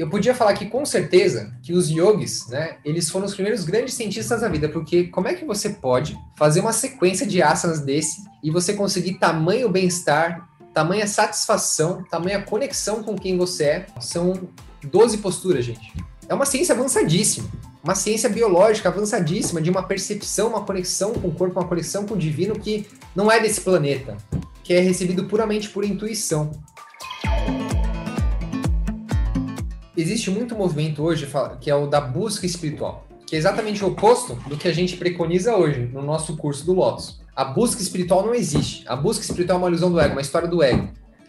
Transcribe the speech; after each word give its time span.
eu 0.00 0.08
podia 0.08 0.34
falar 0.34 0.54
que 0.54 0.64
com 0.64 0.82
certeza 0.86 1.52
que 1.62 1.74
os 1.74 1.90
yogis, 1.90 2.46
né, 2.48 2.78
eles 2.86 3.10
foram 3.10 3.26
os 3.26 3.34
primeiros 3.34 3.64
grandes 3.64 3.92
cientistas 3.92 4.40
da 4.40 4.48
vida, 4.48 4.66
porque 4.66 5.04
como 5.04 5.28
é 5.28 5.34
que 5.34 5.44
você 5.44 5.68
pode 5.68 6.18
fazer 6.38 6.60
uma 6.60 6.72
sequência 6.72 7.26
de 7.26 7.42
asanas 7.42 7.80
desse 7.80 8.22
e 8.42 8.50
você 8.50 8.72
conseguir 8.72 9.18
tamanho 9.18 9.68
bem-estar, 9.68 10.48
tamanha 10.72 11.06
satisfação, 11.06 12.02
tamanha 12.04 12.40
conexão 12.40 13.02
com 13.02 13.14
quem 13.14 13.36
você 13.36 13.64
é? 13.64 13.86
São 14.00 14.48
12 14.82 15.18
posturas, 15.18 15.66
gente. 15.66 15.92
É 16.26 16.32
uma 16.32 16.46
ciência 16.46 16.74
avançadíssima, 16.74 17.50
uma 17.84 17.94
ciência 17.94 18.30
biológica 18.30 18.88
avançadíssima 18.88 19.60
de 19.60 19.68
uma 19.68 19.82
percepção, 19.82 20.48
uma 20.48 20.64
conexão 20.64 21.12
com 21.12 21.28
o 21.28 21.34
corpo, 21.34 21.60
uma 21.60 21.68
conexão 21.68 22.06
com 22.06 22.14
o 22.14 22.18
divino 22.18 22.58
que 22.58 22.86
não 23.14 23.30
é 23.30 23.38
desse 23.38 23.60
planeta, 23.60 24.16
que 24.64 24.72
é 24.72 24.80
recebido 24.80 25.24
puramente 25.24 25.68
por 25.68 25.84
intuição. 25.84 26.52
Existe 30.00 30.30
muito 30.30 30.56
movimento 30.56 31.02
hoje 31.02 31.28
que 31.60 31.70
é 31.70 31.74
o 31.74 31.86
da 31.86 32.00
busca 32.00 32.46
espiritual, 32.46 33.06
que 33.26 33.36
é 33.36 33.38
exatamente 33.38 33.84
o 33.84 33.88
oposto 33.88 34.34
do 34.48 34.56
que 34.56 34.68
a 34.68 34.72
gente 34.74 34.96
preconiza 34.96 35.56
hoje 35.56 35.88
no 35.92 36.02
nosso 36.02 36.36
curso 36.36 36.64
do 36.64 36.72
Lotus. 36.72 37.20
A 37.34 37.44
busca 37.44 37.80
espiritual 37.80 38.24
não 38.24 38.34
existe. 38.34 38.84
A 38.86 38.96
busca 38.96 39.24
espiritual 39.24 39.58
é 39.58 39.62
uma 39.62 39.68
ilusão 39.68 39.90
do 39.90 40.00
ego, 40.00 40.12
uma 40.12 40.20
história 40.20 40.48
do 40.48 40.62
ego. 40.62 40.88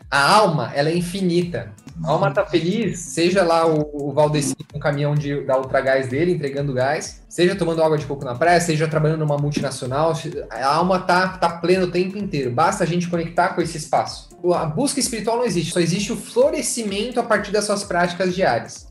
A 0.10 0.30
alma, 0.30 0.72
ela 0.76 0.90
é 0.90 0.98
infinita. 0.98 1.72
A 2.04 2.12
alma 2.12 2.32
tá 2.32 2.46
feliz, 2.46 3.00
seja 3.00 3.44
lá 3.44 3.66
o, 3.66 4.10
o 4.10 4.12
Valdeci 4.12 4.56
com 4.70 4.78
o 4.78 4.82
caminhão 4.82 5.16
de, 5.16 5.42
da 5.46 5.58
Ultragás 5.58 6.08
dele, 6.08 6.34
entregando 6.34 6.74
gás, 6.74 7.22
seja 7.30 7.56
tomando 7.56 7.84
água 7.84 7.98
de 7.98 8.06
coco 8.06 8.26
na 8.26 8.36
praia, 8.36 8.60
seja 8.60 8.88
trabalhando 8.88 9.20
numa 9.20 9.38
multinacional, 9.38 10.14
a 10.50 10.66
alma 10.66 11.00
tá, 11.00 11.28
tá 11.38 11.50
plena 11.50 11.86
o 11.86 11.92
tempo 11.92 12.18
inteiro. 12.18 12.52
Basta 12.52 12.84
a 12.84 12.88
gente 12.88 13.08
conectar 13.08 13.50
com 13.50 13.62
esse 13.62 13.78
espaço. 13.78 14.31
A 14.44 14.66
busca 14.66 15.00
espiritual 15.00 15.38
não 15.38 15.46
existe, 15.46 15.72
só 15.72 15.80
existe 15.80 16.12
o 16.12 16.18
florescimento 16.18 17.20
a 17.20 17.24
partir 17.24 17.52
das 17.52 17.66
suas 17.66 17.84
práticas 17.84 18.34
diárias. 18.34 18.88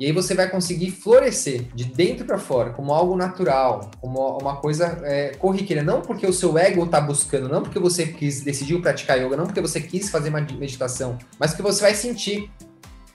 E 0.00 0.06
aí 0.06 0.12
você 0.12 0.32
vai 0.32 0.48
conseguir 0.48 0.92
florescer 0.92 1.66
de 1.74 1.84
dentro 1.84 2.24
para 2.24 2.38
fora, 2.38 2.70
como 2.70 2.94
algo 2.94 3.16
natural, 3.16 3.90
como 4.00 4.38
uma 4.38 4.56
coisa 4.56 5.00
é, 5.02 5.34
corriqueira. 5.38 5.82
Não 5.82 6.00
porque 6.00 6.26
o 6.26 6.32
seu 6.32 6.56
ego 6.56 6.84
está 6.84 7.00
buscando, 7.00 7.48
não 7.48 7.62
porque 7.62 7.80
você 7.80 8.06
quis, 8.06 8.40
decidiu 8.42 8.80
praticar 8.80 9.18
yoga, 9.18 9.36
não 9.36 9.44
porque 9.44 9.60
você 9.60 9.80
quis 9.80 10.08
fazer 10.08 10.28
uma 10.28 10.40
meditação, 10.40 11.18
mas 11.38 11.52
que 11.52 11.60
você 11.60 11.80
vai 11.82 11.94
sentir. 11.94 12.50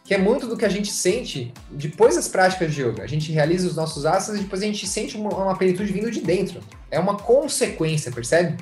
Que 0.04 0.14
é 0.14 0.17
muito 0.17 0.45
do 0.48 0.58
que 0.58 0.66
a 0.66 0.70
gente 0.70 0.92
sente 0.92 1.54
depois 1.72 2.16
das 2.16 2.28
práticas 2.28 2.73
de 2.73 2.82
yoga. 2.82 3.04
A 3.04 3.08
gente 3.08 3.32
realiza 3.32 3.66
os 3.66 3.76
nossos 3.78 4.06
asanas 4.06 4.42
e 4.42 4.44
depois 4.44 4.62
a 4.62 4.66
gente 4.66 4.86
sente 4.86 5.16
uma, 5.16 5.34
uma 5.34 5.56
plenitude 5.56 5.94
vindo 5.94 6.12
de 6.12 6.20
dentro. 6.20 6.60
É 6.92 7.00
uma 7.00 7.16
consequência, 7.16 8.12
percebe? 8.12 8.58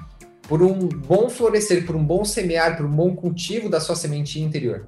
Por 0.52 0.62
um 0.62 0.86
bom 0.86 1.30
florescer, 1.30 1.86
por 1.86 1.96
um 1.96 2.04
bom 2.04 2.26
semear, 2.26 2.76
por 2.76 2.86
um 2.86 2.92
bom 2.92 3.16
cultivo 3.16 3.70
da 3.70 3.80
sua 3.80 3.96
sementinha 3.96 4.46
interior. 4.46 4.86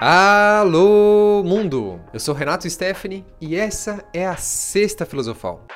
Alô, 0.00 1.42
mundo! 1.42 2.00
Eu 2.12 2.20
sou 2.20 2.36
Renato 2.36 2.70
Stephanie 2.70 3.26
e 3.40 3.56
essa 3.56 4.04
é 4.12 4.24
a 4.24 4.36
Sexta 4.36 5.04
Filosofal, 5.04 5.66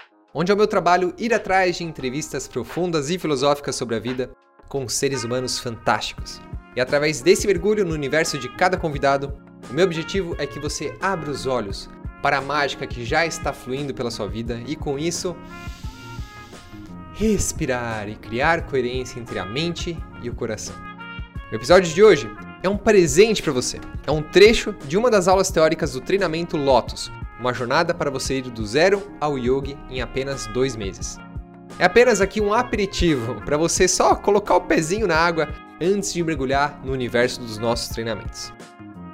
onde 0.41 0.53
é 0.53 0.55
o 0.55 0.57
meu 0.57 0.69
trabalho 0.69 1.13
ir 1.19 1.35
atrás 1.35 1.79
de 1.79 1.83
entrevistas 1.83 2.47
profundas 2.47 3.11
e 3.11 3.19
filosóficas 3.19 3.75
sobre 3.75 3.97
a 3.97 3.99
vida 3.99 4.31
com 4.69 4.89
seres 4.89 5.25
humanos 5.25 5.59
fantásticos. 5.59 6.41
E 6.77 6.81
através 6.81 7.21
desse 7.21 7.45
mergulho 7.49 7.85
no 7.85 7.93
universo 7.93 8.39
de 8.39 8.49
cada 8.51 8.77
convidado, 8.77 9.37
o 9.69 9.75
meu 9.75 9.85
objetivo 9.85 10.37
é 10.39 10.47
que 10.47 10.61
você 10.61 10.97
abra 11.01 11.29
os 11.29 11.45
olhos 11.45 11.91
para 12.23 12.39
a 12.39 12.41
mágica 12.41 12.87
que 12.87 13.05
já 13.05 13.27
está 13.27 13.53
fluindo 13.53 13.93
pela 13.93 14.13
sua 14.13 14.29
vida 14.29 14.63
e 14.65 14.77
com 14.77 14.97
isso 14.97 15.37
respirar 17.15 18.09
e 18.09 18.15
criar 18.15 18.65
coerência 18.65 19.19
entre 19.19 19.41
a 19.41 19.45
mente 19.45 19.99
e 20.23 20.31
o 20.31 20.35
coração. 20.37 20.77
No 21.51 21.59
episódio 21.59 21.93
de 21.93 22.01
hoje, 22.01 22.31
é 22.63 22.69
um 22.69 22.77
presente 22.77 23.43
para 23.43 23.53
você. 23.53 23.81
É 24.07 24.13
um 24.13 24.23
trecho 24.23 24.73
de 24.87 24.97
uma 24.97 25.11
das 25.11 25.27
aulas 25.27 25.51
teóricas 25.51 25.95
do 25.95 26.01
treinamento 26.01 26.57
Lotus, 26.57 27.11
uma 27.39 27.55
jornada 27.55 27.95
para 27.95 28.11
você 28.11 28.39
ir 28.39 28.43
do 28.43 28.67
zero 28.67 29.03
ao 29.21 29.39
yogi 29.39 29.77
em 29.89 30.01
apenas 30.01 30.47
dois 30.49 30.77
meses. 30.77 31.19
É 31.79 31.85
apenas 31.85 32.21
aqui 32.21 32.41
um 32.41 32.53
aperitivo 32.53 33.41
para 33.43 33.57
você 33.57 33.87
só 33.87 34.15
colocar 34.15 34.57
o 34.57 34.63
pezinho 34.63 35.07
na 35.07 35.17
água 35.17 35.49
antes 35.81 36.13
de 36.13 36.25
mergulhar 36.25 36.81
no 36.85 36.93
universo 36.93 37.41
dos 37.41 37.59
nossos 37.59 37.89
treinamentos. 37.89 38.53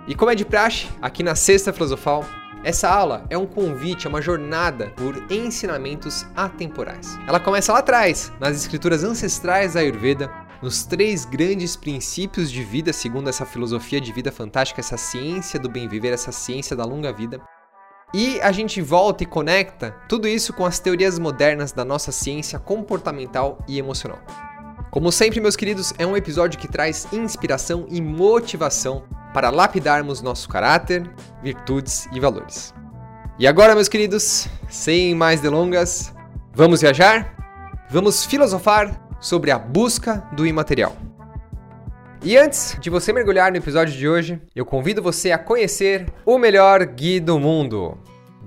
E 0.06 0.14
como 0.14 0.30
é 0.30 0.34
de 0.34 0.44
praxe, 0.44 0.88
aqui 1.00 1.22
na 1.22 1.34
Sexta 1.34 1.72
Filosofal, 1.72 2.24
essa 2.62 2.88
aula 2.88 3.26
é 3.28 3.36
um 3.36 3.46
convite 3.46 4.06
a 4.06 4.10
uma 4.10 4.22
jornada 4.22 4.90
por 4.96 5.30
ensinamentos 5.30 6.26
atemporais. 6.34 7.18
Ela 7.28 7.38
começa 7.38 7.72
lá 7.72 7.80
atrás, 7.80 8.32
nas 8.40 8.56
escrituras 8.56 9.04
ancestrais 9.04 9.74
da 9.74 9.80
Ayurveda, 9.80 10.30
nos 10.62 10.84
três 10.84 11.26
grandes 11.26 11.76
princípios 11.76 12.50
de 12.50 12.64
vida, 12.64 12.90
segundo 12.90 13.28
essa 13.28 13.44
filosofia 13.44 14.00
de 14.00 14.10
vida 14.10 14.32
fantástica, 14.32 14.80
essa 14.80 14.96
ciência 14.96 15.60
do 15.60 15.68
bem 15.68 15.86
viver, 15.86 16.14
essa 16.14 16.32
ciência 16.32 16.74
da 16.74 16.86
longa 16.86 17.12
vida. 17.12 17.38
E 18.16 18.40
a 18.42 18.52
gente 18.52 18.80
volta 18.80 19.24
e 19.24 19.26
conecta 19.26 19.90
tudo 20.08 20.28
isso 20.28 20.52
com 20.52 20.64
as 20.64 20.78
teorias 20.78 21.18
modernas 21.18 21.72
da 21.72 21.84
nossa 21.84 22.12
ciência 22.12 22.60
comportamental 22.60 23.58
e 23.66 23.76
emocional. 23.76 24.20
Como 24.88 25.10
sempre, 25.10 25.40
meus 25.40 25.56
queridos, 25.56 25.92
é 25.98 26.06
um 26.06 26.16
episódio 26.16 26.56
que 26.56 26.68
traz 26.68 27.12
inspiração 27.12 27.86
e 27.90 28.00
motivação 28.00 29.02
para 29.32 29.50
lapidarmos 29.50 30.22
nosso 30.22 30.48
caráter, 30.48 31.10
virtudes 31.42 32.06
e 32.12 32.20
valores. 32.20 32.72
E 33.36 33.48
agora, 33.48 33.74
meus 33.74 33.88
queridos, 33.88 34.46
sem 34.68 35.12
mais 35.12 35.40
delongas, 35.40 36.14
vamos 36.54 36.82
viajar? 36.82 37.34
Vamos 37.90 38.24
filosofar 38.24 39.08
sobre 39.20 39.50
a 39.50 39.58
busca 39.58 40.24
do 40.36 40.46
imaterial. 40.46 40.96
E 42.26 42.38
antes 42.38 42.74
de 42.80 42.88
você 42.88 43.12
mergulhar 43.12 43.50
no 43.50 43.58
episódio 43.58 43.92
de 43.92 44.08
hoje, 44.08 44.40
eu 44.56 44.64
convido 44.64 45.02
você 45.02 45.30
a 45.30 45.36
conhecer 45.36 46.06
o 46.24 46.38
melhor 46.38 46.82
ghee 46.86 47.20
do 47.20 47.38
mundo. 47.38 47.98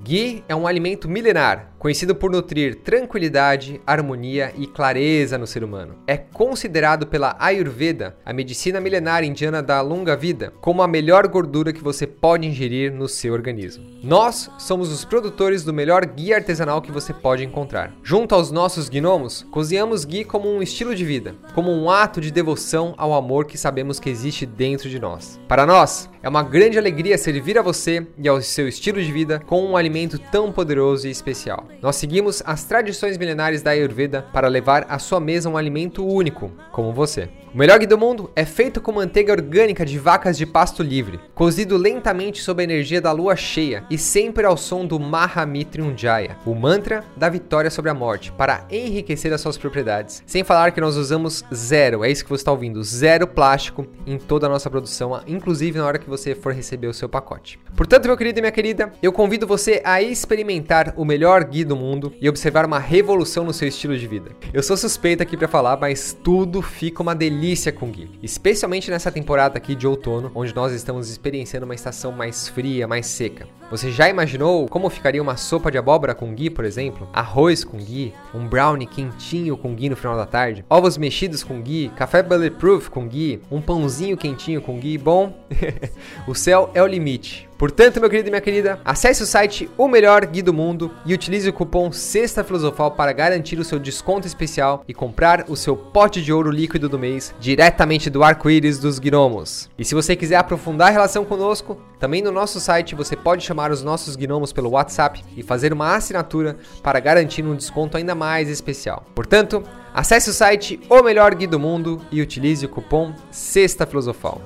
Ghee 0.04 0.44
é 0.50 0.56
um 0.56 0.66
alimento 0.66 1.08
milenar 1.08 1.76
conhecido 1.80 2.16
por 2.16 2.32
nutrir 2.32 2.76
tranquilidade, 2.76 3.82
harmonia 3.86 4.54
e 4.58 4.68
clareza 4.68 5.38
no 5.38 5.48
ser 5.48 5.64
humano. 5.64 5.96
É 6.08 6.18
considerado 6.18 7.08
pela 7.08 7.36
Ayurveda, 7.40 8.16
a 8.26 8.34
medicina 8.34 8.80
milenar 8.80 9.24
indiana 9.24 9.62
da 9.62 9.82
longa 9.82 10.16
vida, 10.16 10.54
como 10.62 10.82
a 10.82 10.88
melhor 10.88 11.28
gordura 11.28 11.74
que 11.74 11.84
você 11.84 12.08
pode 12.08 12.48
ingerir 12.48 12.92
no 12.92 13.08
seu 13.08 13.34
organismo. 13.34 13.86
Nós 14.04 14.50
somos 14.58 14.92
os 14.92 15.04
produtores 15.06 15.64
do 15.64 15.74
melhor 15.74 16.06
ghee 16.06 16.34
artesanal 16.34 16.82
que 16.82 16.92
você 16.92 17.14
pode 17.14 17.44
encontrar. 17.44 17.94
Junto 18.04 18.34
aos 18.36 18.52
nossos 18.52 18.90
gnomos, 18.90 19.46
cozinhamos 19.52 20.06
ghee 20.06 20.24
como 20.24 20.50
um 20.50 20.62
estilo 20.62 20.96
de 20.96 21.06
vida, 21.06 21.36
como 21.54 21.72
um 21.72 21.90
ato 21.90 22.22
de 22.22 22.32
devoção 22.32 22.94
ao 22.98 23.14
amor 23.14 23.46
que 23.46 23.58
sabemos 23.58 24.00
que 24.00 24.10
existe 24.10 24.46
dentro 24.46 24.90
de 24.90 25.00
nós. 25.00 25.40
Para 25.48 25.66
nós, 25.66 26.10
é 26.22 26.30
uma 26.30 26.44
grande 26.44 26.78
alegria 26.78 27.18
servir 27.18 27.58
a 27.58 27.62
você 27.62 28.06
e 28.18 28.28
ao 28.28 28.42
seu 28.42 28.68
estilo 28.68 29.02
de 29.02 29.12
vida 29.12 29.42
com 29.46 29.64
um 29.64 29.78
alimento 29.78 30.20
tão 30.20 30.52
poderoso 30.52 31.08
e 31.08 31.12
especial. 31.12 31.67
Nós 31.82 31.96
seguimos 31.96 32.42
as 32.46 32.64
tradições 32.64 33.18
milenares 33.18 33.62
da 33.62 33.72
Ayurveda 33.72 34.22
para 34.34 34.48
levar 34.48 34.86
à 34.90 35.00
sua 35.00 35.20
mesa 35.20 35.50
um 35.50 35.58
alimento 35.58 36.06
único, 36.06 36.52
como 36.72 36.94
você. 36.94 37.30
O 37.58 37.60
melhor 37.60 37.80
do 37.80 37.98
mundo 37.98 38.30
é 38.36 38.46
feito 38.46 38.80
com 38.80 38.92
manteiga 38.92 39.32
orgânica 39.32 39.84
de 39.84 39.98
vacas 39.98 40.38
de 40.38 40.46
pasto 40.46 40.84
livre, 40.84 41.20
cozido 41.34 41.76
lentamente 41.76 42.40
sob 42.40 42.62
a 42.62 42.64
energia 42.64 43.02
da 43.02 43.12
lua 43.12 43.36
cheia 43.36 43.84
e 43.90 43.98
sempre 43.98 44.46
ao 44.46 44.56
som 44.56 44.86
do 44.86 45.00
Mahamitrium 45.00 45.98
Jaya, 45.98 46.38
o 46.46 46.54
mantra 46.54 47.04
da 47.16 47.28
vitória 47.28 47.72
sobre 47.72 47.90
a 47.90 47.96
morte, 47.96 48.32
para 48.32 48.64
enriquecer 48.70 49.34
as 49.34 49.42
suas 49.42 49.58
propriedades. 49.58 50.22
Sem 50.28 50.44
falar 50.44 50.70
que 50.70 50.80
nós 50.80 50.98
usamos 50.98 51.44
zero, 51.52 52.04
é 52.04 52.12
isso 52.12 52.24
que 52.24 52.30
você 52.30 52.42
está 52.42 52.52
ouvindo, 52.52 52.84
zero 52.84 53.26
plástico 53.26 53.88
em 54.06 54.20
toda 54.20 54.46
a 54.46 54.50
nossa 54.50 54.70
produção, 54.70 55.20
inclusive 55.26 55.80
na 55.80 55.86
hora 55.88 55.98
que 55.98 56.08
você 56.08 56.36
for 56.36 56.54
receber 56.54 56.86
o 56.86 56.94
seu 56.94 57.10
pacote. 57.10 57.60
Portanto, 57.76 58.06
meu 58.06 58.16
querido 58.16 58.38
e 58.38 58.42
minha 58.44 58.52
querida, 58.52 58.94
eu 59.02 59.12
convido 59.12 59.48
você 59.48 59.82
a 59.84 60.00
experimentar 60.00 60.94
o 60.96 61.04
melhor 61.04 61.44
ghee 61.44 61.66
do 61.66 61.76
mundo 61.76 62.14
e 62.22 62.30
observar 62.30 62.68
uma 62.68 62.78
revolução 62.78 63.44
no 63.44 63.54
seu 63.54 63.68
estilo 63.68 63.98
de 63.98 64.06
vida. 64.06 64.30
Eu 64.54 64.62
sou 64.62 64.78
suspeito 64.78 65.24
aqui 65.24 65.36
para 65.36 65.48
falar, 65.48 65.78
mas 65.78 66.16
tudo 66.24 66.62
fica 66.62 67.02
uma 67.02 67.16
delícia 67.16 67.47
delícia 67.48 67.72
com 67.72 67.90
Gui, 67.90 68.10
especialmente 68.22 68.92
nessa 68.92 69.10
temporada 69.10 69.58
aqui 69.58 69.74
de 69.74 69.88
outono, 69.88 70.30
onde 70.36 70.54
nós 70.54 70.74
estamos 70.74 71.10
experienciando 71.10 71.66
uma 71.66 71.76
estação 71.76 72.12
mais 72.12 72.50
fria, 72.50 72.86
mais 72.86 73.08
seca. 73.08 73.48
Você 73.70 73.92
já 73.92 74.08
imaginou 74.08 74.66
como 74.70 74.90
ficaria 74.90 75.22
uma 75.22 75.36
sopa 75.36 75.70
de 75.70 75.78
abóbora 75.78 76.16
com 76.16 76.34
ghee, 76.34 76.50
por 76.50 76.64
exemplo? 76.64 77.10
Arroz 77.12 77.66
com 77.66 77.78
ghee, 77.78 78.14
um 78.34 78.48
brownie 78.48 78.88
quentinho 78.88 79.58
com 79.58 79.76
ghee 79.76 79.90
no 79.90 79.96
final 79.98 80.16
da 80.16 80.26
tarde, 80.26 80.64
ovos 80.70 80.98
mexidos 80.98 81.44
com 81.44 81.62
ghee, 81.62 81.90
café 81.90 82.24
bulletproof 82.24 82.90
com 82.90 83.06
ghee, 83.06 83.42
um 83.52 83.60
pãozinho 83.60 84.16
quentinho 84.16 84.62
com 84.62 84.80
ghee. 84.80 84.98
Bom, 84.98 85.38
o 86.26 86.34
céu 86.34 86.72
é 86.74 86.82
o 86.82 86.88
limite. 86.88 87.48
Portanto, 87.58 88.00
meu 88.00 88.10
querido 88.10 88.30
e 88.30 88.32
minha 88.32 88.42
querida, 88.42 88.80
acesse 88.86 89.24
o 89.24 89.26
site 89.26 89.68
O 89.76 89.88
Melhor 89.88 90.24
Gui 90.28 90.44
do 90.44 90.54
Mundo 90.54 90.92
e 91.04 91.14
utilize 91.14 91.50
o 91.50 91.54
cupom 91.54 91.92
Sexta 91.92 92.44
Filosofal 92.44 92.92
para 92.92 93.12
garantir 93.12 93.58
o 93.58 93.64
seu 93.64 93.80
desconto 93.80 94.28
especial 94.28 94.84
e 94.88 94.94
comprar 94.94 95.46
o 95.50 95.56
seu 95.56 95.76
pote 95.76 96.22
de 96.22 96.32
ouro 96.32 96.52
líquido 96.52 96.88
do 96.88 97.00
mês 97.00 97.34
diretamente 97.40 98.12
do 98.12 98.24
arco-íris 98.24 98.78
dos 98.78 99.00
gnomos. 99.00 99.72
E 99.76 99.84
se 99.84 99.96
você 99.96 100.16
quiser 100.16 100.36
aprofundar 100.36 100.90
a 100.90 100.92
relação 100.92 101.26
conosco, 101.26 101.82
também 102.00 102.22
no 102.22 102.32
nosso 102.32 102.60
site 102.60 102.94
você 102.94 103.16
pode 103.16 103.44
chamar 103.44 103.72
os 103.72 103.82
nossos 103.82 104.16
gnomos 104.16 104.54
pelo 104.54 104.70
WhatsApp 104.72 105.24
e 105.36 105.42
fazer 105.42 105.74
uma 105.74 105.96
assinatura 105.96 106.58
para 106.84 107.00
garantir 107.00 107.44
um 107.44 107.56
desconto 107.56 107.98
ainda 107.98 108.14
mais 108.14 108.50
especial. 108.50 109.06
Portanto, 109.16 109.64
acesse 109.94 110.30
o 110.30 110.34
site 110.34 110.80
O 110.90 111.02
Melhor 111.02 111.34
Gui 111.34 111.48
do 111.48 111.60
Mundo 111.60 112.02
e 112.12 112.22
utilize 112.22 112.66
o 112.66 112.70
cupom 112.70 113.14
Sexta 113.32 113.86
Filosofal. 113.86 114.42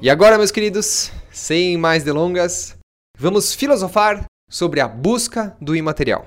E 0.00 0.10
agora, 0.10 0.38
meus 0.38 0.50
queridos, 0.50 1.12
sem 1.30 1.76
mais 1.76 2.02
delongas, 2.02 2.76
vamos 3.16 3.54
filosofar 3.54 4.24
sobre 4.50 4.80
a 4.80 4.88
busca 4.88 5.56
do 5.60 5.76
imaterial. 5.76 6.26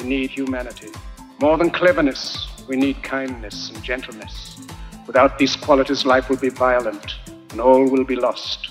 we 0.00 0.08
need 0.08 0.30
humanity. 0.30 0.90
More 1.40 1.56
than 1.58 1.70
cleverness, 1.70 2.48
we 2.68 2.76
need 2.76 3.02
kindness 3.02 3.70
and 3.70 3.82
gentleness. 3.82 4.58
Without 5.06 5.38
these 5.38 5.56
qualities, 5.56 6.04
life 6.04 6.28
will 6.28 6.38
be 6.38 6.48
violent 6.48 7.16
and 7.50 7.60
all 7.60 7.84
will 7.84 8.04
be 8.04 8.16
lost. 8.16 8.70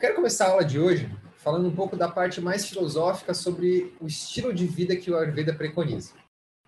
Quero 0.00 0.14
começar 0.14 0.46
a 0.46 0.50
aula 0.50 0.64
de 0.64 0.78
hoje 0.78 1.10
falando 1.36 1.68
um 1.68 1.74
pouco 1.74 1.96
da 1.96 2.08
parte 2.08 2.40
mais 2.40 2.66
filosófica 2.66 3.34
sobre 3.34 3.94
o 4.00 4.06
estilo 4.06 4.52
de 4.52 4.66
vida 4.66 4.96
que 4.96 5.10
o 5.10 5.16
Ayurveda 5.16 5.52
preconiza. 5.52 6.12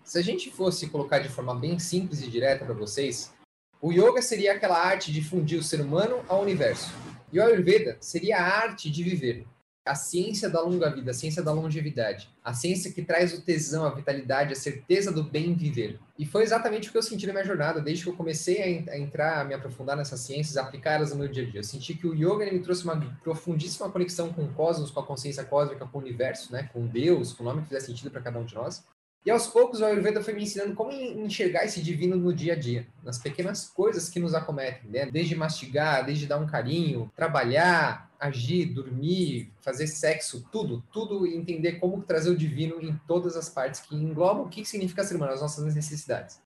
Se 0.03 0.19
a 0.19 0.21
gente 0.21 0.51
fosse 0.51 0.87
colocar 0.87 1.19
de 1.19 1.29
forma 1.29 1.55
bem 1.55 1.79
simples 1.79 2.21
e 2.21 2.29
direta 2.29 2.65
para 2.65 2.73
vocês, 2.73 3.33
o 3.81 3.91
yoga 3.91 4.21
seria 4.21 4.53
aquela 4.53 4.77
arte 4.77 5.11
de 5.11 5.21
fundir 5.21 5.59
o 5.59 5.63
ser 5.63 5.81
humano 5.81 6.23
ao 6.27 6.41
universo. 6.41 6.91
E 7.31 7.39
o 7.39 7.43
Ayurveda 7.43 7.97
seria 7.99 8.37
a 8.37 8.41
arte 8.41 8.89
de 8.89 9.03
viver, 9.03 9.45
a 9.85 9.95
ciência 9.95 10.49
da 10.49 10.61
longa 10.61 10.89
vida, 10.89 11.11
a 11.11 11.13
ciência 11.13 11.41
da 11.43 11.51
longevidade, 11.51 12.29
a 12.43 12.53
ciência 12.53 12.91
que 12.91 13.01
traz 13.01 13.33
o 13.33 13.41
tesão, 13.41 13.85
a 13.85 13.93
vitalidade, 13.93 14.53
a 14.53 14.55
certeza 14.55 15.11
do 15.11 15.23
bem 15.23 15.53
viver. 15.53 15.99
E 16.17 16.25
foi 16.25 16.43
exatamente 16.43 16.89
o 16.89 16.91
que 16.91 16.97
eu 16.97 17.03
senti 17.03 17.27
na 17.27 17.33
minha 17.33 17.45
jornada, 17.45 17.79
desde 17.79 18.03
que 18.03 18.09
eu 18.09 18.15
comecei 18.15 18.85
a, 18.89 18.97
entrar, 18.97 19.41
a 19.41 19.43
me 19.43 19.53
aprofundar 19.53 19.95
nessas 19.95 20.19
ciências, 20.21 20.57
a 20.57 20.63
aplicar 20.63 20.99
no 20.99 21.15
meu 21.15 21.27
dia 21.27 21.43
a 21.43 21.45
dia. 21.45 21.59
Eu 21.59 21.63
senti 21.63 21.93
que 21.93 22.07
o 22.07 22.15
yoga 22.15 22.51
me 22.51 22.59
trouxe 22.59 22.83
uma 22.83 22.99
profundíssima 23.23 23.89
conexão 23.89 24.33
com 24.33 24.43
o 24.43 24.53
cosmos, 24.53 24.91
com 24.91 24.99
a 24.99 25.05
consciência 25.05 25.43
cósmica, 25.43 25.85
com 25.85 25.97
o 25.97 26.01
universo, 26.01 26.51
né, 26.51 26.69
com 26.73 26.85
Deus, 26.85 27.33
com 27.33 27.43
o 27.43 27.45
nome 27.45 27.61
que 27.61 27.67
fizer 27.67 27.81
sentido 27.81 28.09
para 28.09 28.21
cada 28.21 28.39
um 28.39 28.45
de 28.45 28.55
nós. 28.55 28.83
E 29.25 29.29
aos 29.29 29.45
poucos 29.45 29.81
o 29.81 29.85
Ayurveda 29.85 30.23
foi 30.23 30.33
me 30.33 30.43
ensinando 30.43 30.73
como 30.73 30.89
enxergar 30.89 31.65
esse 31.65 31.81
divino 31.81 32.15
no 32.15 32.33
dia 32.33 32.53
a 32.53 32.55
dia, 32.55 32.87
nas 33.03 33.17
pequenas 33.17 33.67
coisas 33.67 34.07
que 34.07 34.21
nos 34.21 34.33
acometem, 34.33 34.89
né? 34.89 35.05
Desde 35.11 35.35
mastigar, 35.35 36.05
desde 36.05 36.25
dar 36.25 36.37
um 36.37 36.47
carinho, 36.47 37.11
trabalhar, 37.13 38.09
agir, 38.17 38.67
dormir, 38.67 39.51
fazer 39.59 39.87
sexo, 39.87 40.47
tudo, 40.49 40.81
tudo 40.93 41.27
e 41.27 41.35
entender 41.35 41.73
como 41.73 42.01
trazer 42.03 42.29
o 42.29 42.37
divino 42.37 42.81
em 42.81 42.97
todas 43.05 43.35
as 43.35 43.49
partes 43.49 43.81
que 43.81 43.95
englobam 43.95 44.45
o 44.45 44.49
que 44.49 44.63
significa 44.63 45.03
ser 45.03 45.15
humano, 45.15 45.33
as 45.33 45.41
nossas 45.41 45.75
necessidades. 45.75 46.39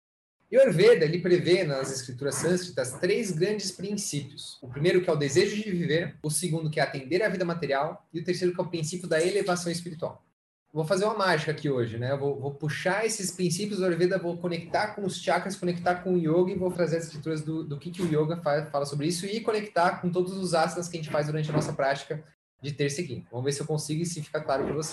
E 0.52 0.58
o 0.58 0.62
Ayurveda, 0.62 1.06
ele 1.06 1.22
prevê 1.22 1.64
nas 1.64 1.92
escrituras 1.92 2.36
sânscritas 2.36 2.94
três 3.00 3.32
grandes 3.32 3.72
princípios. 3.72 4.58
O 4.62 4.68
primeiro 4.68 5.02
que 5.02 5.10
é 5.10 5.14
o 5.14 5.16
desejo 5.16 5.56
de 5.56 5.72
viver, 5.72 6.18
o 6.22 6.30
segundo 6.30 6.70
que 6.70 6.80
é 6.80 6.84
atender 6.84 7.22
à 7.22 7.30
vida 7.30 7.46
material 7.46 8.06
e 8.12 8.20
o 8.20 8.24
terceiro 8.24 8.54
que 8.54 8.60
é 8.60 8.64
o 8.64 8.68
princípio 8.68 9.08
da 9.08 9.24
elevação 9.24 9.72
espiritual 9.72 10.26
vou 10.74 10.86
fazer 10.86 11.06
uma 11.06 11.18
mágica 11.18 11.52
aqui 11.52 11.70
hoje, 11.70 11.98
né? 11.98 12.12
Eu 12.12 12.18
vou, 12.18 12.40
vou, 12.40 12.52
puxar 12.52 13.06
esses 13.06 13.32
princípios 13.32 13.80
do 13.80 13.86
Ayurveda, 13.86 14.18
vou 14.18 14.38
conectar 14.38 14.96
com 14.96 15.06
os 15.06 15.22
chakras, 15.22 15.56
conectar 15.56 15.96
com 15.96 16.14
o 16.14 16.18
yoga 16.18 16.52
e 16.52 16.58
vou 16.58 16.72
trazer 16.72 16.98
as 16.98 17.06
escrituras 17.06 17.42
do, 17.42 17.64
do 17.64 17.78
que, 17.78 17.92
que 17.92 18.02
o 18.02 18.06
yoga 18.06 18.42
fala 18.72 18.86
sobre 18.86 19.08
isso 19.08 19.26
e 19.26 19.42
conectar 19.42 20.02
com 20.02 20.10
todos 20.10 20.34
os 20.34 20.54
asanas 20.54 20.88
que 20.88 20.98
a 20.98 21.02
gente 21.02 21.12
faz 21.12 21.28
durante 21.28 21.50
a 21.50 21.54
nossa 21.54 21.74
prática 21.74 22.24
de 22.62 22.72
terça. 22.72 23.02
Vamos 23.32 23.46
ver 23.46 23.52
se 23.52 23.62
eu 23.62 23.66
consigo 23.66 24.02
e 24.02 24.06
se 24.06 24.22
fica 24.22 24.40
claro 24.40 24.64
para 24.64 24.74
você. 24.74 24.92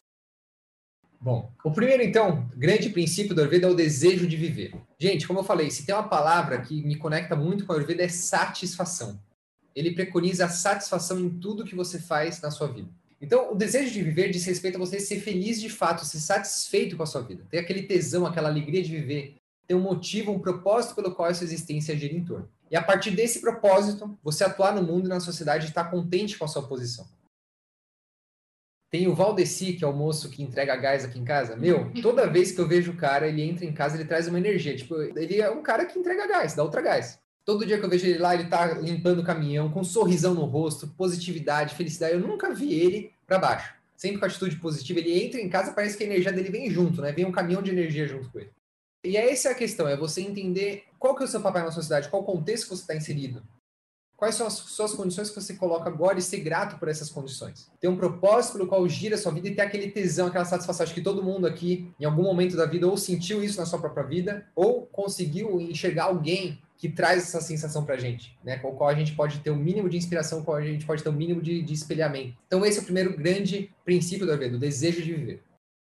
Bom, 1.20 1.52
o 1.64 1.72
primeiro, 1.72 2.02
então, 2.02 2.48
grande 2.56 2.90
princípio 2.90 3.34
do 3.34 3.40
Ayurveda 3.40 3.66
é 3.66 3.70
o 3.70 3.74
desejo 3.74 4.26
de 4.26 4.36
viver. 4.36 4.72
Gente, 4.98 5.26
como 5.26 5.40
eu 5.40 5.44
falei, 5.44 5.68
se 5.68 5.84
tem 5.84 5.94
uma 5.94 6.08
palavra 6.08 6.60
que 6.60 6.80
me 6.84 6.94
conecta 6.94 7.34
muito 7.34 7.66
com 7.66 7.72
o 7.72 7.76
Ayurveda 7.76 8.04
é 8.04 8.08
satisfação. 8.08 9.20
Ele 9.74 9.92
preconiza 9.92 10.44
a 10.44 10.48
satisfação 10.48 11.18
em 11.18 11.28
tudo 11.28 11.64
que 11.64 11.74
você 11.74 11.98
faz 11.98 12.40
na 12.40 12.50
sua 12.50 12.68
vida. 12.68 12.88
Então, 13.20 13.52
o 13.52 13.54
desejo 13.54 13.92
de 13.92 14.02
viver 14.02 14.30
diz 14.30 14.44
respeito 14.44 14.76
a 14.76 14.78
você 14.78 15.00
ser 15.00 15.20
feliz 15.20 15.60
de 15.60 15.68
fato, 15.68 16.04
ser 16.04 16.20
satisfeito 16.20 16.96
com 16.96 17.02
a 17.02 17.06
sua 17.06 17.22
vida, 17.22 17.44
ter 17.50 17.58
aquele 17.58 17.82
tesão, 17.82 18.24
aquela 18.24 18.48
alegria 18.48 18.82
de 18.82 18.90
viver, 18.90 19.34
ter 19.66 19.74
um 19.74 19.80
motivo, 19.80 20.32
um 20.32 20.38
propósito 20.38 20.94
pelo 20.94 21.14
qual 21.14 21.28
a 21.28 21.34
sua 21.34 21.44
existência 21.44 21.96
gira 21.96 22.14
em 22.14 22.24
torno. 22.24 22.48
E 22.70 22.76
a 22.76 22.82
partir 22.82 23.10
desse 23.10 23.40
propósito, 23.40 24.16
você 24.22 24.44
atuar 24.44 24.74
no 24.74 24.82
mundo 24.82 25.06
e 25.06 25.08
na 25.08 25.20
sociedade 25.20 25.66
e 25.66 25.68
estar 25.68 25.90
contente 25.90 26.38
com 26.38 26.44
a 26.44 26.48
sua 26.48 26.66
posição. 26.66 27.06
Tem 28.90 29.06
o 29.06 29.14
Valdeci, 29.14 29.74
que 29.74 29.84
é 29.84 29.86
o 29.86 29.92
moço 29.92 30.30
que 30.30 30.42
entrega 30.42 30.74
gás 30.76 31.04
aqui 31.04 31.18
em 31.18 31.24
casa. 31.24 31.56
Meu, 31.56 31.92
toda 32.00 32.30
vez 32.30 32.52
que 32.52 32.60
eu 32.60 32.68
vejo 32.68 32.92
o 32.92 32.96
cara, 32.96 33.26
ele 33.26 33.42
entra 33.42 33.64
em 33.64 33.72
casa, 33.72 33.96
ele 33.96 34.08
traz 34.08 34.28
uma 34.28 34.38
energia. 34.38 34.76
Tipo, 34.76 34.94
ele 34.94 35.40
é 35.40 35.50
um 35.50 35.62
cara 35.62 35.84
que 35.84 35.98
entrega 35.98 36.26
gás, 36.26 36.54
dá 36.54 36.62
outra 36.62 36.80
gás. 36.80 37.20
Todo 37.48 37.64
dia 37.64 37.78
que 37.78 37.84
eu 37.86 37.88
vejo 37.88 38.06
ele 38.06 38.18
lá, 38.18 38.34
ele 38.34 38.44
tá 38.44 38.74
limpando 38.74 39.20
o 39.20 39.24
caminhão, 39.24 39.70
com 39.70 39.80
um 39.80 39.84
sorrisão 39.84 40.34
no 40.34 40.44
rosto, 40.44 40.86
positividade, 40.86 41.74
felicidade. 41.74 42.12
Eu 42.12 42.20
nunca 42.20 42.52
vi 42.52 42.74
ele 42.74 43.10
para 43.26 43.38
baixo. 43.38 43.72
Sempre 43.96 44.18
com 44.18 44.26
atitude 44.26 44.56
positiva. 44.56 44.98
Ele 44.98 45.24
entra 45.24 45.40
em 45.40 45.48
casa, 45.48 45.72
parece 45.72 45.96
que 45.96 46.02
a 46.04 46.06
energia 46.06 46.30
dele 46.30 46.50
vem 46.50 46.70
junto, 46.70 47.00
né? 47.00 47.10
Vem 47.10 47.24
um 47.24 47.32
caminhão 47.32 47.62
de 47.62 47.70
energia 47.70 48.06
junto 48.06 48.28
com 48.28 48.38
ele. 48.38 48.50
E 49.02 49.16
é 49.16 49.32
essa 49.32 49.48
a 49.48 49.54
questão, 49.54 49.88
é 49.88 49.96
você 49.96 50.20
entender 50.20 50.84
qual 50.98 51.16
que 51.16 51.22
é 51.22 51.24
o 51.24 51.28
seu 51.28 51.40
papel 51.40 51.64
na 51.64 51.70
sociedade, 51.70 52.10
qual 52.10 52.22
contexto 52.22 52.64
que 52.64 52.76
você 52.76 52.82
está 52.82 52.94
inserido. 52.94 53.42
Quais 54.14 54.34
são 54.34 54.46
as 54.46 54.52
suas 54.52 54.92
condições 54.92 55.30
que 55.30 55.40
você 55.40 55.54
coloca 55.54 55.88
agora 55.88 56.18
e 56.18 56.22
ser 56.22 56.40
grato 56.40 56.78
por 56.78 56.88
essas 56.88 57.08
condições. 57.08 57.70
Ter 57.80 57.88
um 57.88 57.96
propósito 57.96 58.58
pelo 58.58 58.66
qual 58.66 58.86
gira 58.86 59.14
a 59.14 59.18
sua 59.18 59.32
vida 59.32 59.48
e 59.48 59.54
ter 59.54 59.62
aquele 59.62 59.90
tesão, 59.90 60.26
aquela 60.26 60.44
satisfação. 60.44 60.84
Acho 60.84 60.92
que 60.92 61.00
todo 61.00 61.22
mundo 61.22 61.46
aqui, 61.46 61.90
em 61.98 62.04
algum 62.04 62.24
momento 62.24 62.58
da 62.58 62.66
vida, 62.66 62.86
ou 62.86 62.98
sentiu 62.98 63.42
isso 63.42 63.58
na 63.58 63.64
sua 63.64 63.78
própria 63.78 64.04
vida, 64.04 64.46
ou 64.54 64.84
conseguiu 64.84 65.58
enxergar 65.58 66.04
alguém 66.04 66.60
que 66.78 66.88
traz 66.88 67.24
essa 67.24 67.40
sensação 67.40 67.84
para 67.84 67.96
a 67.96 67.98
gente, 67.98 68.38
né? 68.44 68.56
Com 68.56 68.68
o 68.68 68.76
qual 68.76 68.88
a 68.88 68.94
gente 68.94 69.12
pode 69.14 69.40
ter 69.40 69.50
o 69.50 69.54
um 69.54 69.58
mínimo 69.58 69.88
de 69.88 69.96
inspiração, 69.96 70.38
com 70.38 70.42
o 70.42 70.46
qual 70.46 70.56
a 70.58 70.62
gente 70.62 70.86
pode 70.86 71.02
ter 71.02 71.08
o 71.08 71.12
um 71.12 71.16
mínimo 71.16 71.42
de, 71.42 71.60
de, 71.60 71.74
espelhamento. 71.74 72.36
Então, 72.46 72.64
esse 72.64 72.78
é 72.78 72.80
o 72.82 72.84
primeiro 72.84 73.16
grande 73.16 73.70
princípio 73.84 74.24
do 74.24 74.30
Ayurveda, 74.30 74.56
o 74.56 74.60
desejo 74.60 75.02
de 75.02 75.12
viver. 75.12 75.42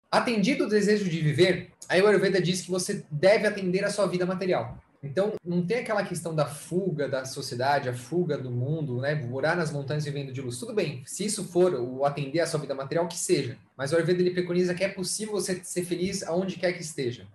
Atendido 0.10 0.64
o 0.64 0.70
desejo 0.70 1.04
de 1.04 1.20
viver, 1.20 1.72
o 1.90 1.94
Ayurveda 1.94 2.42
diz 2.42 2.62
que 2.62 2.72
você 2.72 3.06
deve 3.12 3.46
atender 3.46 3.84
a 3.84 3.90
sua 3.90 4.08
vida 4.08 4.26
material. 4.26 4.82
Então, 5.04 5.34
não 5.46 5.66
tem 5.66 5.80
aquela 5.80 6.04
questão 6.04 6.34
da 6.34 6.46
fuga 6.46 7.08
da 7.08 7.26
sociedade, 7.26 7.90
a 7.90 7.94
fuga 7.94 8.38
do 8.38 8.50
mundo, 8.50 9.02
né? 9.02 9.14
Morar 9.14 9.58
nas 9.58 9.72
montanhas 9.72 10.06
vivendo 10.06 10.32
de 10.32 10.42
luz. 10.42 10.58
Tudo 10.58 10.74
bem, 10.74 11.04
se 11.06 11.26
isso 11.26 11.44
for 11.44 11.74
o 11.74 12.06
atender 12.06 12.40
a 12.40 12.48
sua 12.48 12.62
vida 12.62 12.74
material, 12.74 13.08
que 13.08 13.18
seja. 13.18 13.58
Mas 13.76 13.92
o 13.92 13.96
Ayurveda 13.96 14.22
ele 14.22 14.32
preconiza 14.32 14.74
que 14.74 14.86
é 14.86 14.90
possível 14.90 15.34
você 15.34 15.62
ser 15.64 15.84
feliz 15.84 16.24
aonde 16.24 16.56
quer 16.56 16.72
que 16.72 16.82
esteja. 16.82 17.28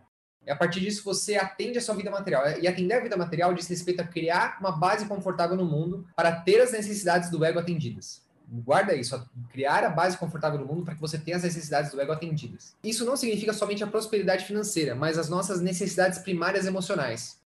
E 0.46 0.50
a 0.50 0.56
partir 0.56 0.80
disso 0.80 1.04
você 1.04 1.37
atende 1.37 1.78
a 1.78 1.80
sua 1.80 1.94
vida 1.94 2.11
material. 2.11 2.44
E 2.61 2.66
atender 2.66 2.94
a 2.94 3.00
vida 3.00 3.16
material 3.16 3.54
diz 3.54 3.66
respeito 3.68 4.00
a 4.00 4.06
criar 4.06 4.58
uma 4.61 4.72
base 4.72 5.06
confortável 5.06 5.56
no 5.56 5.64
mundo 5.64 6.06
para 6.16 6.32
ter 6.32 6.61
as 6.61 6.72
necessidades 6.72 7.30
do 7.30 7.44
ego 7.44 7.58
atendidas. 7.58 8.22
Guarda 8.54 8.94
isso, 8.94 9.26
criar 9.50 9.82
a 9.82 9.88
base 9.88 10.18
confortável 10.18 10.58
no 10.58 10.66
mundo 10.66 10.84
para 10.84 10.94
que 10.94 11.00
você 11.00 11.16
tenha 11.16 11.38
as 11.38 11.42
necessidades 11.42 11.90
do 11.90 11.99
ego 11.99 12.12
atendidas. 12.12 12.76
Isso 12.84 13.04
não 13.04 13.16
significa 13.16 13.52
somente 13.54 13.82
a 13.82 13.87
prosperidade 13.87 14.44
financeira, 14.44 14.94
mas 14.94 15.16
as 15.16 15.30
nossas 15.30 15.62
necessidades 15.62 16.18
primárias 16.18 16.66
emocionais. 16.66 17.41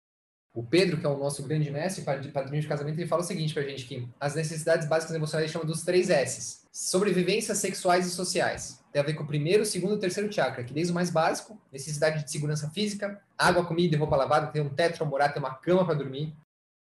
O 0.55 0.63
Pedro, 0.63 0.97
que 0.97 1.05
é 1.05 1.09
o 1.09 1.17
nosso 1.17 1.43
grande 1.43 1.69
mestre, 1.69 2.01
padrinho 2.03 2.61
de 2.61 2.67
casamento, 2.67 2.97
ele 2.97 3.07
fala 3.07 3.21
o 3.21 3.25
seguinte 3.25 3.53
pra 3.53 3.61
gente, 3.61 3.85
que 3.85 4.07
as 4.17 4.35
necessidades 4.35 4.87
básicas 4.87 5.13
emocionais 5.13 5.51
chamam 5.51 5.67
dos 5.67 5.83
três 5.83 6.09
S's. 6.09 6.65
Sobrevivências 6.71 7.57
sexuais 7.57 8.07
e 8.07 8.09
sociais. 8.09 8.79
Tem 8.93 9.01
a 9.01 9.05
ver 9.05 9.15
com 9.15 9.23
o 9.23 9.27
primeiro, 9.27 9.65
segundo 9.65 9.95
e 9.95 9.99
terceiro 9.99 10.31
chakra, 10.31 10.63
que 10.63 10.73
desde 10.73 10.93
o 10.93 10.95
mais 10.95 11.09
básico, 11.09 11.61
necessidade 11.73 12.23
de 12.23 12.31
segurança 12.31 12.69
física, 12.69 13.21
água, 13.37 13.65
comida 13.65 13.95
e 13.95 13.99
roupa 13.99 14.15
lavada, 14.15 14.47
ter 14.47 14.61
um 14.61 14.69
teto 14.69 14.97
para 14.97 15.05
morar, 15.05 15.29
ter 15.29 15.39
uma 15.39 15.53
cama 15.53 15.85
para 15.85 15.95
dormir. 15.95 16.33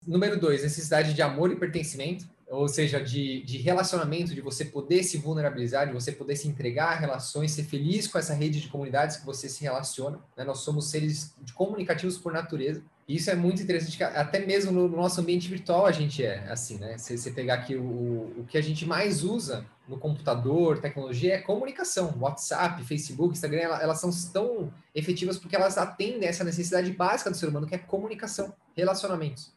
Número 0.07 0.41
dois, 0.41 0.63
necessidade 0.63 1.13
de 1.13 1.21
amor 1.21 1.53
e 1.53 1.57
pertencimento 1.57 2.27
ou 2.51 2.67
seja, 2.67 2.99
de, 2.99 3.43
de 3.43 3.59
relacionamento, 3.59 4.35
de 4.35 4.41
você 4.41 4.65
poder 4.65 5.03
se 5.03 5.19
vulnerabilizar, 5.19 5.87
de 5.87 5.93
você 5.93 6.11
poder 6.11 6.35
se 6.35 6.49
entregar 6.49 6.93
a 6.93 6.95
relações, 6.95 7.53
ser 7.53 7.65
feliz 7.65 8.07
com 8.07 8.19
essa 8.19 8.33
rede 8.33 8.61
de 8.61 8.69
comunidades 8.69 9.19
que 9.19 9.27
você 9.27 9.49
se 9.49 9.63
relaciona. 9.63 10.19
Né? 10.35 10.45
Nós 10.45 10.61
somos 10.61 10.91
seres 10.91 11.35
comunicativos 11.55 12.17
por 12.17 12.33
natureza. 12.33 12.83
Isso 13.09 13.31
é 13.31 13.35
muito 13.35 13.63
interessante, 13.63 14.03
até 14.05 14.45
mesmo 14.45 14.71
no 14.71 14.87
nosso 14.87 15.19
ambiente 15.19 15.49
virtual 15.49 15.87
a 15.87 15.93
gente 15.93 16.23
é 16.23 16.41
assim, 16.51 16.77
né? 16.77 16.99
Se 16.99 17.17
você 17.17 17.31
pegar 17.31 17.55
aqui 17.55 17.75
o, 17.75 17.83
o 17.83 18.47
que 18.47 18.59
a 18.59 18.61
gente 18.61 18.85
mais 18.85 19.25
usa 19.25 19.65
no 19.89 19.99
computador, 19.99 20.79
tecnologia, 20.79 21.37
é 21.37 21.39
comunicação. 21.39 22.15
WhatsApp, 22.21 22.85
Facebook, 22.85 23.33
Instagram, 23.33 23.61
elas 23.61 23.99
são 23.99 24.11
tão 24.31 24.71
efetivas 24.95 25.39
porque 25.39 25.57
elas 25.57 25.79
atendem 25.79 26.29
essa 26.29 26.45
necessidade 26.45 26.93
básica 26.93 27.31
do 27.31 27.37
ser 27.37 27.49
humano, 27.49 27.67
que 27.67 27.75
é 27.75 27.79
comunicação, 27.79 28.55
relacionamentos. 28.77 29.55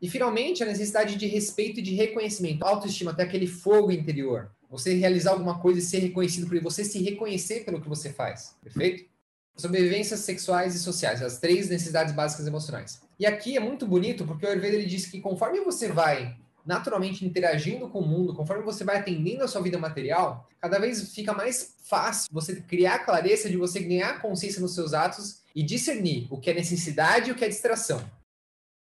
E, 0.00 0.08
finalmente, 0.08 0.62
a 0.62 0.66
necessidade 0.66 1.16
de 1.16 1.26
respeito 1.26 1.80
e 1.80 1.82
de 1.82 1.94
reconhecimento. 1.94 2.62
Autoestima, 2.62 3.10
até 3.10 3.24
aquele 3.24 3.48
fogo 3.48 3.90
interior. 3.90 4.50
Você 4.70 4.94
realizar 4.94 5.32
alguma 5.32 5.58
coisa 5.58 5.80
e 5.80 5.82
ser 5.82 5.98
reconhecido 5.98 6.46
por 6.46 6.54
ele, 6.54 6.62
você 6.62 6.84
se 6.84 7.02
reconhecer 7.02 7.64
pelo 7.64 7.80
que 7.80 7.88
você 7.88 8.12
faz. 8.12 8.54
Perfeito? 8.62 9.13
Sobrevivências 9.56 10.20
sexuais 10.20 10.74
e 10.74 10.78
sociais, 10.78 11.22
as 11.22 11.38
três 11.38 11.68
necessidades 11.68 12.12
básicas 12.12 12.46
emocionais. 12.46 13.00
E 13.18 13.24
aqui 13.24 13.56
é 13.56 13.60
muito 13.60 13.86
bonito 13.86 14.26
porque 14.26 14.44
o 14.44 14.48
Ayurveda 14.48 14.74
ele 14.76 14.86
diz 14.86 15.06
que 15.06 15.20
conforme 15.20 15.60
você 15.60 15.88
vai 15.88 16.36
naturalmente 16.66 17.24
interagindo 17.24 17.88
com 17.88 18.00
o 18.00 18.06
mundo, 18.06 18.34
conforme 18.34 18.64
você 18.64 18.84
vai 18.84 18.96
atendendo 18.96 19.44
a 19.44 19.48
sua 19.48 19.62
vida 19.62 19.78
material, 19.78 20.48
cada 20.60 20.78
vez 20.78 21.14
fica 21.14 21.32
mais 21.32 21.74
fácil 21.84 22.28
você 22.32 22.56
criar 22.56 23.00
clareza 23.00 23.48
de 23.48 23.56
você 23.56 23.80
ganhar 23.80 24.20
consciência 24.20 24.60
nos 24.60 24.74
seus 24.74 24.94
atos 24.94 25.42
e 25.54 25.62
discernir 25.62 26.26
o 26.30 26.38
que 26.38 26.50
é 26.50 26.54
necessidade 26.54 27.28
e 27.28 27.32
o 27.32 27.36
que 27.36 27.44
é 27.44 27.48
distração. 27.48 28.02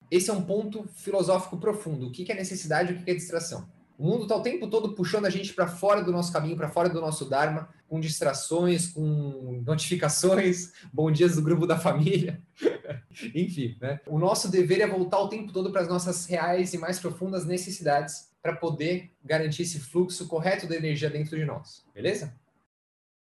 Esse 0.09 0.29
é 0.29 0.33
um 0.33 0.41
ponto 0.41 0.87
filosófico 0.95 1.57
profundo. 1.57 2.07
O 2.07 2.11
que 2.11 2.31
é 2.31 2.35
necessidade 2.35 2.93
e 2.93 2.95
o 2.95 3.03
que 3.03 3.11
é 3.11 3.13
distração? 3.13 3.69
O 3.97 4.05
mundo 4.05 4.23
está 4.23 4.35
o 4.35 4.43
tempo 4.43 4.67
todo 4.67 4.93
puxando 4.93 5.25
a 5.25 5.29
gente 5.29 5.53
para 5.53 5.67
fora 5.67 6.03
do 6.03 6.11
nosso 6.11 6.31
caminho, 6.31 6.55
para 6.55 6.69
fora 6.69 6.87
do 6.87 7.01
nosso 7.01 7.25
Dharma, 7.25 7.67
com 7.87 7.99
distrações, 7.99 8.87
com 8.87 9.63
notificações, 9.65 10.71
bom 10.93 11.11
dias 11.11 11.35
do 11.35 11.41
grupo 11.41 11.65
da 11.65 11.79
família. 11.79 12.39
Enfim, 13.33 13.75
né? 13.81 13.99
O 14.05 14.19
nosso 14.19 14.51
dever 14.51 14.81
é 14.81 14.87
voltar 14.87 15.19
o 15.19 15.29
tempo 15.29 15.51
todo 15.51 15.71
para 15.71 15.81
as 15.81 15.87
nossas 15.87 16.27
reais 16.27 16.73
e 16.73 16.77
mais 16.77 16.99
profundas 16.99 17.45
necessidades 17.45 18.29
para 18.39 18.55
poder 18.55 19.11
garantir 19.23 19.63
esse 19.63 19.79
fluxo 19.79 20.27
correto 20.27 20.67
da 20.67 20.75
energia 20.75 21.09
dentro 21.09 21.35
de 21.35 21.43
nós. 21.43 21.83
Beleza? 21.91 22.35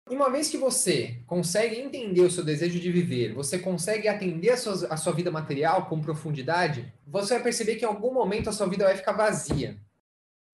Uma 0.09 0.29
vez 0.29 0.49
que 0.49 0.57
você 0.57 1.21
consegue 1.25 1.75
entender 1.75 2.21
o 2.21 2.31
seu 2.31 2.43
desejo 2.43 2.79
de 2.79 2.91
viver, 2.91 3.33
você 3.33 3.59
consegue 3.59 4.07
atender 4.07 4.51
a 4.51 4.57
sua, 4.57 4.87
a 4.87 4.97
sua 4.97 5.13
vida 5.13 5.31
material 5.31 5.87
com 5.87 6.01
profundidade, 6.01 6.93
você 7.05 7.35
vai 7.35 7.43
perceber 7.43 7.75
que 7.75 7.85
em 7.85 7.87
algum 7.87 8.13
momento 8.13 8.49
a 8.49 8.53
sua 8.53 8.67
vida 8.67 8.85
vai 8.85 8.95
ficar 8.95 9.13
vazia. 9.13 9.77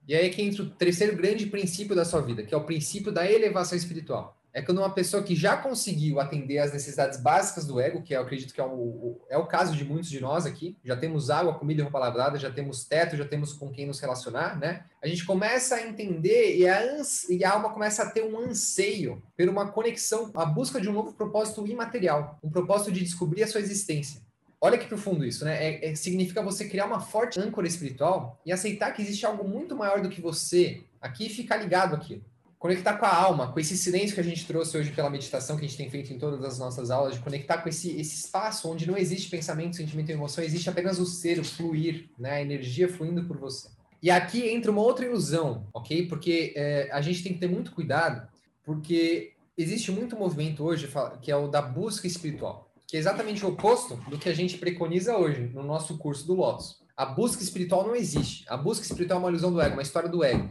E 0.09 0.15
aí 0.15 0.25
é 0.25 0.29
que 0.29 0.41
entra 0.41 0.63
o 0.63 0.69
terceiro 0.71 1.15
grande 1.15 1.45
princípio 1.45 1.95
da 1.95 2.03
sua 2.03 2.19
vida, 2.19 2.43
que 2.43 2.53
é 2.53 2.57
o 2.57 2.63
princípio 2.63 3.11
da 3.11 3.31
elevação 3.31 3.77
espiritual 3.77 4.39
é 4.51 4.61
quando 4.61 4.79
uma 4.79 4.89
pessoa 4.89 5.21
que 5.21 5.35
já 5.35 5.55
conseguiu 5.55 6.19
atender 6.19 6.57
às 6.57 6.73
necessidades 6.73 7.19
básicas 7.19 7.65
do 7.65 7.79
ego, 7.79 8.01
que 8.01 8.13
eu 8.13 8.21
acredito 8.21 8.53
que 8.53 8.59
é 8.59 8.65
o, 8.65 9.19
é 9.29 9.37
o 9.37 9.45
caso 9.45 9.75
de 9.75 9.85
muitos 9.85 10.09
de 10.09 10.19
nós 10.19 10.45
aqui, 10.45 10.75
já 10.83 10.95
temos 10.95 11.29
água, 11.29 11.53
comida 11.53 11.81
e 11.81 11.83
roupa 11.83 11.99
lavada, 11.99 12.39
já 12.39 12.51
temos 12.51 12.83
teto, 12.83 13.15
já 13.15 13.25
temos 13.25 13.53
com 13.53 13.69
quem 13.69 13.85
nos 13.85 13.99
relacionar, 13.99 14.59
né? 14.59 14.85
A 15.01 15.07
gente 15.07 15.25
começa 15.25 15.75
a 15.75 15.87
entender 15.87 16.57
e 16.57 16.67
a, 16.67 17.01
e 17.29 17.43
a 17.43 17.51
alma 17.51 17.69
começa 17.69 18.03
a 18.03 18.09
ter 18.09 18.23
um 18.23 18.39
anseio 18.39 19.21
por 19.37 19.47
uma 19.47 19.71
conexão, 19.71 20.31
a 20.33 20.45
busca 20.45 20.81
de 20.81 20.89
um 20.89 20.93
novo 20.93 21.13
propósito 21.13 21.65
imaterial, 21.67 22.39
um 22.43 22.49
propósito 22.49 22.91
de 22.91 23.01
descobrir 23.01 23.43
a 23.43 23.47
sua 23.47 23.61
existência. 23.61 24.21
Olha 24.61 24.77
que 24.77 24.87
profundo 24.87 25.25
isso, 25.25 25.45
né? 25.45 25.63
É, 25.63 25.89
é, 25.91 25.95
significa 25.95 26.41
você 26.41 26.67
criar 26.67 26.85
uma 26.85 26.99
forte 26.99 27.39
âncora 27.39 27.67
espiritual 27.67 28.41
e 28.45 28.51
aceitar 28.51 28.91
que 28.91 29.01
existe 29.01 29.25
algo 29.25 29.47
muito 29.47 29.75
maior 29.75 30.01
do 30.01 30.09
que 30.09 30.19
você 30.19 30.83
aqui 30.99 31.27
e 31.27 31.29
ficar 31.29 31.57
ligado 31.57 31.95
aqui 31.95 32.21
conectar 32.59 32.97
com 32.97 33.05
a 33.05 33.15
alma, 33.15 33.51
com 33.53 33.59
esse 33.59 33.77
silêncio 33.77 34.13
que 34.13 34.19
a 34.19 34.23
gente 34.23 34.45
trouxe 34.45 34.77
hoje 34.77 34.91
pela 34.91 35.09
meditação 35.09 35.55
que 35.55 35.63
a 35.63 35.67
gente 35.67 35.77
tem 35.77 35.89
feito 35.89 36.11
em 36.11 36.19
todas 36.19 36.43
as 36.43 36.59
nossas 36.59 36.91
aulas, 36.91 37.15
de 37.15 37.21
conectar 37.21 37.59
com 37.59 37.69
esse, 37.69 37.97
esse 37.97 38.25
espaço 38.25 38.69
onde 38.69 38.85
não 38.85 38.97
existe 38.97 39.29
pensamento, 39.29 39.77
sentimento 39.77 40.09
e 40.09 40.13
emoção, 40.13 40.43
existe 40.43 40.69
apenas 40.69 40.99
o 40.99 41.05
ser, 41.05 41.39
o 41.39 41.43
fluir, 41.43 42.09
né? 42.19 42.31
a 42.31 42.41
energia 42.41 42.89
fluindo 42.89 43.23
por 43.23 43.37
você. 43.37 43.69
E 44.03 44.11
aqui 44.11 44.49
entra 44.49 44.71
uma 44.71 44.81
outra 44.81 45.05
ilusão, 45.05 45.67
ok? 45.73 46.07
Porque 46.07 46.53
é, 46.55 46.89
a 46.91 46.99
gente 46.99 47.23
tem 47.23 47.33
que 47.33 47.39
ter 47.39 47.49
muito 47.49 47.71
cuidado, 47.71 48.27
porque 48.63 49.33
existe 49.57 49.89
muito 49.91 50.17
movimento 50.17 50.63
hoje 50.63 50.89
que 51.21 51.31
é 51.31 51.35
o 51.35 51.47
da 51.47 51.61
busca 51.61 52.07
espiritual, 52.07 52.68
que 52.89 52.97
é 52.97 52.99
exatamente 52.99 53.45
o 53.45 53.49
oposto 53.49 53.95
do 54.09 54.17
que 54.17 54.27
a 54.27 54.33
gente 54.33 54.57
preconiza 54.57 55.15
hoje 55.15 55.51
no 55.53 55.63
nosso 55.63 55.97
curso 55.97 56.25
do 56.25 56.33
Lotus. 56.33 56.81
A 56.97 57.05
busca 57.05 57.43
espiritual 57.43 57.85
não 57.85 57.95
existe. 57.95 58.43
A 58.49 58.57
busca 58.57 58.85
espiritual 58.85 59.19
é 59.19 59.23
uma 59.23 59.29
ilusão 59.29 59.53
do 59.53 59.61
ego, 59.61 59.73
uma 59.73 59.81
história 59.81 60.09
do 60.09 60.23
ego 60.23 60.49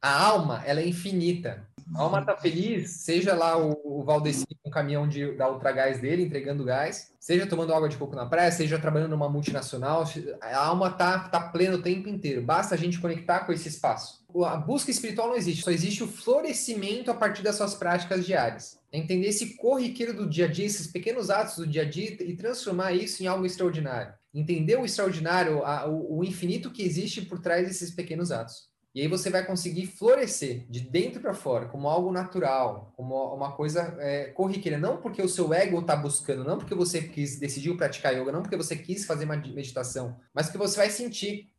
a 0.00 0.18
alma, 0.18 0.62
ela 0.64 0.80
é 0.80 0.88
infinita. 0.88 1.68
A 1.94 2.02
alma 2.02 2.24
tá 2.24 2.36
feliz, 2.36 2.90
seja 2.90 3.34
lá 3.34 3.58
o, 3.58 3.76
o 3.84 4.04
Valdeci 4.04 4.46
com 4.62 4.68
o 4.68 4.72
caminhão 4.72 5.08
de, 5.08 5.32
da 5.32 5.50
Ultragás 5.50 6.00
dele, 6.00 6.22
entregando 6.22 6.64
gás, 6.64 7.12
seja 7.18 7.46
tomando 7.46 7.74
água 7.74 7.88
de 7.88 7.96
coco 7.96 8.14
na 8.14 8.26
praia, 8.26 8.50
seja 8.52 8.78
trabalhando 8.78 9.10
numa 9.10 9.28
multinacional, 9.28 10.04
a 10.40 10.56
alma 10.56 10.90
tá, 10.90 11.18
tá 11.18 11.40
plena 11.40 11.76
o 11.76 11.82
tempo 11.82 12.08
inteiro. 12.08 12.42
Basta 12.42 12.76
a 12.76 12.78
gente 12.78 13.00
conectar 13.00 13.40
com 13.40 13.52
esse 13.52 13.68
espaço. 13.68 14.19
A 14.44 14.56
busca 14.56 14.90
espiritual 14.90 15.28
não 15.28 15.36
existe, 15.36 15.62
só 15.62 15.70
existe 15.70 16.02
o 16.02 16.08
florescimento 16.08 17.10
a 17.10 17.14
partir 17.14 17.42
das 17.42 17.56
suas 17.56 17.74
práticas 17.74 18.24
diárias. 18.24 18.78
É 18.92 18.98
entender 18.98 19.28
esse 19.28 19.56
corriqueiro 19.56 20.14
do 20.14 20.28
dia 20.28 20.46
a 20.46 20.48
dia, 20.48 20.66
esses 20.66 20.86
pequenos 20.86 21.30
atos 21.30 21.56
do 21.56 21.66
dia 21.66 21.82
a 21.82 21.84
dia 21.84 22.16
e 22.22 22.36
transformar 22.36 22.92
isso 22.92 23.22
em 23.22 23.26
algo 23.26 23.46
extraordinário. 23.46 24.14
Entender 24.32 24.76
o 24.76 24.84
extraordinário, 24.84 25.64
a, 25.64 25.88
o, 25.88 26.18
o 26.18 26.24
infinito 26.24 26.70
que 26.70 26.82
existe 26.82 27.22
por 27.22 27.40
trás 27.40 27.66
desses 27.66 27.90
pequenos 27.90 28.30
atos. 28.30 28.70
E 28.92 29.00
aí 29.00 29.06
você 29.06 29.30
vai 29.30 29.46
conseguir 29.46 29.86
florescer 29.86 30.66
de 30.68 30.80
dentro 30.80 31.20
para 31.20 31.32
fora, 31.32 31.66
como 31.66 31.88
algo 31.88 32.10
natural, 32.10 32.92
como 32.96 33.14
uma 33.32 33.52
coisa 33.52 33.96
é, 34.00 34.24
corriqueira. 34.26 34.78
Não 34.78 34.96
porque 34.96 35.22
o 35.22 35.28
seu 35.28 35.54
ego 35.54 35.78
está 35.78 35.94
buscando, 35.94 36.42
não 36.42 36.58
porque 36.58 36.74
você 36.74 37.02
quis, 37.02 37.38
decidiu 37.38 37.76
praticar 37.76 38.12
yoga, 38.12 38.32
não 38.32 38.42
porque 38.42 38.56
você 38.56 38.76
quis 38.76 39.04
fazer 39.04 39.26
uma 39.26 39.36
meditação, 39.36 40.16
mas 40.34 40.48
que 40.48 40.58
você 40.58 40.76
vai 40.76 40.90
sentir. 40.90 41.49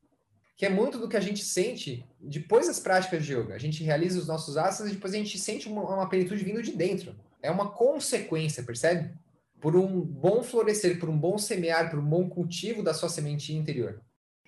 Que 0.61 0.67
é 0.67 0.69
muito 0.69 0.99
do 0.99 1.09
que 1.09 1.17
a 1.17 1.19
gente 1.19 1.43
sente 1.43 2.05
depois 2.19 2.67
das 2.67 2.79
práticas 2.79 3.25
de 3.25 3.33
yoga. 3.33 3.55
A 3.55 3.57
gente 3.57 3.83
realiza 3.83 4.19
os 4.19 4.27
nossos 4.27 4.55
asanas 4.55 4.91
e 4.91 4.95
depois 4.95 5.11
a 5.11 5.17
gente 5.17 5.39
sente 5.39 5.67
uma, 5.67 5.81
uma 5.81 6.07
plenitude 6.07 6.43
vindo 6.43 6.61
de 6.61 6.71
dentro. 6.73 7.15
É 7.41 7.49
uma 7.49 7.71
consequência, 7.71 8.61
percebe? 8.61 9.11
Por 9.59 9.75
um 9.75 9.99
bom 10.01 10.43
florescer, 10.43 10.99
por 10.99 11.09
um 11.09 11.17
bom 11.17 11.35
semear, 11.39 11.89
por 11.89 11.97
um 11.97 12.05
bom 12.05 12.29
cultivo 12.29 12.83
da 12.83 12.93
sua 12.93 13.09
sementinha 13.09 13.59
interior. 13.59 14.03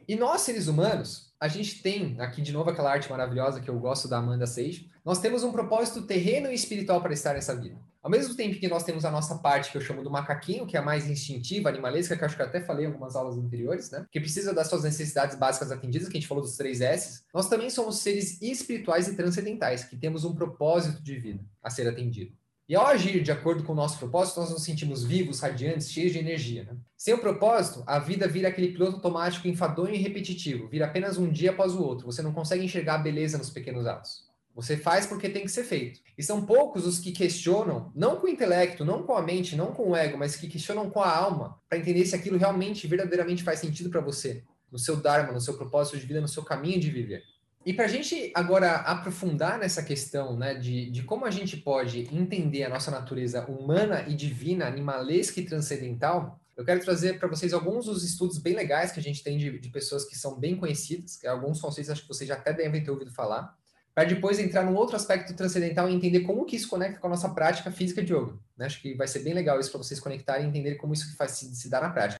E 0.08 0.16
nós, 0.16 0.42
seres 0.42 0.68
humanos, 0.68 1.34
a 1.40 1.48
gente 1.48 1.82
tem, 1.82 2.16
aqui 2.22 2.44
de 2.44 2.54
novo 2.54 2.70
aquela 2.70 2.92
arte 2.92 3.10
maravilhosa 3.10 3.60
que 3.60 3.70
eu 3.70 3.80
gosto 3.80 4.08
da 4.08 4.20
Amanda 4.20 4.46
Sage, 4.46 4.92
nós 5.04 5.18
temos 5.18 5.44
um 5.44 5.52
propósito 5.52 6.04
terreno 6.04 6.52
e 6.52 6.54
espiritual 6.54 7.02
para 7.02 7.14
estar 7.14 7.34
nessa 7.34 7.56
vida. 7.60 7.80
Ao 8.04 8.12
mesmo 8.12 8.36
tempo 8.36 8.60
que 8.60 8.68
nós 8.68 8.84
temos 8.84 9.06
a 9.06 9.10
nossa 9.10 9.38
parte 9.38 9.72
que 9.72 9.78
eu 9.78 9.82
chamo 9.82 10.04
do 10.04 10.12
macaquinho, 10.12 10.68
que 10.68 10.76
é 10.76 10.80
a 10.82 10.84
mais 10.84 11.10
instintiva, 11.10 11.70
animalesca, 11.70 12.18
que 12.18 12.26
acho 12.26 12.36
que 12.36 12.42
eu 12.42 12.46
até 12.46 12.60
falei 12.60 12.84
em 12.84 12.88
algumas 12.88 13.16
aulas 13.16 13.38
anteriores, 13.38 13.90
né? 13.90 14.06
Que 14.12 14.20
precisa 14.20 14.54
das 14.54 14.68
suas 14.68 14.84
necessidades 14.84 15.38
básicas 15.38 15.72
atendidas, 15.72 16.10
que 16.10 16.18
a 16.18 16.20
gente 16.20 16.28
falou 16.28 16.44
dos 16.44 16.58
três 16.58 16.82
S. 16.82 17.24
Nós 17.34 17.48
também 17.48 17.70
somos 17.70 18.00
seres 18.00 18.42
espirituais 18.42 19.08
e 19.08 19.16
transcendentais, 19.16 19.86
que 19.86 19.96
temos 19.96 20.26
um 20.26 20.36
propósito 20.36 21.02
de 21.02 21.18
vida 21.18 21.46
a 21.64 21.70
ser 21.70 21.88
atendido. 21.88 22.34
E 22.68 22.76
ao 22.76 22.86
agir 22.86 23.22
de 23.22 23.32
acordo 23.32 23.64
com 23.64 23.72
o 23.72 23.76
nosso 23.76 23.98
propósito, 23.98 24.40
nós 24.42 24.50
nos 24.50 24.64
sentimos 24.64 25.04
vivos, 25.04 25.40
radiantes, 25.40 25.90
cheios 25.90 26.12
de 26.12 26.20
energia. 26.20 26.64
Né? 26.64 26.78
Sem 26.98 27.14
o 27.14 27.20
propósito, 27.20 27.84
a 27.86 28.00
vida 28.00 28.28
vira 28.28 28.50
aquele 28.50 28.74
piloto 28.74 28.96
automático 28.96 29.48
enfadonho 29.48 29.94
e 29.94 29.98
repetitivo, 29.98 30.68
vira 30.68 30.86
apenas 30.86 31.18
um 31.18 31.30
dia 31.30 31.52
após 31.52 31.74
o 31.74 31.82
outro. 31.82 32.06
Você 32.06 32.22
não 32.22 32.34
consegue 32.34 32.66
enxergar 32.66 32.96
a 32.96 32.98
beleza 32.98 33.38
nos 33.38 33.50
pequenos 33.50 33.86
atos. 33.86 34.23
Você 34.56 34.78
faz 34.78 35.06
porque 35.06 35.30
tem 35.30 35.44
que 35.44 35.52
ser 35.52 35.64
feito. 35.64 36.00
E 36.18 36.22
são 36.22 36.46
poucos 36.46 36.86
os 36.86 37.00
que 37.00 37.12
questionam, 37.12 37.92
não 37.96 38.18
com 38.18 38.28
o 38.28 38.30
intelecto, 38.30 38.86
não 38.86 39.04
com 39.04 39.16
a 39.16 39.22
mente, 39.22 39.56
não 39.56 39.74
com 39.74 39.90
o 39.90 39.96
ego, 39.96 40.18
mas 40.18 40.36
que 40.36 40.48
questionam 40.48 40.90
com 40.90 41.02
a 41.02 41.16
alma, 41.16 41.60
para 41.68 41.80
entender 41.80 42.06
se 42.06 42.16
aquilo 42.16 42.38
realmente, 42.38 42.88
verdadeiramente 42.88 43.44
faz 43.44 43.60
sentido 43.60 43.90
para 43.90 44.02
você, 44.02 44.44
no 44.72 44.78
seu 44.78 44.96
Dharma, 44.96 45.34
no 45.34 45.42
seu 45.42 45.56
propósito 45.56 45.98
de 45.98 46.06
vida, 46.06 46.22
no 46.22 46.28
seu 46.28 46.44
caminho 46.44 46.80
de 46.80 46.92
viver. 46.92 47.24
E 47.66 47.74
para 47.74 47.86
a 47.86 47.88
gente 47.88 48.32
agora 48.36 48.76
aprofundar 48.76 49.58
nessa 49.58 49.82
questão 49.82 50.38
né, 50.38 50.54
de, 50.54 50.92
de 50.92 51.04
como 51.04 51.26
a 51.26 51.32
gente 51.32 51.56
pode 51.56 52.10
entender 52.14 52.64
a 52.64 52.70
nossa 52.70 52.92
natureza 52.92 53.46
humana 53.46 54.04
e 54.08 54.14
divina, 54.14 54.68
animalesca 54.68 55.40
e 55.40 55.46
transcendental, 55.46 56.40
eu 56.58 56.66
quero 56.66 56.82
trazer 56.82 57.18
para 57.18 57.28
vocês 57.28 57.54
alguns 57.54 57.86
dos 57.86 58.04
estudos 58.04 58.38
bem 58.38 58.54
legais 58.54 58.92
que 58.92 59.00
a 59.00 59.04
gente 59.04 59.24
tem 59.24 59.38
de, 59.38 59.58
de 59.58 59.70
pessoas 59.70 60.06
que 60.06 60.16
são 60.16 60.38
bem 60.38 60.58
conhecidas, 60.58 61.16
que 61.16 61.26
alguns 61.26 61.60
conceitos 61.62 61.90
acho 61.90 62.02
que 62.02 62.08
vocês 62.08 62.28
já 62.28 62.36
até 62.36 62.52
devem 62.54 62.84
ter 62.84 62.92
ouvido 62.92 63.12
falar, 63.12 63.58
para 63.94 64.06
depois 64.06 64.40
entrar 64.40 64.64
num 64.64 64.76
outro 64.76 64.96
aspecto 64.96 65.36
transcendental 65.36 65.88
e 65.88 65.94
entender 65.94 66.22
como 66.22 66.46
que 66.46 66.56
isso 66.56 66.68
conecta 66.68 67.00
com 67.00 67.08
a 67.08 67.10
nossa 67.12 67.30
prática 67.30 67.72
física 67.72 68.04
de 68.04 68.14
yoga. 68.14 68.34
Né? 68.58 68.66
Acho 68.66 68.82
que 68.82 68.96
vai 68.96 69.08
ser 69.08 69.20
bem 69.20 69.34
legal 69.34 69.60
isso 69.60 69.72
para 69.72 69.84
vocês 69.84 70.00
conectarem 70.00 70.46
e 70.46 70.50
entender 70.50 70.76
como 70.76 70.94
isso 70.94 71.16
faz 71.16 71.32
se, 71.32 71.56
se 71.56 71.70
dar 71.70 71.82
na 71.82 71.90
prática. 71.90 72.20